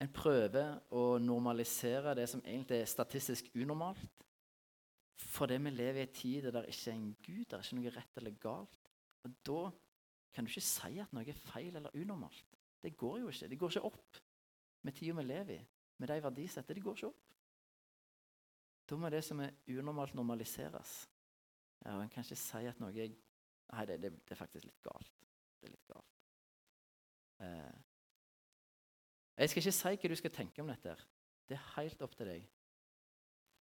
en 0.00 0.12
prøver 0.14 0.78
å 0.96 1.18
normalisere 1.20 2.14
det 2.16 2.28
som 2.30 2.42
egentlig 2.44 2.80
er 2.80 2.90
statistisk 2.90 3.50
unormalt. 3.54 4.24
Fordi 5.20 5.58
vi 5.60 5.72
lever 5.74 6.00
i 6.00 6.06
en 6.06 6.14
tid 6.16 6.46
der 6.46 6.54
det 6.56 6.70
ikke 6.72 6.90
er 6.90 6.96
en 6.96 7.10
gud, 7.20 7.44
det 7.44 7.56
er 7.58 7.66
ikke 7.66 7.78
noe 7.80 7.94
rett 7.96 8.20
eller 8.20 8.38
galt. 8.40 8.90
Og 9.24 9.34
Da 9.44 9.62
kan 10.32 10.46
du 10.46 10.50
ikke 10.50 10.64
si 10.64 11.00
at 11.02 11.12
noe 11.12 11.26
er 11.28 11.36
feil 11.36 11.76
eller 11.76 11.96
unormalt. 11.98 12.56
Det 12.80 12.96
går 12.96 13.18
jo 13.20 13.28
ikke. 13.28 13.48
Det 13.48 13.58
går 13.58 13.74
ikke 13.74 13.88
opp 13.90 14.20
med 14.82 14.96
tida 14.96 15.16
vi 15.18 15.26
lever 15.26 15.54
i, 15.58 15.66
med 15.98 16.08
de 16.08 16.22
verdisettene. 16.24 16.78
Det 16.78 16.84
går 16.84 16.96
ikke 16.96 17.10
opp. 17.10 17.26
Da 18.88 18.96
må 18.96 19.10
det 19.12 19.20
som 19.24 19.40
er 19.44 19.52
unormalt, 19.68 20.14
normaliseres. 20.14 20.94
Ja, 21.84 22.00
En 22.00 22.08
kan 22.08 22.24
ikke 22.24 22.36
si 22.36 22.64
at 22.66 22.80
noe 22.80 22.96
er 22.96 23.12
Nei, 23.70 23.84
det, 23.86 24.00
det, 24.02 24.10
det, 24.18 24.34
er 24.34 24.40
faktisk 24.40 24.66
litt 24.66 24.82
galt. 24.82 25.26
Det 25.60 25.68
er 25.68 25.74
litt 25.74 25.90
galt. 25.90 26.16
Eh. 27.46 27.76
Jeg 29.40 29.52
skal 29.52 29.62
ikke 29.62 29.76
si 29.76 29.92
hva 29.94 30.10
du 30.12 30.16
skal 30.18 30.34
tenke 30.34 30.62
om 30.62 30.72
dette. 30.72 30.96
Det 31.48 31.56
er 31.56 31.68
helt 31.76 32.02
opp 32.04 32.16
til 32.18 32.28
deg. 32.28 32.48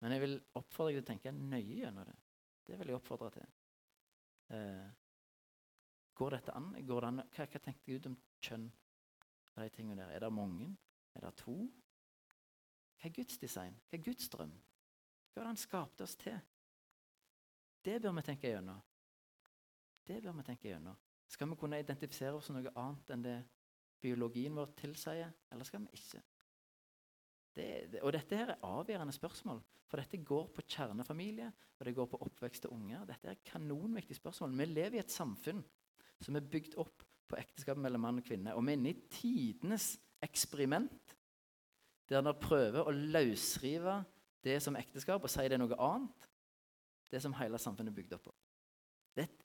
Men 0.03 0.15
jeg 0.15 0.23
vil 0.25 0.39
oppfordre 0.59 0.95
deg 0.95 1.01
til 1.01 1.05
å 1.05 1.11
tenke 1.13 1.35
nøye 1.35 1.83
gjennom 1.83 2.07
det. 2.09 2.17
Det 2.69 2.79
vil 2.79 2.93
jeg 2.93 2.99
oppfordre 2.99 3.31
til. 3.37 3.53
Eh. 4.57 4.89
Går 6.19 6.35
dette 6.35 6.55
an? 6.57 6.73
Går 6.87 7.05
det 7.05 7.11
an? 7.13 7.23
Hva, 7.35 7.47
hva 7.47 7.63
tenkte 7.63 7.93
Gud 7.93 8.09
om 8.11 8.17
kjønn? 8.43 8.69
De 9.59 9.69
tingene 9.75 10.03
der? 10.03 10.15
Er 10.15 10.25
det 10.25 10.33
mange? 10.35 10.71
Er 11.19 11.27
det 11.27 11.35
to? 11.43 11.57
Hva 12.99 13.11
er 13.11 13.15
Guds 13.15 13.39
design? 13.39 13.79
Hva 13.89 13.99
er 13.99 14.05
Guds 14.07 14.29
drøm? 14.33 14.55
Hva 15.31 15.41
er 15.41 15.45
det 15.45 15.53
han 15.53 15.61
skapte 15.61 16.07
oss 16.07 16.17
til? 16.19 16.39
Det 17.85 18.01
bør 18.03 18.17
vi 18.19 18.25
tenke 18.27 18.51
gjennom. 18.51 18.83
Det 20.09 20.23
bør 20.25 20.39
vi 20.39 20.47
tenke 20.47 20.71
gjennom. 20.71 20.97
Skal 21.29 21.51
vi 21.51 21.59
kunne 21.61 21.81
identifisere 21.83 22.37
oss 22.39 22.49
som 22.49 22.57
noe 22.57 22.73
annet 22.81 23.11
enn 23.13 23.25
det 23.25 23.37
biologien 24.01 24.55
vår 24.57 24.73
tilsier, 24.79 25.33
eller 25.53 25.69
skal 25.69 25.85
vi 25.85 25.99
ikke? 26.01 26.23
Det, 27.59 27.67
og 28.01 28.15
dette 28.15 28.39
her 28.39 28.53
er 28.55 28.65
avgjørende 28.65 29.13
spørsmål, 29.13 29.61
for 29.89 30.01
dette 30.01 30.21
går 30.25 30.47
på 30.55 30.65
kjernefamilie 30.69 31.49
og 31.79 31.87
det 31.87 31.95
går 31.97 32.09
på 32.11 32.21
oppvekst 32.27 32.65
til 32.65 32.75
unger. 32.75 33.05
Dette 33.09 33.31
er 33.31 33.43
kanonviktige 33.47 34.19
spørsmål. 34.19 34.57
Vi 34.59 34.67
lever 34.69 34.99
i 34.99 35.03
et 35.03 35.15
samfunn 35.15 35.63
som 36.21 36.37
er 36.37 36.49
bygd 36.51 36.77
opp 36.83 37.05
på 37.29 37.39
ekteskap 37.39 37.79
mellom 37.79 38.03
mann 38.03 38.21
og 38.21 38.27
kvinne. 38.27 38.55
Og 38.57 38.65
vi 38.65 38.73
er 38.73 38.79
inne 38.81 38.93
i 38.93 39.01
tidenes 39.13 39.97
eksperiment. 40.25 41.15
der 42.09 42.23
han 42.23 42.41
prøver 42.41 42.87
å 42.89 42.91
løsrive 42.91 44.05
det 44.45 44.63
som 44.65 44.77
ekteskap 44.77 45.23
og 45.23 45.31
si 45.31 45.45
det 45.45 45.59
er 45.59 45.61
noe 45.61 45.77
annet. 45.77 46.29
Det 47.13 47.21
som 47.23 47.35
hele 47.37 47.59
samfunnet 47.61 47.93
er 47.93 47.97
bygd 47.97 48.15
opp 48.17 48.23
på. 48.25 48.33
Det 49.15 49.25
er 49.25 49.29
et, 49.29 49.45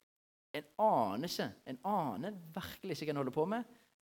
en 0.53 0.67
aner 0.85 1.29
ikke, 1.29 1.49
en 1.71 1.79
aner 1.89 2.35
virkelig 2.55 2.95
ikke 2.95 3.09
hva 3.09 3.15
en 3.15 3.21
holder 3.23 3.35
på 3.35 3.45
med. 3.49 3.63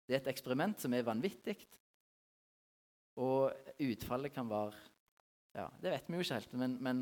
Det 0.08 0.16
er 0.16 0.22
et 0.22 0.30
eksperiment 0.32 0.80
som 0.80 0.94
er 0.96 1.06
vanvittig. 1.06 1.56
Og 3.18 3.52
utfallet 3.82 4.32
kan 4.32 4.48
være 4.50 4.86
Ja, 5.56 5.66
det 5.82 5.90
vet 5.90 6.08
vi 6.08 6.14
jo 6.14 6.22
ikke 6.22 6.34
helt, 6.34 6.52
men, 6.60 6.74
men 6.82 6.98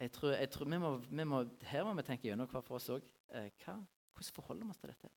jeg 0.00 0.12
tror, 0.12 0.32
jeg 0.34 0.50
tror 0.50 0.68
vi, 0.68 0.78
må, 0.78 0.96
vi 0.96 1.24
må, 1.24 1.44
Her 1.62 1.84
må 1.84 1.94
vi 1.94 2.02
tenke 2.02 2.28
gjennom 2.28 2.50
hva 2.50 2.60
for 2.60 2.76
oss 2.76 2.90
òg. 2.92 3.04
Eh, 3.30 3.50
hvordan 3.56 4.34
forholder 4.36 4.66
vi 4.66 4.74
oss 4.74 4.82
til 4.82 4.90
dette? 4.90 5.10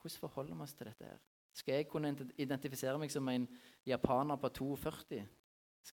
Hvordan 0.00 0.18
forholder 0.20 0.54
vi 0.54 0.66
oss 0.66 0.74
til 0.74 0.90
dette? 0.90 1.04
her? 1.04 1.22
Skal 1.56 1.74
jeg 1.78 1.88
kunne 1.88 2.12
identifisere 2.36 2.98
meg 3.00 3.10
som 3.10 3.28
en 3.32 3.46
japaner 3.86 4.36
på 4.36 4.50
42? 4.58 5.22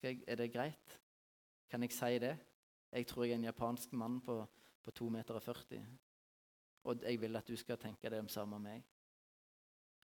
Jeg, 0.01 0.23
er 0.27 0.35
det 0.35 0.51
greit? 0.51 0.97
Kan 1.69 1.85
jeg 1.85 1.93
si 1.95 2.19
det? 2.19 2.33
Jeg 2.91 3.07
tror 3.07 3.23
jeg 3.23 3.31
er 3.31 3.39
en 3.39 3.47
japansk 3.47 3.93
mann 3.93 4.19
på, 4.21 4.41
på 4.83 4.91
2,40 4.91 5.09
meter. 5.09 5.85
Og 6.83 7.03
jeg 7.03 7.21
vil 7.21 7.39
at 7.39 7.47
du 7.47 7.55
skal 7.55 7.79
tenke 7.79 8.09
det 8.09 8.19
om 8.19 8.29
samme 8.31 8.59
med 8.59 8.71
meg. 8.71 8.83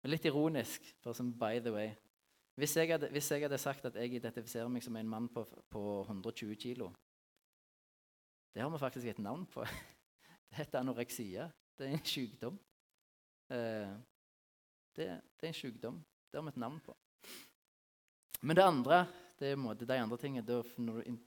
Litt 0.07 0.29
ironisk, 0.31 0.85
for 1.03 1.13
som 1.13 1.33
by 1.35 1.59
the 1.59 1.73
way. 1.75 1.91
Hvis 2.59 2.77
jeg, 2.77 2.89
hadde, 2.91 3.09
hvis 3.11 3.31
jeg, 3.31 3.43
hadde, 3.43 3.59
sagt 3.59 3.85
at 3.87 3.95
jeg 3.95 4.15
identifiserer 4.15 4.71
meg 4.71 4.83
som 4.83 4.97
en 4.97 5.09
mann 5.09 5.29
på, 5.31 5.45
på 5.71 5.83
120 6.03 6.57
kg 6.59 6.89
Det 8.55 8.63
har 8.63 8.71
vi 8.71 8.79
faktisk 8.79 9.07
et 9.07 9.19
navn 9.19 9.47
på. 9.47 9.65
Det 10.49 10.57
heter 10.57 10.79
anoreksia. 10.79 11.51
Det 11.79 11.87
er 11.87 11.93
en 11.93 12.05
sykdom. 12.05 12.59
Eh, 13.51 13.91
det, 14.97 15.07
det, 15.37 15.43
er 15.43 15.49
en 15.49 15.55
sykdom. 15.55 16.05
Det 16.31 16.39
har 16.39 16.43
vi 16.43 16.49
et 16.49 16.57
navn 16.57 16.81
på. 16.81 16.97
Men 18.41 18.57
det 18.57 18.65
andre, 18.65 19.07
det 19.39 19.51
er 19.53 19.75
de 19.85 19.99
andre 19.99 20.17
tingene 20.17 20.63
Når 20.77 21.03
du 21.03 21.19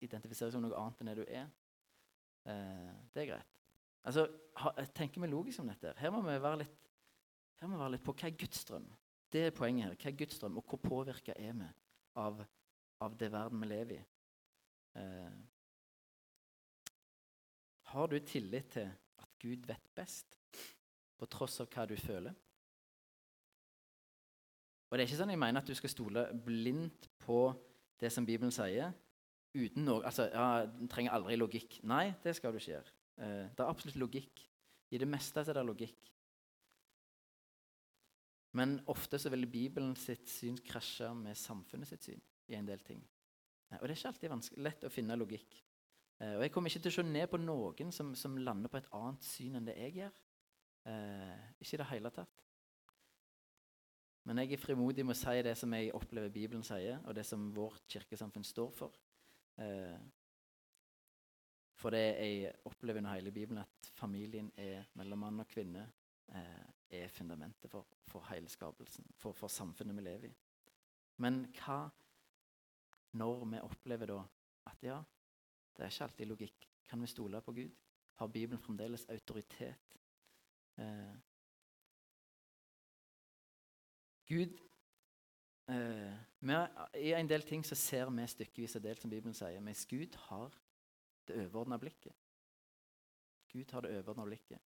identifiserer 0.00 0.50
deg 0.50 0.56
som 0.56 0.62
noe 0.62 0.78
annet 0.78 1.00
enn 1.00 1.10
det 1.10 1.16
du 1.20 1.24
er, 1.28 1.50
eh, 2.48 2.92
det 3.14 3.22
er 3.22 3.30
greit. 3.34 3.52
Altså, 4.04 4.26
ha, 4.58 4.72
Tenker 4.94 5.22
vi 5.22 5.30
logisk 5.30 5.62
om 5.62 5.70
dette? 5.70 5.94
Her 5.98 6.10
må 6.14 6.22
vi 6.26 6.34
være 6.42 6.62
litt, 6.64 6.90
vi 7.62 7.70
være 7.70 7.94
litt 7.94 8.04
på 8.04 8.14
hva 8.18 8.28
er 8.28 8.38
Guds 8.38 8.64
drøm. 8.68 8.88
Det 9.32 9.46
er 9.46 9.56
poenget 9.56 9.86
her. 9.86 9.96
Hva 9.96 10.10
er 10.10 10.18
Guds 10.18 10.40
drøm, 10.40 10.58
og 10.60 10.68
hvor 10.68 10.82
påvirka 10.82 11.36
er 11.38 11.54
vi 11.56 11.68
av, 12.20 12.42
av, 13.00 13.16
det 13.18 13.30
verden 13.32 13.62
vi 13.62 13.70
lever 13.70 13.96
i? 13.96 14.04
Eh, 15.00 15.36
har 17.92 18.08
du 18.08 18.18
tillit 18.18 18.72
til 18.72 18.88
at 19.22 19.36
Gud 19.40 19.68
vet 19.68 19.92
best, 19.96 20.38
på 21.18 21.28
tross 21.30 21.60
av 21.62 21.70
hva 21.70 21.86
du 21.86 21.94
føler? 22.00 22.34
Og 24.90 24.98
det 24.98 25.04
er 25.04 25.08
ikke 25.08 25.22
sånn 25.22 25.32
jeg 25.32 25.40
mener 25.40 25.62
at 25.62 25.68
du 25.70 25.76
skal 25.78 25.92
stole 25.92 26.26
blindt 26.44 27.06
på 27.22 27.46
det 28.02 28.10
som 28.12 28.26
Bibelen 28.28 28.52
sier. 28.52 28.90
Uten 29.54 29.84
noe, 29.84 30.04
altså, 30.08 30.28
ja, 30.32 30.64
Den 30.66 30.88
trenger 30.88 31.16
aldri 31.16 31.36
logikk. 31.36 31.80
Nei, 31.88 32.14
det 32.24 32.36
skal 32.36 32.52
du 32.52 32.60
ikke 32.60 32.72
gjøre. 32.74 32.94
Eh, 33.18 33.44
det 33.52 33.60
er 33.60 33.68
absolutt 33.68 34.00
logikk. 34.00 34.44
I 34.92 35.00
det 35.00 35.08
meste 35.08 35.40
er 35.40 35.56
det 35.56 35.66
logikk. 35.66 36.12
Men 38.58 38.76
ofte 38.92 39.18
så 39.20 39.32
vil 39.32 39.48
Bibelen 39.48 39.94
sitt 39.96 40.28
syn 40.28 40.58
krasje 40.60 41.08
med 41.16 41.38
samfunnet 41.40 41.88
sitt 41.88 42.04
syn 42.04 42.24
i 42.52 42.56
en 42.58 42.68
del 42.68 42.82
ting. 42.84 43.00
Eh, 43.70 43.78
og 43.78 43.86
det 43.86 43.94
er 43.94 44.00
ikke 44.00 44.32
alltid 44.32 44.58
lett 44.66 44.84
å 44.88 44.92
finne 44.92 45.16
logikk. 45.16 45.56
Eh, 46.20 46.36
og 46.36 46.44
jeg 46.44 46.52
kommer 46.54 46.72
ikke 46.72 46.84
til 46.84 46.92
å 46.92 46.98
se 46.98 47.06
ned 47.08 47.30
på 47.32 47.40
noen 47.40 47.94
som, 47.94 48.12
som 48.18 48.36
lander 48.38 48.72
på 48.72 48.80
et 48.80 48.90
annet 48.96 49.24
syn 49.26 49.56
enn 49.58 49.68
det 49.68 49.78
jeg 49.80 49.96
gjør. 50.02 50.20
Eh, 50.92 51.46
ikke 51.62 51.78
i 51.78 51.82
det 51.82 51.90
hele 51.92 52.12
tatt. 52.14 52.42
Men 54.28 54.38
jeg 54.38 54.54
er 54.54 54.62
frimodig 54.62 55.04
med 55.06 55.16
å 55.16 55.18
si 55.18 55.40
det 55.42 55.56
som 55.58 55.72
jeg 55.74 55.94
opplever 55.98 56.30
Bibelen 56.30 56.62
sier, 56.66 57.00
og 57.02 57.16
det 57.16 57.24
som 57.26 57.48
vårt 57.54 57.88
kirkesamfunn 57.90 58.46
står 58.46 58.70
for. 58.76 59.00
Eh, 59.58 59.98
for 61.74 61.90
det 61.90 62.02
jeg 62.02 62.52
opplever 62.64 63.02
under 63.02 63.14
hele 63.14 63.32
Bibelen, 63.32 63.58
at 63.58 63.90
familien 63.98 64.52
er 64.56 64.84
mellom 64.94 65.18
mann 65.18 65.40
og 65.40 65.48
kvinne. 65.48 65.88
Eh, 66.28 66.62
er 66.92 67.08
fundamentet 67.08 67.70
for, 67.70 67.86
for 68.06 68.24
hele 68.28 68.48
for, 69.16 69.32
for, 69.32 69.48
samfunnet 69.48 69.96
vi 69.96 70.02
lever 70.02 70.28
i. 70.28 70.34
Men 71.16 71.46
hva 71.56 71.88
når 73.12 73.44
vi 73.44 73.60
opplever 73.60 74.06
da 74.06 74.18
at 74.66 74.84
ja, 74.84 74.98
det 75.76 75.84
er 75.84 75.90
ikke 75.90 76.04
alltid 76.04 76.26
logikk. 76.26 76.68
Kan 76.88 77.00
vi 77.00 77.06
stole 77.06 77.40
på 77.40 77.52
Gud? 77.52 77.70
Har 78.14 78.26
Bibelen 78.26 78.60
fremdeles 78.62 79.06
autoritet? 79.08 79.96
Eh, 80.78 81.14
Gud 84.28 84.58
eh, 85.68 86.16
I 86.42 87.12
en 87.14 87.28
del 87.30 87.44
ting 87.46 87.62
så 87.66 87.78
ser 87.78 88.10
vi 88.10 88.26
stykkevis 88.26 88.76
og 88.78 88.82
delt, 88.82 89.02
som 89.02 89.10
Bibelen 89.12 89.36
sier. 89.36 89.62
Mens 89.62 89.84
Gud 89.86 90.16
har 90.26 90.50
det 91.28 91.38
overordna 91.44 91.78
blikket. 91.78 92.14
Gud 93.52 93.70
har 93.70 93.84
det 93.84 93.92
overordna 93.94 94.26
blikket. 94.26 94.58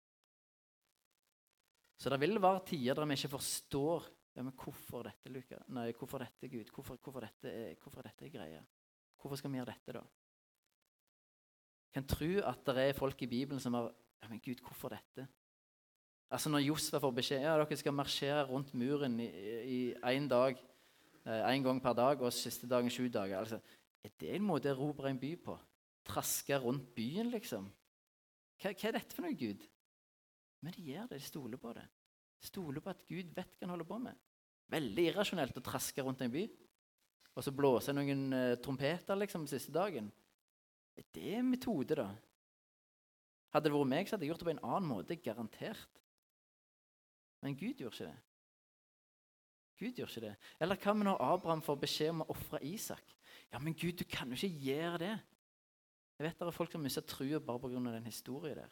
Så 2.00 2.12
det 2.12 2.20
vil 2.22 2.40
være 2.42 2.64
tider 2.68 2.96
der 2.96 3.08
vi 3.08 3.18
ikke 3.18 3.36
forstår 3.38 4.08
ja, 4.36 4.44
men 4.44 4.52
hvorfor 4.52 5.06
dette, 5.08 5.32
Luka? 5.32 5.62
Nei, 5.72 5.94
hvorfor 5.96 6.20
dette, 6.20 6.50
Gud? 6.52 6.68
Hvorfor, 6.76 6.98
hvorfor, 7.00 7.24
dette 7.24 7.52
er, 7.52 7.76
hvorfor 7.80 8.04
dette 8.04 8.30
greia? 8.30 8.60
Hvorfor 9.22 9.40
skal 9.40 9.52
vi 9.52 9.62
gjøre 9.62 9.72
dette, 9.72 9.96
da? 9.96 10.02
Jeg 11.88 11.96
kan 11.96 12.08
tro 12.12 12.32
at 12.44 12.66
det 12.68 12.84
er 12.84 12.98
folk 12.98 13.22
i 13.24 13.30
Bibelen 13.32 13.64
som 13.64 13.78
har 13.80 13.88
ja, 13.94 14.28
men 14.28 14.42
Gud, 14.44 14.60
hvorfor 14.66 14.92
dette? 14.92 15.28
Altså 16.30 16.50
Når 16.50 16.66
Josfa 16.66 17.00
får 17.00 17.14
beskjed 17.16 17.46
ja, 17.46 17.54
dere 17.62 17.78
skal 17.80 17.96
marsjere 17.96 18.44
rundt 18.50 18.74
muren 18.76 19.20
i 19.22 19.94
én 20.04 20.28
dag, 20.28 20.60
én 21.26 21.60
eh, 21.60 21.64
gang 21.66 21.82
per 21.82 21.96
dag, 21.98 22.22
og 22.22 22.34
siste 22.34 22.68
dagen 22.70 22.92
sju 22.94 23.08
dager 23.10 23.40
altså, 23.40 23.62
Er 24.06 24.12
det 24.22 24.36
en 24.36 24.46
måte 24.46 24.70
å 24.70 24.76
erobre 24.76 25.10
en 25.10 25.20
by 25.20 25.32
på? 25.42 25.56
Traske 26.06 26.58
rundt 26.62 26.92
byen, 26.94 27.32
liksom? 27.34 27.66
Hva, 28.62 28.70
hva 28.72 28.90
er 28.90 29.00
dette 29.00 29.16
for 29.16 29.26
noe, 29.26 29.34
Gud? 29.34 29.64
Men 30.62 30.76
de 30.76 30.84
gjør 30.92 31.08
det. 31.10 31.18
De 31.18 31.26
stoler 31.26 31.62
på 31.62 31.74
det. 31.74 31.86
Stoler 32.46 32.84
på 32.84 32.92
at 32.94 33.02
Gud 33.10 33.34
vet 33.34 33.56
hva 33.58 33.66
han 33.66 33.74
holder 33.74 33.90
på 33.90 33.98
med. 34.04 34.22
Veldig 34.76 35.08
irrasjonelt 35.10 35.58
å 35.58 35.66
traske 35.66 36.06
rundt 36.06 36.22
en 36.26 36.34
by. 36.34 36.46
Og 37.36 37.44
så 37.44 37.54
blåse 37.54 37.94
noen 37.94 38.24
uh, 38.34 38.56
trompeter 38.62 39.18
liksom 39.20 39.50
siste 39.50 39.74
dagen. 39.74 40.08
Er 40.96 41.10
Det 41.14 41.34
en 41.40 41.50
metode, 41.50 41.98
da. 41.98 42.08
Hadde 43.56 43.70
det 43.70 43.76
vært 43.76 43.92
meg, 43.92 44.08
så 44.08 44.16
hadde 44.16 44.28
jeg 44.28 44.34
gjort 44.34 44.44
det 44.44 44.48
på 44.48 44.54
en 44.56 44.66
annen 44.70 44.90
måte. 44.90 45.20
Garantert. 45.26 46.02
Men 47.42 47.58
Gud 47.58 47.82
gjorde 47.82 47.98
ikke 47.98 48.14
det. 48.14 48.35
Gud 49.80 49.98
gjør 49.98 50.10
ikke 50.12 50.24
det. 50.24 50.34
Eller 50.62 50.80
hva 50.80 50.94
med 50.96 51.10
når 51.10 51.22
Abraham 51.26 51.62
får 51.66 51.80
beskjed 51.82 52.14
om 52.14 52.24
å 52.24 52.30
ofre 52.32 52.62
Isak? 52.64 53.16
Ja, 53.52 53.60
men 53.60 53.76
Gud, 53.76 53.98
du 54.00 54.06
kan 54.08 54.32
jo 54.32 54.38
ikke 54.40 54.68
gjøre 54.70 55.02
det. 55.04 55.14
Jeg 56.16 56.26
vet 56.26 56.40
det 56.40 56.48
er 56.48 56.56
folk 56.56 56.72
som 56.72 56.84
mister 56.84 57.04
trua 57.04 57.42
bare 57.44 57.60
pga. 57.60 57.80
den 57.92 58.08
historien 58.08 58.58
der. 58.58 58.72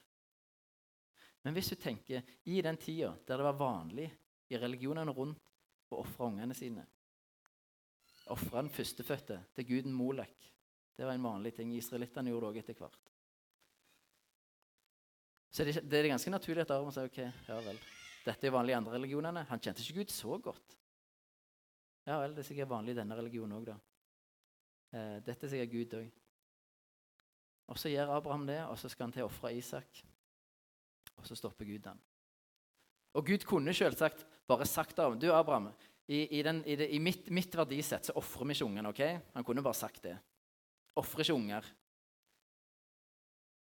Men 1.44 1.54
hvis 1.54 1.74
du 1.74 1.76
tenker 1.76 2.24
i 2.48 2.62
den 2.64 2.78
tida 2.80 3.12
der 3.28 3.38
det 3.38 3.48
var 3.50 3.60
vanlig 3.60 4.10
i 4.50 4.58
religionene 4.58 5.12
rundt 5.12 5.40
å 5.92 6.00
ofre 6.04 6.30
ungene 6.32 6.56
sine 6.56 6.86
Ofre 8.32 8.62
den 8.62 8.70
førstefødte 8.72 9.36
til 9.52 9.66
guden 9.68 9.92
Molek. 9.92 10.46
Det 10.96 11.04
var 11.04 11.18
en 11.18 11.26
vanlig 11.26 11.52
ting. 11.58 11.74
Israelittene 11.76 12.32
gjorde 12.32 12.46
det 12.46 12.52
òg 12.54 12.60
etter 12.62 12.78
hvert. 12.80 13.10
Så 15.52 15.66
det, 15.68 15.98
er 16.00 16.08
ganske 16.08 16.32
naturlig 16.32 16.64
at 16.64 16.72
Aron 16.72 16.94
sier 16.96 17.10
ok, 17.12 17.20
ja 17.50 17.58
vel. 17.66 17.82
Dette 18.24 18.48
er 18.48 18.56
vanlig 18.56 18.72
i 18.72 18.78
andre 18.78 18.96
religionene. 18.96 19.44
Han 19.50 19.60
kjente 19.60 19.84
ikke 19.84 20.00
Gud 20.00 20.14
så 20.16 20.38
godt. 20.40 20.78
Ja 22.08 22.20
vel, 22.20 22.34
det 22.36 22.44
er 22.44 22.50
sikkert 22.50 22.72
vanlig 22.72 22.96
i 22.96 23.00
denne 23.00 23.16
religionen 23.16 23.56
òg, 23.58 23.70
da. 23.70 23.78
Eh, 24.94 25.20
dette 25.24 25.48
er 25.48 25.54
sikkert 25.54 25.72
Gud 25.72 25.96
òg. 26.02 26.10
Og 27.72 27.80
så 27.80 27.92
gjør 27.94 28.12
Abraham 28.18 28.44
det, 28.48 28.60
og 28.68 28.76
så 28.80 28.92
skal 28.92 29.08
han 29.08 29.16
til 29.16 29.24
å 29.24 29.30
ofre 29.30 29.54
Isak. 29.56 30.02
Og 31.16 31.28
så 31.28 31.38
stopper 31.40 31.70
Gud 31.70 31.86
den. 31.86 32.02
Og 33.14 33.26
Gud 33.26 33.46
kunne 33.48 33.74
selvsagt 33.76 34.26
bare 34.50 34.66
sagt 34.68 35.00
av 35.00 35.16
Du, 35.22 35.30
Abraham, 35.32 35.70
i, 36.08 36.26
i, 36.40 36.42
den, 36.44 36.60
i, 36.68 36.76
det, 36.76 36.90
i 36.92 37.00
mitt, 37.00 37.30
mitt, 37.32 37.56
verdisett 37.56 38.10
så 38.10 38.16
ofrer 38.20 38.50
vi 38.50 38.58
ikke 38.58 38.68
ungene. 38.68 38.92
ok? 38.92 39.02
Han 39.38 39.48
kunne 39.48 39.64
bare 39.64 39.80
sagt 39.80 40.04
det. 40.04 40.18
Ofrer 41.00 41.24
ikke 41.24 41.38
unger. 41.38 41.70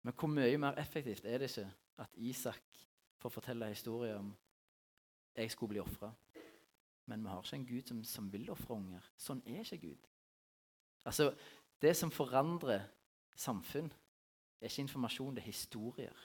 Men 0.04 0.16
hvor 0.16 0.32
mye 0.32 0.60
mer 0.60 0.78
effektivt 0.82 1.26
er 1.26 1.40
det 1.40 1.50
ikke 1.52 1.70
at 2.04 2.20
Isak 2.20 2.84
får 3.22 3.34
fortelle 3.34 3.72
historien 3.72 4.20
om 4.20 4.34
jeg 5.38 5.52
skulle 5.52 5.76
bli 5.76 5.82
ofra? 5.82 6.12
Men 7.08 7.24
vi 7.24 7.32
har 7.32 7.44
ikke 7.44 7.56
en 7.56 7.68
Gud 7.68 7.88
som, 7.88 8.04
som 8.04 8.32
vil 8.32 8.50
ofre 8.52 8.76
unger. 8.76 9.06
Sånn 9.18 9.42
er 9.48 9.64
ikke 9.64 9.90
Gud. 9.90 10.08
Altså, 11.08 11.32
Det 11.82 11.94
som 11.96 12.12
forandrer 12.12 12.88
samfunn, 13.38 13.92
er 14.62 14.66
ikke 14.72 14.82
informasjon, 14.82 15.36
det 15.36 15.44
er 15.44 15.52
historier. 15.52 16.24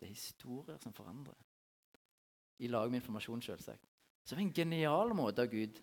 Det 0.00 0.08
er 0.08 0.14
historier 0.14 0.78
som 0.80 0.94
forandrer. 0.96 1.36
I 2.58 2.70
lag 2.72 2.88
med 2.90 3.02
informasjon, 3.02 3.42
selvsagt. 3.42 3.84
Så 4.24 4.34
det 4.34 4.40
er 4.40 4.46
en 4.46 4.54
genial 4.56 5.12
måte 5.14 5.44
av 5.44 5.52
Gud 5.52 5.76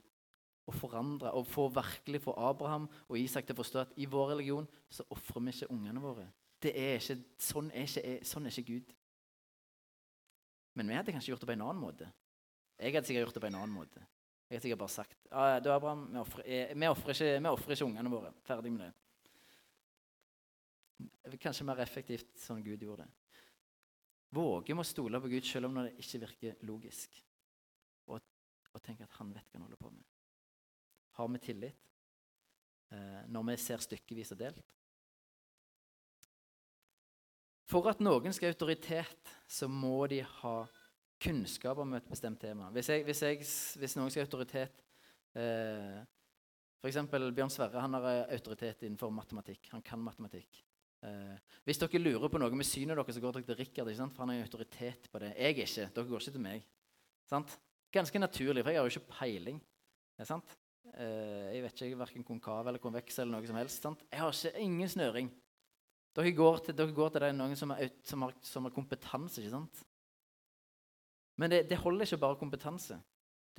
å 0.66 0.74
forandre 0.76 1.32
og 1.38 1.48
få 1.48 1.68
virkelig 1.76 2.24
få 2.24 2.34
Abraham 2.40 2.88
og 3.08 3.20
Isak 3.20 3.46
til 3.46 3.56
å 3.56 3.62
forstå 3.62 3.84
at 3.84 3.94
i 4.00 4.08
vår 4.10 4.34
religion 4.34 4.68
så 4.90 5.06
ofrer 5.14 5.46
vi 5.46 5.54
ikke 5.54 5.72
ungene 5.76 6.02
våre. 6.04 6.26
Det 6.64 6.74
er 6.80 6.98
ikke, 6.98 7.20
sånn, 7.38 7.70
er 7.76 7.88
ikke, 7.88 8.18
sånn 8.28 8.48
er 8.48 8.56
ikke 8.56 8.74
Gud. 8.74 8.94
Men 10.74 10.90
vi 10.90 10.98
hadde 10.98 11.14
kanskje 11.14 11.34
gjort 11.34 11.44
det 11.44 11.52
på 11.52 11.56
en 11.58 11.66
annen 11.68 11.84
måte. 11.84 12.10
Jeg 12.80 12.96
hadde 12.96 13.08
sikkert 13.08 13.28
gjort 13.28 13.38
det 13.38 13.44
på 13.44 13.52
en 13.52 13.60
annen 13.60 13.76
måte. 13.76 14.06
Jeg 14.54 14.60
har 14.60 14.66
sikkert 14.68 14.82
bare 14.84 14.94
sagt 14.94 15.24
du 15.66 15.70
Abraham, 15.74 16.02
eh, 16.46 16.78
vi 16.78 16.86
ofrer 16.86 17.16
ikke, 17.16 17.74
ikke 17.74 17.86
ungene 17.88 18.10
våre. 18.12 18.30
Ferdig 18.46 18.70
med 18.76 18.86
det. 18.86 18.94
Kanskje 21.42 21.66
mer 21.66 21.82
effektivt 21.82 22.38
sånn 22.38 22.62
Gud 22.62 22.84
gjorde 22.86 23.08
det. 23.08 23.40
Våge 24.38 24.76
å 24.78 24.86
stole 24.86 25.18
på 25.24 25.32
Gud 25.32 25.46
selv 25.50 25.72
om 25.72 25.80
det 25.82 25.96
ikke 26.04 26.22
virker 26.28 26.62
logisk, 26.70 27.18
og, 28.14 28.22
og 28.70 28.84
tenke 28.86 29.08
at 29.08 29.18
han 29.18 29.34
vet 29.34 29.50
hva 29.50 29.58
han 29.58 29.66
holder 29.66 29.82
på 29.82 29.90
med. 29.90 30.06
Har 31.18 31.34
vi 31.34 31.42
tillit 31.42 31.90
eh, 32.94 33.26
når 33.34 33.50
vi 33.50 33.58
ser 33.58 33.82
stykkevis 33.82 34.36
og 34.38 34.42
delt? 34.44 34.62
For 37.74 37.90
at 37.90 38.06
noen 38.06 38.30
skal 38.38 38.52
ha 38.52 38.54
autoritet, 38.54 39.34
så 39.50 39.66
må 39.66 40.06
de 40.14 40.22
ha 40.22 40.58
kunnskap 41.24 41.80
om 41.80 41.96
et 41.98 42.10
bestemt 42.10 42.42
tema. 42.42 42.70
Hvis, 42.76 42.90
jeg, 42.92 43.06
hvis, 43.08 43.22
jeg, 43.24 43.40
hvis 43.80 43.96
noen 43.98 44.12
skal 44.12 44.24
ha 44.24 44.28
autoritet 44.28 44.84
eh, 45.40 46.02
F.eks. 46.84 47.00
Bjørn 47.08 47.52
Sverre 47.54 47.80
han 47.80 47.96
har 47.96 48.10
eh, 48.12 48.36
autoritet 48.36 48.84
innenfor 48.84 49.12
matematikk. 49.16 49.70
Han 49.72 49.84
kan 49.86 50.02
matematikk. 50.04 50.60
Eh, 51.04 51.36
hvis 51.64 51.80
dere 51.80 52.02
lurer 52.02 52.32
på 52.32 52.42
noe 52.42 52.52
med 52.56 52.68
synet 52.68 53.00
deres, 53.00 53.16
så 53.16 53.24
går 53.24 53.38
dere 53.38 53.48
til 53.48 53.60
Rikard. 53.62 53.94
For 54.04 54.26
han 54.26 54.34
har 54.34 54.44
autoritet 54.44 55.08
på 55.12 55.22
det. 55.24 55.32
Jeg 55.38 55.56
ikke. 55.64 55.88
Dere 55.96 56.10
går 56.10 56.26
ikke 56.26 56.36
til 56.36 56.44
meg. 56.44 56.66
Sant? 57.30 57.56
Ganske 57.94 58.20
naturlig, 58.20 58.66
for 58.66 58.74
jeg 58.74 58.82
har 58.82 58.90
jo 58.90 58.98
ikke 58.98 59.16
peiling. 59.16 59.62
Sant? 60.28 60.58
Eh, 60.92 61.56
jeg 61.56 61.64
vet 61.64 61.86
ikke 61.88 62.02
verken 62.04 62.28
konkav 62.28 62.68
eller 62.68 62.84
konveks 62.84 63.22
eller 63.24 63.38
noe 63.38 63.48
som 63.48 63.62
helst. 63.62 63.80
Sant? 63.86 64.04
Jeg 64.12 64.20
har 64.20 64.36
ikke, 64.36 64.68
ingen 64.68 64.92
snøring. 64.92 65.32
Dere 66.14 66.36
går 66.36 66.66
til, 66.68 66.78
dere 66.78 66.94
går 66.94 67.16
til 67.16 67.24
det 67.26 67.32
noen 67.38 67.56
som, 67.58 67.72
er, 67.74 67.96
som, 68.06 68.28
har, 68.28 68.36
som 68.44 68.68
har 68.68 68.76
kompetanse. 68.76 69.40
ikke 69.42 69.56
sant? 69.56 69.86
Men 71.42 71.50
det, 71.50 71.64
det 71.70 71.80
holder 71.82 72.06
ikke 72.06 72.22
bare 72.22 72.40
kompetanse. 72.40 73.00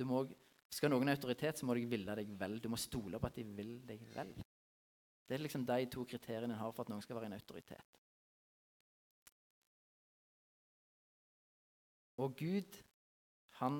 Må, 0.07 0.23
skal 0.71 0.91
noen 0.91 1.11
ha 1.11 1.15
autoritet, 1.15 1.59
så 1.59 1.67
må 1.67 1.75
de 1.75 1.85
ville 1.89 2.15
deg 2.19 2.31
vel. 2.39 2.59
Du 2.63 2.69
må 2.71 2.79
stole 2.79 3.19
på 3.19 3.29
at 3.29 3.37
de 3.39 3.45
vil 3.57 3.77
deg 3.87 4.03
vel. 4.15 4.31
Det 5.25 5.35
er 5.35 5.43
liksom 5.43 5.65
de 5.65 5.85
to 5.91 6.05
kriteriene 6.07 6.53
en 6.53 6.61
har 6.61 6.73
for 6.75 6.85
at 6.85 6.91
noen 6.93 7.03
skal 7.03 7.17
være 7.17 7.31
en 7.31 7.37
autoritet. 7.37 8.01
Og 12.23 12.35
Gud, 12.39 12.77
han 13.59 13.79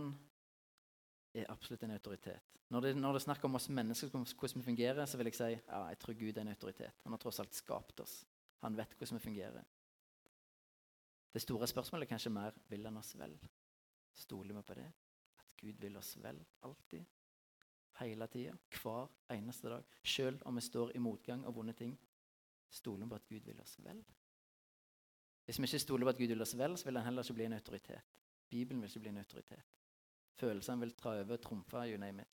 er 1.35 1.47
absolutt 1.51 1.85
en 1.85 1.95
autoritet. 1.95 2.55
Når 2.73 2.81
det, 2.81 2.95
når 2.97 3.13
det 3.13 3.19
er 3.21 3.25
snakk 3.27 3.43
om 3.45 3.55
oss 3.55 3.69
mennesker, 3.69 4.09
hvordan 4.09 4.59
vi 4.59 4.65
fungerer, 4.65 5.05
så 5.05 5.17
vil 5.17 5.29
jeg 5.29 5.37
si 5.37 5.51
ja, 5.53 5.81
jeg 5.91 5.99
tror 6.01 6.17
Gud 6.19 6.37
er 6.37 6.41
en 6.41 6.51
autoritet. 6.51 7.03
Han 7.03 7.13
har 7.13 7.21
tross 7.21 7.39
alt 7.39 7.55
skapt 7.55 8.01
oss. 8.03 8.23
Han 8.65 8.75
vet 8.77 8.95
hvordan 8.97 9.19
vi 9.19 9.23
fungerer. 9.23 9.67
Det 11.35 11.43
store 11.43 11.67
spørsmålet 11.67 12.07
er 12.07 12.15
kanskje 12.15 12.33
mer 12.33 12.57
vil 12.71 12.87
han 12.87 12.97
oss 12.97 13.13
vel. 13.19 13.35
Stoler 14.15 14.55
vi 14.55 14.63
på 14.63 14.73
det? 14.73 14.87
At 15.39 15.55
Gud 15.59 15.79
vil 15.81 15.97
oss 15.97 16.15
vel 16.23 16.39
alltid? 16.63 17.05
Hele 17.99 18.27
tida? 18.27 18.55
Hver 18.81 19.11
eneste 19.31 19.69
dag? 19.71 19.83
Selv 20.03 20.41
om 20.45 20.55
vi 20.55 20.61
står 20.61 20.95
i 20.95 20.99
motgang 20.99 21.45
og 21.47 21.55
vonde 21.55 21.73
ting? 21.73 21.95
Stoler 22.69 23.05
vi 23.05 23.09
på 23.09 23.15
at 23.15 23.27
Gud 23.27 23.39
vil 23.47 23.61
oss 23.61 23.79
vel? 23.83 24.03
Hvis 25.45 25.59
vi 25.59 25.67
ikke 25.69 25.79
stoler 25.79 26.05
på 26.05 26.15
at 26.15 26.17
Gud 26.17 26.27
vil 26.33 26.41
oss 26.41 26.57
vel, 26.57 26.77
så 26.77 26.85
vil 26.85 26.97
han 26.97 27.05
heller 27.05 27.23
ikke 27.23 27.33
bli 27.33 27.45
en 27.45 27.53
autoritet. 27.53 28.13
Bibelen 28.49 28.81
vil 28.81 28.89
ikke 28.89 28.99
bli 28.99 29.09
en 29.09 29.17
autoritet. 29.17 29.63
Følelsene 30.35 30.79
vil 30.79 30.95
tra 30.95 31.19
over, 31.19 31.37
trumfe, 31.37 31.77
you 31.77 31.97
name 31.97 32.21
it. 32.21 32.31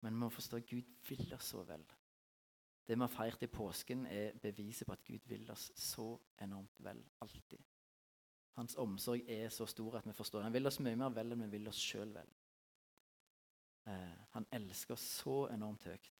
Men 0.00 0.12
vi 0.12 0.18
må 0.18 0.28
forstå 0.28 0.56
at 0.56 0.66
Gud 0.68 0.88
vil 1.08 1.34
oss 1.34 1.44
så 1.54 1.62
vel. 1.64 1.84
Det 2.84 2.96
vi 2.96 3.00
har 3.00 3.08
feirt 3.12 3.42
i 3.42 3.46
påsken, 3.46 4.06
er 4.06 4.34
beviset 4.42 4.86
på 4.86 4.92
at 4.92 5.04
Gud 5.04 5.28
vil 5.30 5.50
oss 5.50 5.70
så 5.76 6.18
enormt 6.44 6.84
vel. 6.84 7.00
Alltid. 7.20 7.62
Hans 8.54 8.76
omsorg 8.78 9.24
er 9.30 9.48
så 9.50 9.66
stor 9.66 9.98
at 9.98 10.06
vi 10.06 10.14
forstår 10.14 10.40
det. 10.40 10.48
Han 10.48 10.54
vil 10.54 10.70
oss 10.70 10.80
mye 10.82 10.98
mer 10.98 11.14
vel 11.14 11.34
enn 11.34 11.42
vi 11.46 11.56
vil 11.56 11.70
oss 11.70 11.80
sjøl 11.82 12.12
vel. 12.14 12.28
Eh, 13.90 14.20
han 14.36 14.46
elsker 14.54 14.94
oss 14.94 15.06
så 15.20 15.38
enormt 15.52 15.88
høyt. 15.90 16.10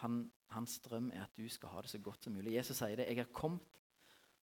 Han, 0.00 0.24
hans 0.50 0.80
drøm 0.82 1.12
er 1.14 1.24
at 1.28 1.36
du 1.38 1.46
skal 1.48 1.70
ha 1.70 1.84
det 1.84 1.92
så 1.92 2.00
godt 2.02 2.26
som 2.26 2.34
mulig. 2.34 2.56
Jesus 2.56 2.80
sier 2.80 2.96
det. 2.98 3.06
'Jeg 3.06 3.18
er 3.22 3.32
kommet 3.32 3.80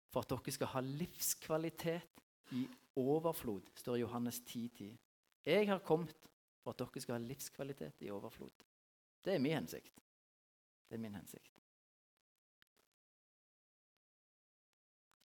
for 0.09 0.25
at 0.25 0.29
dere 0.29 0.51
skal 0.51 0.67
ha 0.73 0.81
livskvalitet 0.81 2.23
i 2.51 2.67
overflod', 2.95 3.69
står 3.75 3.99
Johannes 4.01 4.41
10,10. 4.41 4.67
10. 4.77 4.97
Jeg 5.45 5.67
har 5.67 5.79
kommet 5.79 6.29
for 6.63 6.71
at 6.71 6.79
dere 6.79 7.01
skal 7.01 7.19
ha 7.19 7.21
livskvalitet 7.21 8.01
i 8.01 8.09
overflod. 8.09 8.65
Det 9.25 9.33
er 9.33 9.39
min 9.39 9.53
hensikt. 9.53 10.01
Det 10.89 10.95
er 10.95 11.01
min 11.01 11.15
hensikt. 11.15 11.61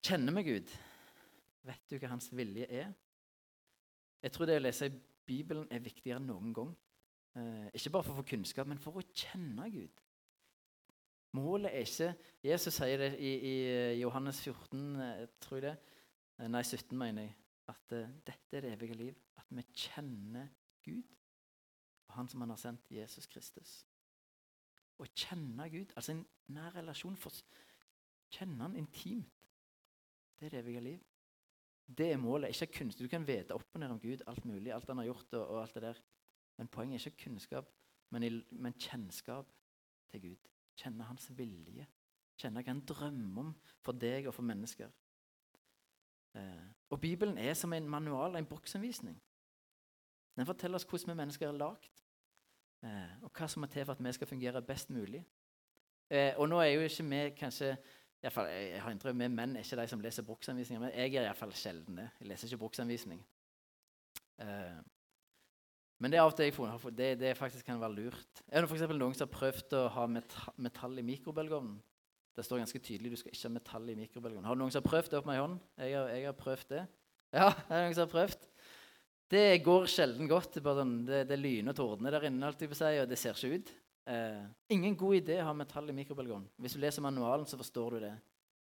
Kjenner 0.03 0.33
vi 0.33 0.43
Gud? 0.43 0.71
Vet 1.69 1.85
du 1.89 1.97
hva 1.99 2.11
hans 2.15 2.31
vilje 2.33 2.65
er? 2.65 2.91
Jeg 4.23 4.35
tror 4.35 4.49
det 4.49 4.57
å 4.59 4.63
lese 4.63 4.89
i 4.89 4.99
Bibelen 5.29 5.67
er 5.71 5.83
viktigere 5.83 6.19
enn 6.19 6.29
noen 6.31 6.53
gang. 6.55 6.71
Eh, 7.37 7.67
ikke 7.77 7.93
bare 7.93 8.07
for 8.07 8.15
å 8.15 8.21
få 8.21 8.29
kunnskap, 8.31 8.67
men 8.67 8.81
for 8.81 8.99
å 8.99 9.05
kjenne 9.13 9.67
Gud. 9.71 10.01
Målet 11.37 11.75
er 11.77 11.85
ikke 11.85 12.09
Jesus 12.41 12.79
sier 12.79 13.03
det 13.03 13.11
i, 13.21 13.33
i 13.51 13.55
Johannes 13.99 14.41
14, 14.41 14.81
eh, 15.05 15.27
tror 15.43 15.59
jeg 15.59 15.67
det. 15.67 15.75
Eh, 16.39 16.49
nei, 16.49 16.63
17, 16.65 16.97
mener 16.97 17.27
jeg. 17.27 17.35
At 17.69 17.93
uh, 17.93 18.07
dette 18.25 18.57
er 18.57 18.65
det 18.65 18.71
evige 18.73 18.95
liv. 18.97 19.17
At 19.37 19.45
vi 19.53 19.61
kjenner 19.77 20.47
Gud 20.81 21.05
og 22.09 22.15
Han 22.15 22.29
som 22.31 22.41
Han 22.41 22.49
har 22.49 22.57
sendt, 22.57 22.87
Jesus 22.89 23.27
Kristus. 23.29 23.73
Å 24.97 25.05
kjenne 25.13 25.67
Gud, 25.69 25.93
altså 25.93 26.15
en 26.15 26.23
nær 26.49 26.73
relasjon 26.79 27.17
for 27.19 27.35
Kjenne 28.33 28.65
Han 28.65 28.79
intimt. 28.79 29.29
Det 30.39 30.47
er 30.47 30.55
det 30.55 30.63
evige 30.63 30.81
liv. 30.81 31.05
Det 31.97 32.11
er 32.11 32.17
målet. 32.17 32.49
Ikke 32.49 32.79
kunnskap. 32.79 33.03
Du 33.03 33.09
kan 33.09 33.27
vite 33.27 33.55
opp 33.55 33.73
og 33.73 33.81
ned 33.81 33.89
om 33.89 33.99
Gud, 33.99 34.21
alt 34.27 34.45
mulig, 34.45 34.73
alt 34.73 34.87
han 34.87 34.97
har 34.97 35.09
gjort. 35.09 35.33
og, 35.33 35.47
og 35.47 35.61
alt 35.61 35.73
det 35.73 35.83
der. 35.83 36.01
Men 36.57 36.67
poenget 36.67 37.01
er 37.01 37.11
ikke 37.11 37.23
kunnskap, 37.23 37.69
men, 38.09 38.23
i, 38.23 38.29
men 38.51 38.73
kjennskap 38.73 39.51
til 40.11 40.21
Gud. 40.21 40.49
Kjenne 40.77 41.03
hans 41.07 41.29
vilje. 41.37 41.87
Kjenne 42.39 42.63
hva 42.63 42.71
han 42.71 42.85
drømmer 42.87 43.41
om 43.41 43.53
for 43.83 43.95
deg 43.95 44.27
og 44.27 44.35
for 44.35 44.47
mennesker. 44.47 44.91
Eh, 46.35 46.67
og 46.89 47.01
Bibelen 47.01 47.37
er 47.37 47.53
som 47.53 47.73
en 47.73 47.89
manual, 47.89 48.35
en 48.35 48.45
bruksanvisning. 48.45 49.17
Den 50.35 50.45
forteller 50.45 50.75
oss 50.75 50.87
hvordan 50.87 51.13
vi 51.13 51.17
mennesker 51.19 51.47
er 51.47 51.57
lagd, 51.57 52.03
eh, 52.83 53.15
og 53.23 53.31
hva 53.31 53.47
som 53.47 53.63
må 53.63 53.67
til 53.67 53.85
for 53.85 53.95
at 53.95 54.03
vi 54.03 54.13
skal 54.15 54.27
fungere 54.27 54.61
best 54.61 54.89
mulig. 54.89 55.25
Eh, 56.09 56.33
og 56.37 56.49
nå 56.49 56.59
er 56.61 56.73
jo 56.73 56.85
ikke 56.87 57.07
vi 57.09 57.23
kanskje 57.37 57.75
fall, 58.35 58.49
jeg 58.51 58.79
har 58.83 58.91
inntrykk 58.91 59.15
med 59.15 59.31
menn 59.31 59.55
er 59.55 59.63
ikke 59.63 59.79
de 59.79 59.87
som 59.87 60.01
leser 60.03 60.25
bruksanvisninger, 60.27 60.81
men 60.83 60.91
jeg 60.91 61.13
er 61.15 61.27
iallfall 61.29 61.53
sjelden 61.55 62.01
det. 62.01 62.07
Jeg 62.19 62.31
leser 62.31 62.49
ikke 62.49 62.63
bruksanvisning. 62.65 63.21
Uh, 64.39 64.79
men 65.99 66.11
det 66.11 66.19
er 66.19 66.23
av 66.23 66.31
og 66.31 66.35
til 66.35 66.47
jeg 66.47 66.55
får, 66.55 66.91
det, 66.95 67.09
det 67.19 67.35
faktisk 67.35 67.67
kan 67.67 67.79
være 67.79 67.95
lurt. 67.95 68.41
Er 68.47 68.63
det 68.63 68.71
for 68.71 68.95
noen 68.95 69.15
som 69.15 69.27
har 69.27 69.33
prøvd 69.33 69.75
å 69.75 69.85
ha 69.95 70.05
metall 70.07 70.99
i 70.99 71.05
mikrobølgeovnen? 71.07 71.79
Det 72.35 72.45
står 72.47 72.61
ganske 72.61 72.79
tydelig 72.79 73.11
du 73.11 73.19
skal 73.19 73.33
ikke 73.33 73.49
ha 73.49 73.55
metall 73.57 73.89
i 73.91 73.97
mikrobølgeovnen. 73.99 74.47
Har 74.47 74.59
noen 74.59 74.71
som 74.71 74.79
har 74.79 74.87
prøvd 74.87 75.11
det 75.11 75.19
opp 75.19 75.27
med 75.27 75.35
ei 75.35 75.41
hånd? 75.43 75.57
Jeg 75.75 75.97
har, 75.97 76.11
jeg 76.15 76.27
har, 76.29 76.37
prøvd 76.39 76.69
det. 76.71 76.85
Ja, 77.35 77.49
det 77.67 77.81
noen 77.83 77.97
som 77.97 78.05
har 78.05 78.13
prøvd. 78.13 78.47
Det 79.29 79.43
går 79.65 79.89
sjelden 79.91 80.31
godt. 80.31 80.55
Det, 80.55 80.75
sånn, 80.79 80.95
det, 81.09 81.25
det 81.27 81.39
lyner 81.39 81.75
og 81.75 81.79
tordner 81.81 82.15
der 82.15 82.29
inne, 82.29 82.47
alltid 82.47 82.71
på 82.71 82.79
seg, 82.79 83.01
og 83.03 83.11
det 83.11 83.19
ser 83.19 83.35
ikke 83.35 83.59
ut. 83.59 83.73
Eh, 84.09 84.45
ingen 84.73 84.95
god 84.97 85.19
idé 85.19 85.35
å 85.37 85.49
ha 85.51 85.53
metall 85.53 85.91
i 85.91 85.93
mikrobølgeovn. 85.93 86.47
Hvis 86.63 86.73
du 86.75 86.81
leser 86.81 87.05
manualen, 87.05 87.45
så 87.45 87.59
forstår 87.59 87.97
du 87.97 88.05
det. 88.07 88.15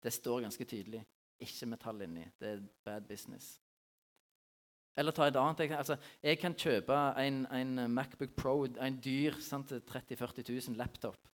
Det 0.04 0.12
står 0.12 0.44
ganske 0.44 0.68
tydelig. 0.68 1.06
Ikke 1.40 1.70
metall 1.72 2.04
inni. 2.04 2.26
Det 2.40 2.50
er 2.50 2.66
bad 2.84 3.08
business. 3.08 3.54
Eller 4.98 5.14
ta 5.14 5.28
et 5.30 5.38
annet 5.38 5.76
altså, 5.78 5.96
Jeg 6.24 6.40
kan 6.42 6.56
kjøpe 6.58 6.96
en, 7.22 7.46
en 7.54 7.94
Macbook 7.94 8.34
Pro, 8.36 8.64
en 8.66 9.00
dyr 9.00 9.38
30 9.38 9.84
000-40 9.86 10.50
000 10.50 10.78
laptop. 10.80 11.30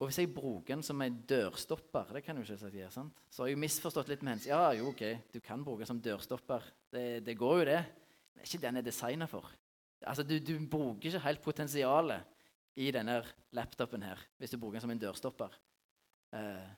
Og 0.00 0.08
hvis 0.08 0.22
jeg 0.22 0.32
bruker 0.32 0.72
den 0.72 0.82
som 0.82 1.02
en 1.04 1.18
dørstopper 1.28 2.14
det 2.16 2.22
kan 2.24 2.38
jeg 2.40 2.48
jo 2.48 2.56
ikke 2.56 2.78
gjøre, 2.78 2.92
sant? 2.94 3.18
Så 3.28 3.44
har 3.44 3.50
jeg 3.52 3.60
misforstått 3.60 4.08
litt 4.08 4.22
med 4.24 4.38
hens. 4.38 4.48
Ja, 4.48 4.70
jo, 4.72 4.88
ok, 4.94 5.02
du 5.28 5.38
kan 5.44 5.62
bruke 5.62 5.84
den 5.84 5.92
som 5.92 6.00
dørstopper. 6.00 6.64
Det, 6.90 7.20
det 7.26 7.36
går 7.38 7.58
jo, 7.60 7.66
det. 7.68 7.80
Men 8.32 8.40
det 8.40 8.46
er 8.46 8.48
ikke 8.48 8.62
den 8.64 8.80
jeg 8.80 8.86
er 8.86 8.88
designa 8.88 9.28
for. 9.28 9.52
Altså, 10.00 10.24
du, 10.24 10.38
du 10.40 10.54
bruker 10.72 11.10
ikke 11.12 11.26
helt 11.26 11.44
potensialet 11.44 12.39
i 12.76 12.90
denne 12.94 13.18
laptopen 13.56 14.02
her, 14.02 14.20
hvis 14.38 14.54
du 14.54 14.58
bruker 14.58 14.78
den 14.78 14.84
som 14.84 14.92
en 14.94 15.02
dørstopper. 15.02 15.54
Eh, 16.36 16.70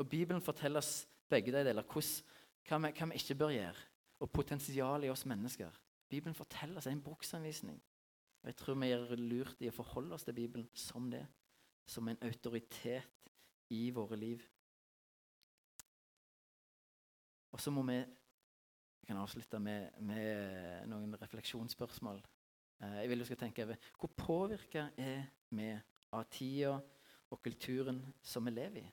og 0.00 0.08
Bibelen 0.08 0.42
forteller 0.42 0.80
oss 0.80 1.06
begge 1.30 1.52
de 1.52 1.64
deler 1.64 1.84
hva 1.84 2.02
vi, 2.02 2.92
hva 2.92 3.08
vi 3.10 3.18
ikke 3.20 3.38
bør 3.38 3.54
gjøre, 3.54 3.86
og 4.22 4.30
potensialet 4.30 5.08
i 5.08 5.12
oss 5.12 5.26
mennesker. 5.26 5.80
Bibelen 6.08 6.36
forteller 6.36 6.78
oss 6.78 6.86
en 6.86 7.02
bruksanvisning. 7.02 7.80
Og 8.42 8.46
Jeg 8.46 8.56
tror 8.56 8.74
vi 8.74 8.90
gjør 8.90 9.14
lurt 9.16 9.62
i 9.62 9.70
å 9.70 9.74
forholde 9.74 10.16
oss 10.16 10.26
til 10.26 10.36
Bibelen 10.36 10.68
som 10.74 11.10
det. 11.10 11.22
Som 11.86 12.08
en 12.08 12.20
autoritet 12.22 13.30
i 13.74 13.90
våre 13.90 14.16
liv. 14.16 14.42
Og 17.52 17.60
så 17.60 17.70
må 17.70 17.82
vi 17.88 17.94
Jeg 19.02 19.08
kan 19.08 19.18
avslutte 19.18 19.58
med, 19.58 19.90
med 19.98 20.86
noen 20.86 21.16
refleksjonsspørsmål. 21.18 22.20
Eh, 22.82 22.96
jeg 23.02 23.08
vil 23.12 23.22
du 23.22 23.24
skal 23.24 23.38
tenke 23.38 23.64
over 23.64 23.78
hvor 23.98 24.10
påvirka 24.18 24.88
er 24.98 25.22
vi 25.50 25.68
av 26.12 26.24
tida 26.30 26.74
og 27.30 27.42
kulturen 27.42 28.02
som 28.22 28.44
vi 28.46 28.54
lever 28.54 28.82
i? 28.82 28.90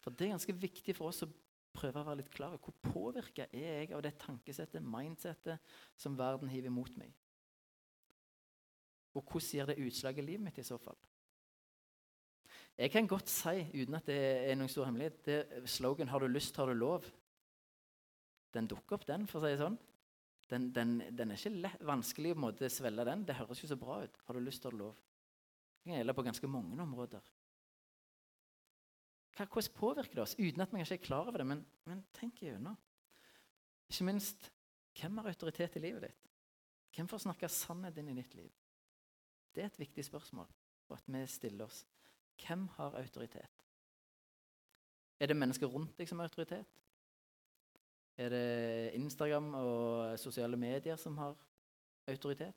For 0.00 0.10
Det 0.10 0.26
er 0.26 0.36
ganske 0.36 0.54
viktig 0.56 0.94
for 0.96 1.10
oss 1.10 1.22
å 1.26 1.32
prøve 1.74 2.00
å 2.00 2.06
være 2.06 2.22
litt 2.22 2.30
klar 2.32 2.54
over 2.54 2.62
Hvor 2.64 2.92
påvirka 2.92 3.46
er 3.52 3.82
jeg 3.82 3.92
av 3.92 4.02
det 4.02 4.16
tankesettet, 4.18 4.82
mindsettet, 4.82 5.58
som 5.96 6.16
verden 6.18 6.48
hiver 6.48 6.72
mot 6.72 6.96
meg? 6.96 7.12
Og 9.14 9.24
hvordan 9.24 9.50
gir 9.52 9.66
det 9.66 9.78
utslag 9.82 10.18
i 10.18 10.24
livet 10.24 10.44
mitt 10.46 10.58
i 10.58 10.66
så 10.66 10.78
fall? 10.78 10.96
Jeg 12.78 12.92
kan 12.94 13.08
godt 13.10 13.28
si, 13.28 13.64
uten 13.74 13.96
at 13.98 14.06
det 14.06 14.18
er 14.48 14.54
noen 14.54 14.70
stor 14.70 14.86
hemmelighet, 14.86 15.24
det 15.26 15.68
slogan 15.68 16.08
'Har 16.08 16.20
du 16.20 16.28
lyst, 16.28 16.56
har 16.56 16.66
du 16.66 16.74
lov', 16.74 17.10
den 18.54 18.66
dukker 18.66 18.94
opp, 18.94 19.06
den, 19.06 19.26
for 19.26 19.40
å 19.40 19.42
si 19.42 19.50
det 19.50 19.58
sånn. 19.58 19.78
Den, 20.48 20.70
den, 20.72 20.98
den 21.12 21.32
er 21.32 21.40
ikke 21.40 21.60
lett, 21.64 21.82
vanskelig 21.84 22.32
å 22.36 22.52
svelge 22.72 23.04
den. 23.04 23.24
Det 23.28 23.36
høres 23.36 23.60
jo 23.62 23.68
så 23.68 23.76
bra 23.76 24.00
ut. 24.04 24.20
Har 24.26 24.38
du 24.38 24.40
lyst, 24.40 24.64
har 24.64 24.72
du 24.72 24.80
lov. 24.80 25.00
Det 25.78 25.90
kan 25.90 25.98
gjelde 25.98 26.16
på 26.16 26.24
ganske 26.24 26.50
mange 26.50 26.82
områder. 26.82 27.32
Hva, 29.36 29.44
hvordan 29.46 29.74
påvirker 29.76 30.18
det 30.18 30.24
oss, 30.24 30.38
uten 30.38 30.64
at 30.64 30.72
vi 30.72 30.80
kanskje 30.80 30.96
er 30.98 31.04
klar 31.04 31.28
over 31.28 31.42
det? 31.42 31.48
Men, 31.50 31.60
men 31.86 32.00
tenk 32.16 32.40
gjennom. 32.42 32.78
Ikke 33.88 34.08
minst 34.08 34.48
hvem 34.98 35.20
har 35.20 35.28
autoritet 35.30 35.76
i 35.78 35.84
livet 35.84 36.08
ditt? 36.08 36.24
Hvem 36.96 37.08
får 37.10 37.22
snakke 37.26 37.50
sannhet 37.52 38.00
inn 38.00 38.08
i 38.10 38.16
ditt 38.18 38.34
liv? 38.34 38.50
Det 39.54 39.62
er 39.62 39.70
et 39.70 39.80
viktig 39.84 40.04
spørsmål 40.06 40.48
og 40.88 40.96
at 40.96 41.08
vi 41.12 41.26
stiller 41.26 41.68
oss. 41.68 41.84
Hvem 42.40 42.66
har 42.76 42.96
autoritet? 42.96 43.64
Er 45.20 45.26
det 45.26 45.36
mennesker 45.36 45.66
rundt 45.66 45.98
deg 45.98 46.08
som 46.08 46.20
har 46.22 46.30
autoritet? 46.30 46.66
Er 48.18 48.32
det 48.34 48.94
Instagram 48.98 49.52
og 49.54 50.18
sosiale 50.18 50.58
medier 50.58 50.96
som 50.98 51.18
har 51.18 51.36
autoritet? 52.10 52.54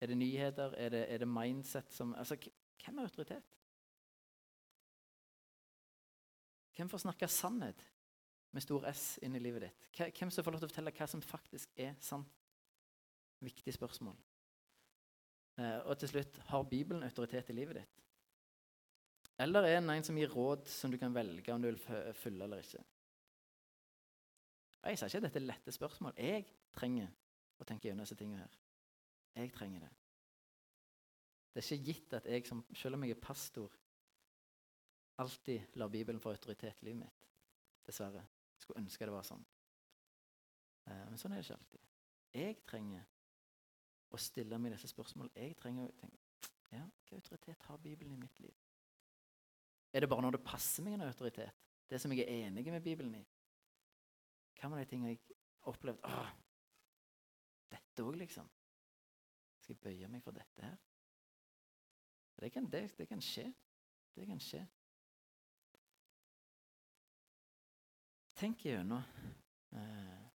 Er 0.00 0.06
det 0.06 0.16
nyheter? 0.16 0.74
Er 0.78 0.88
det, 0.88 1.02
er 1.12 1.18
det 1.18 1.28
mindset 1.28 1.90
som 1.92 2.14
Altså, 2.14 2.36
hvem 2.84 2.98
har 2.98 3.04
autoritet? 3.04 3.56
Hvem 6.76 6.88
får 6.88 6.98
snakke 6.98 7.28
sannhet 7.28 7.82
med 8.52 8.62
stor 8.62 8.86
S 8.92 9.18
inn 9.22 9.34
i 9.36 9.42
livet 9.42 9.66
ditt? 9.66 9.88
Hvem 10.18 10.30
som 10.30 10.44
får 10.44 10.54
lov 10.54 10.62
til 10.62 10.70
å 10.70 10.72
fortelle 10.72 10.94
hva 10.96 11.08
som 11.10 11.22
faktisk 11.22 11.74
er 11.76 11.94
sant? 12.00 12.30
Viktig 13.42 13.74
spørsmål. 13.74 14.16
Eh, 15.58 15.78
og 15.84 15.98
til 15.98 16.08
slutt 16.08 16.38
har 16.48 16.62
Bibelen 16.70 17.02
autoritet 17.02 17.50
i 17.50 17.56
livet 17.58 17.82
ditt? 17.82 18.02
Eller 19.42 19.66
er 19.66 19.80
den 19.80 19.90
en 19.90 20.06
som 20.06 20.16
gir 20.16 20.30
råd 20.30 20.68
som 20.70 20.90
du 20.90 20.98
kan 21.00 21.14
velge 21.14 21.52
om 21.52 21.62
du 21.62 21.72
vil 21.72 21.82
følge 22.14 22.44
eller 22.44 22.62
ikke? 22.62 22.84
Jeg 24.82 24.98
sier 24.98 25.08
ikke 25.08 25.20
at 25.22 25.26
dette 25.28 25.38
er 25.38 25.46
lette 25.46 25.74
spørsmål. 25.74 26.14
Jeg 26.18 26.46
trenger 26.74 27.10
å 27.62 27.66
tenke 27.66 27.88
gjennom 27.88 28.06
disse 28.06 28.18
tingene 28.18 28.42
her. 28.42 28.56
Jeg 29.38 29.52
trenger 29.54 29.84
det. 29.84 29.92
Det 31.52 31.60
er 31.60 31.68
ikke 31.68 31.86
gitt 31.92 32.16
at 32.16 32.26
jeg, 32.32 32.46
som, 32.48 32.64
selv 32.74 32.96
om 32.96 33.04
jeg 33.04 33.14
er 33.14 33.22
pastor, 33.22 33.74
alltid 35.22 35.76
lar 35.78 35.92
Bibelen 35.92 36.20
få 36.20 36.32
autoritet 36.32 36.82
i 36.82 36.88
livet 36.88 37.04
mitt. 37.04 37.26
Dessverre. 37.86 38.24
Jeg 38.56 38.64
skulle 38.64 38.82
ønske 38.82 39.06
det 39.06 39.14
var 39.14 39.26
sånn. 39.26 39.44
Eh, 40.88 41.04
men 41.10 41.20
sånn 41.20 41.34
er 41.34 41.42
det 41.42 41.46
ikke 41.46 41.58
alltid. 41.60 41.86
Jeg 42.32 42.58
trenger 42.66 43.06
å 44.12 44.20
stille 44.20 44.58
meg 44.58 44.74
disse 44.74 44.90
spørsmålene. 44.90 45.34
Jeg 45.36 45.58
trenger 45.60 45.86
å 45.86 45.94
tenke 46.00 46.18
ja, 46.72 46.82
Hvilken 47.02 47.20
autoritet 47.20 47.66
har 47.68 47.80
Bibelen 47.84 48.14
i 48.16 48.20
mitt 48.22 48.38
liv? 48.40 48.54
Er 49.92 50.00
det 50.02 50.08
bare 50.08 50.24
når 50.24 50.38
det 50.38 50.46
passer 50.46 50.84
meg 50.84 50.96
en 50.96 51.04
autoritet? 51.04 51.52
Det 51.88 52.00
som 52.00 52.12
jeg 52.16 52.24
er 52.24 52.46
enig 52.48 52.64
med 52.72 52.82
Bibelen 52.82 53.18
i? 53.18 53.24
Hva 54.62 54.68
med 54.70 54.84
de 54.84 54.90
tingene 54.92 55.10
jeg 55.10 55.18
har 55.64 55.72
opplevd 55.74 56.04
Åh, 56.06 56.28
Dette 57.72 58.04
òg, 58.04 58.14
liksom. 58.20 58.46
Skal 59.58 59.74
jeg 59.74 59.80
bøye 59.82 60.10
meg 60.12 60.22
for 60.22 60.36
dette 60.36 60.62
her? 60.62 60.76
Det 62.38 62.50
kan, 62.54 62.68
det, 62.70 62.82
det 62.98 63.08
kan 63.10 63.22
skje. 63.22 63.48
Det 64.14 64.26
kan 64.28 64.38
skje. 64.42 64.60
Tenk 68.38 68.62
gjennom. 68.66 69.02
Eh, 69.74 70.28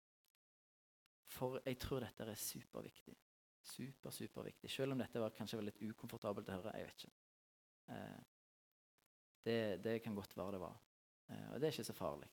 for 1.36 1.60
jeg 1.64 1.78
tror 1.84 2.04
dette 2.04 2.24
er 2.24 2.40
superviktig. 2.40 3.16
Super, 3.64 4.12
superviktig. 4.12 4.70
Selv 4.70 4.96
om 4.96 5.00
dette 5.00 5.20
var 5.20 5.36
kanskje 5.36 5.60
var 5.60 5.68
litt 5.68 5.82
ukomfortabelt 5.84 6.48
å 6.48 6.56
høre. 6.58 6.74
Jeg 6.78 6.88
vet 6.88 7.04
ikke. 7.04 7.14
Eh, 7.92 8.22
det, 9.44 9.60
det, 9.84 9.98
kan 10.04 10.16
godt 10.16 10.36
være 10.36 10.56
det 10.56 10.64
var. 10.64 10.80
Eh, 11.28 11.46
og 11.52 11.60
det 11.60 11.68
er 11.68 11.76
ikke 11.76 11.88
så 11.92 11.96
farlig. 12.00 12.32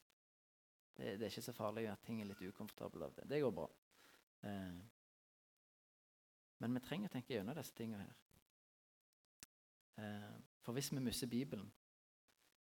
Det, 1.02 1.18
det, 1.18 1.26
er 1.26 1.32
ikke 1.34 1.42
så 1.42 1.54
farlig 1.58 1.88
at 1.90 2.04
ting 2.06 2.20
er 2.22 2.28
litt 2.30 2.42
ukomfortable 2.46 3.08
av 3.08 3.14
det. 3.18 3.24
Det 3.30 3.40
går 3.42 3.54
bra. 3.58 3.66
Eh, 4.46 4.82
men 6.62 6.76
vi 6.78 6.82
trenger 6.86 7.10
å 7.10 7.14
tenke 7.16 7.34
gjennom 7.34 7.58
disse 7.58 7.74
tingene 7.74 8.06
her. 8.06 8.20
Eh, 10.04 10.36
for 10.62 10.78
hvis 10.78 10.92
vi 10.94 11.02
mister 11.02 11.30
Bibelen, 11.32 11.72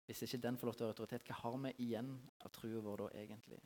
hvis 0.07 0.25
ikke 0.25 0.41
den 0.41 0.57
får 0.57 0.71
lov 0.71 0.79
til 0.79 0.87
å 0.87 0.89
ha 0.89 0.95
autoritet, 0.95 1.27
hva 1.29 1.37
har 1.43 1.59
vi 1.67 1.73
igjen 1.85 2.15
av 2.41 2.49
troa 2.55 2.81
vår 2.87 3.03
da 3.03 3.11
egentlig? 3.21 3.61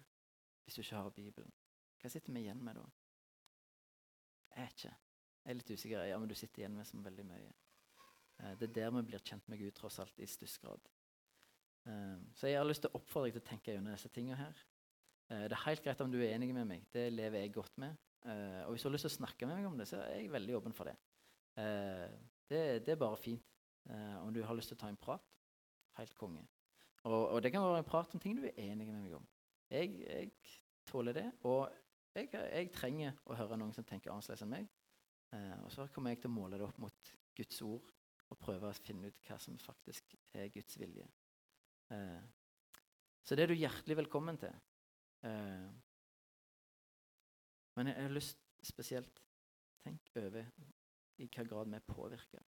Hvis 0.65 0.75
du 0.75 0.83
ikke 0.83 1.05
har 1.05 1.15
Bibelen. 1.15 1.55
Hva 2.01 2.11
sitter 2.11 2.35
vi 2.35 2.43
igjen 2.43 2.63
med 2.67 2.75
da? 2.81 2.83
Jeg 4.51 4.65
vet 4.65 4.75
ikke. 4.81 4.97
Jeg 5.45 5.53
er 5.53 5.59
litt 5.61 5.71
usikker. 5.71 6.03
Ja, 6.09 6.19
men 6.19 6.31
du 6.31 6.35
sitter 6.35 6.65
igjen 6.65 6.75
med 6.75 6.89
som 6.89 7.05
veldig 7.05 7.25
mye. 7.31 7.55
Eh, 8.41 8.57
det 8.59 8.73
er 8.73 8.75
der 8.81 8.93
vi 8.97 9.07
blir 9.07 9.23
kjent 9.23 9.47
med 9.47 9.63
Gud, 9.63 9.71
tross 9.79 10.01
alt, 10.03 10.19
i 10.19 10.27
størst 10.27 10.59
grad. 10.65 10.91
Eh, 11.85 12.17
så 12.33 12.49
jeg 12.49 12.57
har 12.57 12.67
lyst 12.67 12.85
til 12.85 12.91
å 12.91 12.99
oppfordre 12.99 13.29
deg 13.29 13.37
til 13.37 13.43
å 13.43 13.49
tenke 13.49 13.73
gjennom 13.73 13.93
disse 13.93 14.11
tingene 14.13 14.39
her. 14.39 14.61
Eh, 15.29 15.45
det 15.49 15.57
er 15.57 15.65
helt 15.67 15.83
greit 15.85 16.01
om 16.01 16.13
du 16.13 16.17
er 16.21 16.33
enig 16.33 16.51
med 16.55 16.67
meg. 16.69 16.87
Det 16.93 17.05
lever 17.13 17.43
jeg 17.43 17.55
godt 17.59 17.81
med. 17.81 18.01
Og 18.25 18.71
hvis 18.73 18.81
du 18.81 18.87
har 18.87 18.93
lyst 18.95 19.05
til 19.05 19.11
å 19.11 19.17
snakke 19.19 19.45
med 19.45 19.59
meg 19.59 19.65
om 19.69 19.75
det, 19.77 19.85
så 19.85 19.99
er 20.01 20.15
jeg 20.17 20.31
veldig 20.33 20.55
åpen 20.57 20.73
for 20.73 20.89
det. 20.89 20.95
Det, 22.49 22.61
det 22.81 22.93
er 22.95 22.97
bare 22.97 23.19
fint. 23.21 23.51
Om 24.17 24.31
du 24.33 24.39
har 24.41 24.57
lyst 24.57 24.71
til 24.71 24.79
å 24.79 24.81
ta 24.81 24.87
en 24.89 24.97
prat, 24.97 25.35
helt 25.99 26.15
konge. 26.17 26.41
Og, 27.03 27.19
og 27.19 27.43
det 27.45 27.51
kan 27.53 27.61
være 27.61 27.83
en 27.83 27.85
prat 27.85 28.15
om 28.17 28.23
ting 28.23 28.33
du 28.39 28.47
er 28.47 28.57
enig 28.63 28.87
med 28.89 29.03
meg 29.03 29.13
om. 29.19 29.27
Jeg, 29.69 29.91
jeg 30.01 30.31
tåler 30.89 31.13
det. 31.19 31.27
Og 31.45 31.69
jeg, 32.17 32.31
jeg, 32.33 32.71
trenger 32.73 33.13
å 33.29 33.37
høre 33.37 33.59
noen 33.61 33.77
som 33.77 33.85
tenker 33.85 34.09
annerledes 34.09 34.41
enn 34.41 34.55
meg. 34.55 34.73
Og 35.61 35.69
så 35.77 35.85
kommer 35.93 36.15
jeg 36.15 36.23
til 36.23 36.33
å 36.33 36.37
måle 36.39 36.57
det 36.57 36.65
opp 36.65 36.81
mot 36.81 37.13
Guds 37.37 37.61
ord 37.61 37.93
og 38.33 38.41
prøve 38.41 38.73
å 38.73 38.81
finne 38.81 39.13
ut 39.13 39.29
hva 39.29 39.37
som 39.37 39.61
faktisk 39.61 40.17
er 40.33 40.49
Guds 40.49 40.81
vilje. 40.81 41.05
Eh, 41.93 42.23
så 43.25 43.35
det 43.35 43.45
er 43.45 43.51
du 43.51 43.57
hjertelig 43.57 43.97
velkommen 43.97 44.37
til. 44.41 44.53
Eh, 45.25 45.69
men 47.75 47.91
jeg, 47.91 48.01
har 48.01 48.13
lyst 48.13 48.41
spesielt 48.63 49.21
Tenk 49.85 50.07
over 50.17 50.47
i 51.21 51.27
hva 51.29 51.43
grad 51.45 51.69
vi 51.69 51.79
påvirker 51.85 52.45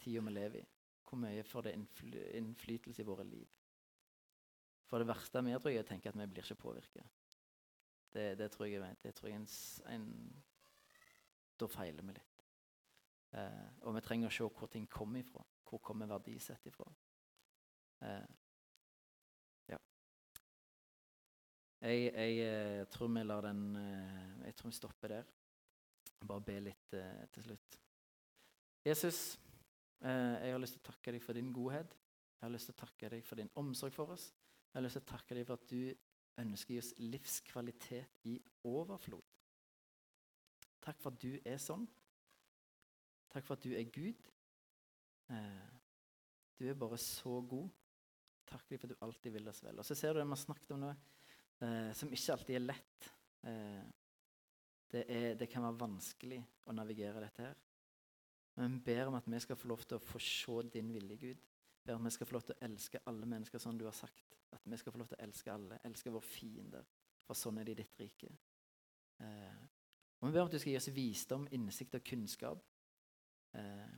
tida 0.00 0.22
vi 0.24 0.32
lever 0.32 0.62
i. 0.62 0.68
Hvor 1.04 1.20
mye 1.20 1.42
får 1.44 1.66
det 1.66 1.74
innfly 1.76 2.22
innflytelse 2.38 3.02
i 3.02 3.06
våre 3.08 3.26
liv? 3.28 3.58
For 4.88 5.02
det 5.02 5.10
verste 5.10 5.42
vi 5.44 5.52
gjør, 5.52 5.62
tror 5.62 5.74
jeg, 5.74 5.82
er 5.82 5.86
å 5.86 5.90
tenke 5.90 6.10
at 6.10 6.18
vi 6.18 6.28
blir 6.32 6.46
ikke 6.46 6.62
påvirket. 6.62 7.18
Det, 8.10 8.24
det, 8.38 8.48
tror 8.50 8.66
jeg, 8.66 8.96
det 9.02 9.12
tror 9.14 9.28
jeg 9.30 9.38
en, 9.38 9.46
en, 9.92 10.06
Da 11.60 11.68
feiler 11.70 12.06
vi 12.08 12.16
litt. 12.16 12.46
Eh, 13.38 13.68
og 13.84 13.94
vi 13.94 14.02
trenger 14.02 14.30
å 14.30 14.34
se 14.34 14.48
hvor 14.48 14.72
ting 14.72 14.88
kommer 14.90 15.20
ifra. 15.20 15.44
Hvor 15.68 15.82
kommer 15.84 16.10
verdisett 16.10 16.66
ifra? 16.66 16.88
Eh, 18.02 18.26
ja. 19.68 19.78
Jeg, 21.80 22.12
jeg, 22.14 22.38
eh, 22.46 22.86
tror 22.88 23.08
vi 23.12 23.24
lar 23.24 23.44
den 23.44 23.76
eh, 23.76 24.46
Jeg 24.46 24.56
tror 24.56 24.70
vi 24.70 24.76
stopper 24.76 25.08
der. 25.08 25.24
Bare 26.26 26.44
be 26.44 26.58
litt 26.60 26.96
til 27.32 27.42
slutt. 27.42 27.78
Jesus, 28.84 29.38
jeg 30.00 30.52
har 30.52 30.60
lyst 30.60 30.76
til 30.76 30.82
å 30.82 30.88
takke 30.90 31.14
deg 31.14 31.22
for 31.24 31.36
din 31.36 31.48
godhet. 31.52 31.94
Jeg 32.36 32.44
har 32.44 32.52
lyst 32.52 32.68
til 32.68 32.76
å 32.76 32.80
takke 32.82 33.08
deg 33.14 33.24
for 33.24 33.40
din 33.40 33.48
omsorg 33.56 33.94
for 33.96 34.12
oss. 34.12 34.26
Jeg 34.68 34.76
har 34.76 34.84
lyst 34.84 34.98
til 34.98 35.06
å 35.06 35.10
takke 35.14 35.38
deg 35.38 35.48
for 35.48 35.56
at 35.56 35.72
du 35.72 36.44
ønsker 36.44 36.82
oss 36.82 36.92
livskvalitet 37.00 38.28
i 38.28 38.36
overflod. 38.68 39.24
Takk 40.84 41.00
for 41.00 41.16
at 41.16 41.24
du 41.24 41.40
er 41.40 41.56
sånn. 41.56 41.88
Takk 43.32 43.48
for 43.48 43.56
at 43.56 43.64
du 43.64 43.72
er 43.72 43.88
Gud. 43.88 44.28
Du 46.60 46.68
er 46.68 46.80
bare 46.84 47.00
så 47.00 47.40
god. 47.40 47.79
Takk 48.50 48.66
for 48.66 48.88
at 48.88 48.92
du 48.92 49.06
alltid 49.06 49.34
vil 49.36 49.48
oss 49.50 49.62
vel. 49.62 49.78
Og 49.78 49.86
så 49.86 49.94
ser 49.94 50.12
du 50.12 50.20
det 50.20 50.26
vi 50.26 50.34
har 50.34 50.42
snakket 50.42 50.74
om 50.74 50.84
nå, 50.84 50.90
eh, 51.62 51.90
som 51.96 52.12
ikke 52.12 52.36
alltid 52.36 52.58
er 52.58 52.64
lett. 52.64 53.10
Eh, 53.46 53.84
det, 54.90 55.04
er, 55.06 55.28
det, 55.38 55.48
kan 55.50 55.64
være 55.68 55.78
vanskelig 55.84 56.40
å 56.66 56.74
navigere 56.74 57.22
dette 57.22 57.46
her. 57.46 57.60
Men 58.58 58.74
vi 58.74 58.82
ber 58.90 59.08
om 59.08 59.16
at 59.20 59.28
vi 59.30 59.40
skal 59.40 59.58
få 59.58 59.70
lov 59.70 59.86
til 59.86 60.00
å 60.00 60.02
få 60.02 60.20
se 60.22 60.58
din 60.74 60.90
vilje, 60.92 61.20
Gud. 61.22 61.46
Ber 61.86 61.96
om 61.96 62.04
at 62.04 62.10
vi 62.10 62.18
skal 62.18 62.28
få 62.28 62.36
lov 62.36 62.48
til 62.48 62.58
å 62.58 62.64
elske 62.66 63.02
alle 63.08 63.28
mennesker 63.30 63.62
som 63.62 63.78
du 63.78 63.86
har 63.86 63.96
sagt. 63.96 64.34
At 64.50 64.66
vi 64.66 64.78
skal 64.80 64.92
få 64.92 65.00
lov 65.00 65.12
til 65.12 65.20
å 65.20 65.24
elske 65.28 65.54
alle. 65.54 65.78
Elske 65.86 66.12
våre 66.12 66.26
fiender. 66.26 66.88
For 67.28 67.38
sånn 67.38 67.60
er 67.62 67.68
det 67.68 67.76
i 67.76 67.82
ditt 67.84 68.02
rike. 68.02 68.32
Eh, 69.22 69.62
og 70.20 70.28
Vi 70.28 70.34
ber 70.34 70.42
om 70.42 70.50
at 70.50 70.56
du 70.56 70.58
skal 70.58 70.74
gi 70.74 70.80
oss 70.80 70.90
visdom, 70.92 71.46
innsikt 71.54 71.94
og 71.96 72.04
kunnskap. 72.04 72.64
Eh, 73.56 73.94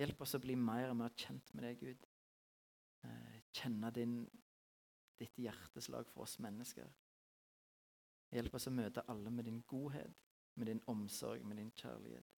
hjelp 0.00 0.24
oss 0.24 0.34
å 0.34 0.42
bli 0.42 0.56
mer 0.58 0.88
og 0.90 0.98
mer 1.02 1.12
kjent 1.14 1.52
med 1.54 1.68
deg, 1.68 1.84
Gud. 1.84 2.07
Kjenne 3.56 3.90
din, 3.94 4.16
ditt 5.18 5.38
hjerteslag 5.40 6.08
for 6.12 6.26
oss 6.26 6.38
mennesker. 6.42 6.88
Hjelp 8.34 8.58
oss 8.58 8.68
å 8.68 8.74
møte 8.74 9.06
alle 9.08 9.30
med 9.32 9.48
din 9.48 9.62
godhet, 9.66 10.26
med 10.58 10.68
din 10.68 10.82
omsorg, 10.90 11.44
med 11.46 11.56
din 11.62 11.70
kjærlighet. 11.72 12.34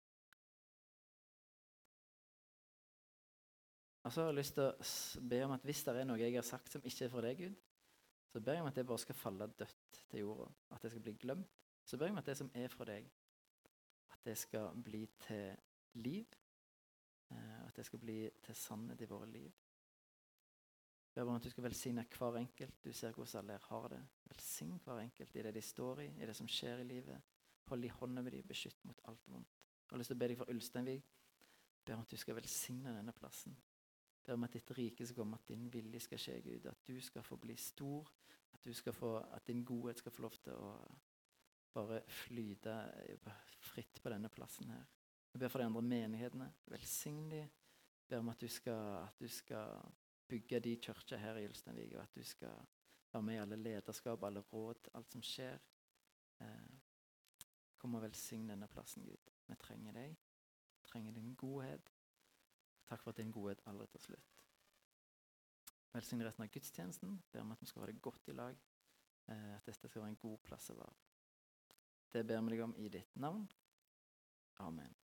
Og 4.03 4.13
så 4.13 4.23
har 4.23 4.31
jeg 4.31 4.39
lyst 4.39 4.57
til 4.57 4.65
å 4.65 5.25
be 5.29 5.41
om 5.45 5.53
at 5.57 5.65
hvis 5.69 5.83
det 5.85 5.97
er 6.01 6.07
noe 6.09 6.21
jeg 6.21 6.37
har 6.39 6.47
sagt 6.47 6.73
som 6.73 6.85
ikke 6.89 7.05
er 7.05 7.13
fra 7.13 7.25
deg, 7.27 7.43
Gud, 7.43 7.57
så 8.31 8.41
ber 8.41 8.57
jeg 8.57 8.63
om 8.63 8.69
at 8.71 8.77
det 8.79 8.87
bare 8.87 9.03
skal 9.03 9.19
falle 9.19 9.49
dødt 9.59 10.05
til 10.11 10.23
jorda. 10.23 10.47
At 10.71 10.85
det 10.85 10.93
skal 10.93 11.03
bli 11.05 11.17
glemt. 11.19 11.57
Så 11.85 11.99
ber 11.99 12.09
jeg 12.09 12.15
om 12.15 12.21
at 12.21 12.31
det 12.31 12.37
som 12.39 12.51
er 12.55 12.71
fra 12.71 12.87
deg, 12.89 13.11
At 14.13 14.25
det 14.25 14.37
skal 14.39 14.83
bli 14.83 15.07
til 15.27 15.57
liv. 15.95 16.27
Eh, 17.31 17.67
at 17.67 17.77
det 17.77 17.87
skal 17.87 17.99
bli 17.99 18.31
til 18.43 18.55
sannhet 18.55 19.01
i 19.01 19.09
våre 19.09 19.27
liv. 19.31 19.53
Ber 21.15 21.27
om 21.27 21.35
at 21.35 21.45
du 21.45 21.51
skal 21.51 21.65
velsigne 21.67 22.05
hver 22.17 22.37
enkelt. 22.39 22.77
Du 22.85 22.93
ser 22.93 23.13
hvordan 23.13 23.43
alle 23.43 23.57
her 23.57 23.67
har 23.69 23.89
det. 23.89 24.01
Velsign 24.31 24.79
hver 24.85 25.01
enkelt 25.03 25.37
i 25.37 25.43
det 25.43 25.55
de 25.55 25.63
står 25.63 26.05
i, 26.05 26.11
i 26.23 26.27
det 26.27 26.37
som 26.39 26.49
skjer 26.49 26.83
i 26.83 26.87
livet. 26.87 27.33
Hold 27.71 27.85
i 27.85 27.91
hånda 27.95 28.23
med 28.23 28.33
dem, 28.33 28.47
beskytt 28.47 28.85
mot 28.85 29.01
alt 29.11 29.27
vondt. 29.27 29.59
Jeg 29.83 29.97
har 29.97 29.99
lyst 29.99 30.13
til 30.13 30.19
å 30.19 30.23
be 30.23 30.29
deg 30.31 30.39
for 30.39 30.53
Ulsteinvik. 30.55 31.11
Ber 31.85 31.97
om 31.97 32.05
at 32.05 32.13
du 32.13 32.17
skal 32.21 32.37
velsigne 32.39 32.95
denne 32.95 33.15
plassen. 33.17 33.57
Ber 34.27 34.37
om 34.37 34.47
at 34.47 34.55
ditt 34.55 34.71
rike 34.77 35.07
skal 35.07 35.23
komme, 35.23 35.39
at 35.41 35.49
din 35.51 35.67
vilje 35.73 36.05
skal 36.05 36.21
skje, 36.23 36.37
Gud. 36.45 36.67
At 36.71 36.87
du 36.87 37.01
skal 37.03 37.27
få 37.27 37.39
bli 37.43 37.57
stor. 37.59 38.11
At, 38.55 38.69
få, 38.95 39.17
at 39.19 39.47
din 39.47 39.65
godhet 39.65 39.99
skal 39.99 40.13
få 40.13 40.23
lov 40.23 40.37
til 40.45 40.55
å 40.55 40.75
bare 41.75 42.03
flyte 42.07 42.75
fritt 43.71 44.03
på 44.03 44.13
denne 44.13 44.31
plassen 44.31 44.71
her. 44.71 44.87
Jeg 45.33 45.41
ber 45.43 45.51
for 45.51 45.63
de 45.63 45.67
andre 45.71 45.83
menighetene. 45.83 46.51
Velsign 46.71 47.29
dem. 47.31 47.51
Ber 48.11 48.23
om 48.23 48.31
at 48.33 48.41
du 48.43 48.49
skal, 48.51 49.05
at 49.07 49.19
du 49.23 49.29
skal 49.31 49.79
bygge 50.31 50.61
de 50.61 50.76
kirker 50.83 51.18
her 51.18 51.41
i 51.41 51.47
Ulsteinvik, 51.49 51.95
og 51.97 52.03
at 52.03 52.14
du 52.14 52.22
skal 52.24 52.55
være 53.12 53.22
med 53.22 53.35
i 53.35 53.43
alle 53.43 53.57
lederskap, 53.57 54.24
alle 54.24 54.41
råd, 54.41 54.91
alt 54.95 55.12
som 55.12 55.22
skjer. 55.22 55.59
Eh, 56.41 56.68
kom 57.78 57.95
og 57.95 58.03
velsign 58.03 58.49
denne 58.49 58.68
plassen, 58.68 59.05
Gud. 59.05 59.33
Vi 59.47 59.57
trenger 59.61 59.97
deg. 59.97 60.16
Vi 60.81 60.87
trenger 60.93 61.16
din 61.16 61.35
godhet. 61.35 61.93
Takk 62.89 63.03
for 63.03 63.11
at 63.11 63.16
din 63.22 63.33
godhet 63.33 63.62
aldri 63.66 63.87
tar 63.87 64.05
slutt. 64.07 64.37
Velsign 65.93 66.22
resten 66.22 66.47
av 66.47 66.53
gudstjenesten. 66.55 67.22
Ber 67.33 67.43
om 67.43 67.53
at 67.53 67.62
vi 67.62 67.66
skal 67.66 67.83
ha 67.83 67.91
det 67.91 68.03
godt 68.03 68.28
i 68.28 68.37
lag. 68.37 68.59
Eh, 69.28 69.55
at 69.57 69.66
dette 69.66 69.89
skal 69.89 70.03
være 70.03 70.14
en 70.14 70.22
god 70.22 70.39
plass 70.47 70.70
å 70.70 70.78
være. 70.78 70.99
Det 72.12 72.26
ber 72.26 72.43
vi 72.43 72.57
deg 72.57 72.66
om 72.66 72.74
i 72.78 72.89
ditt 72.91 73.16
navn. 73.16 73.47
Amen. 74.61 75.00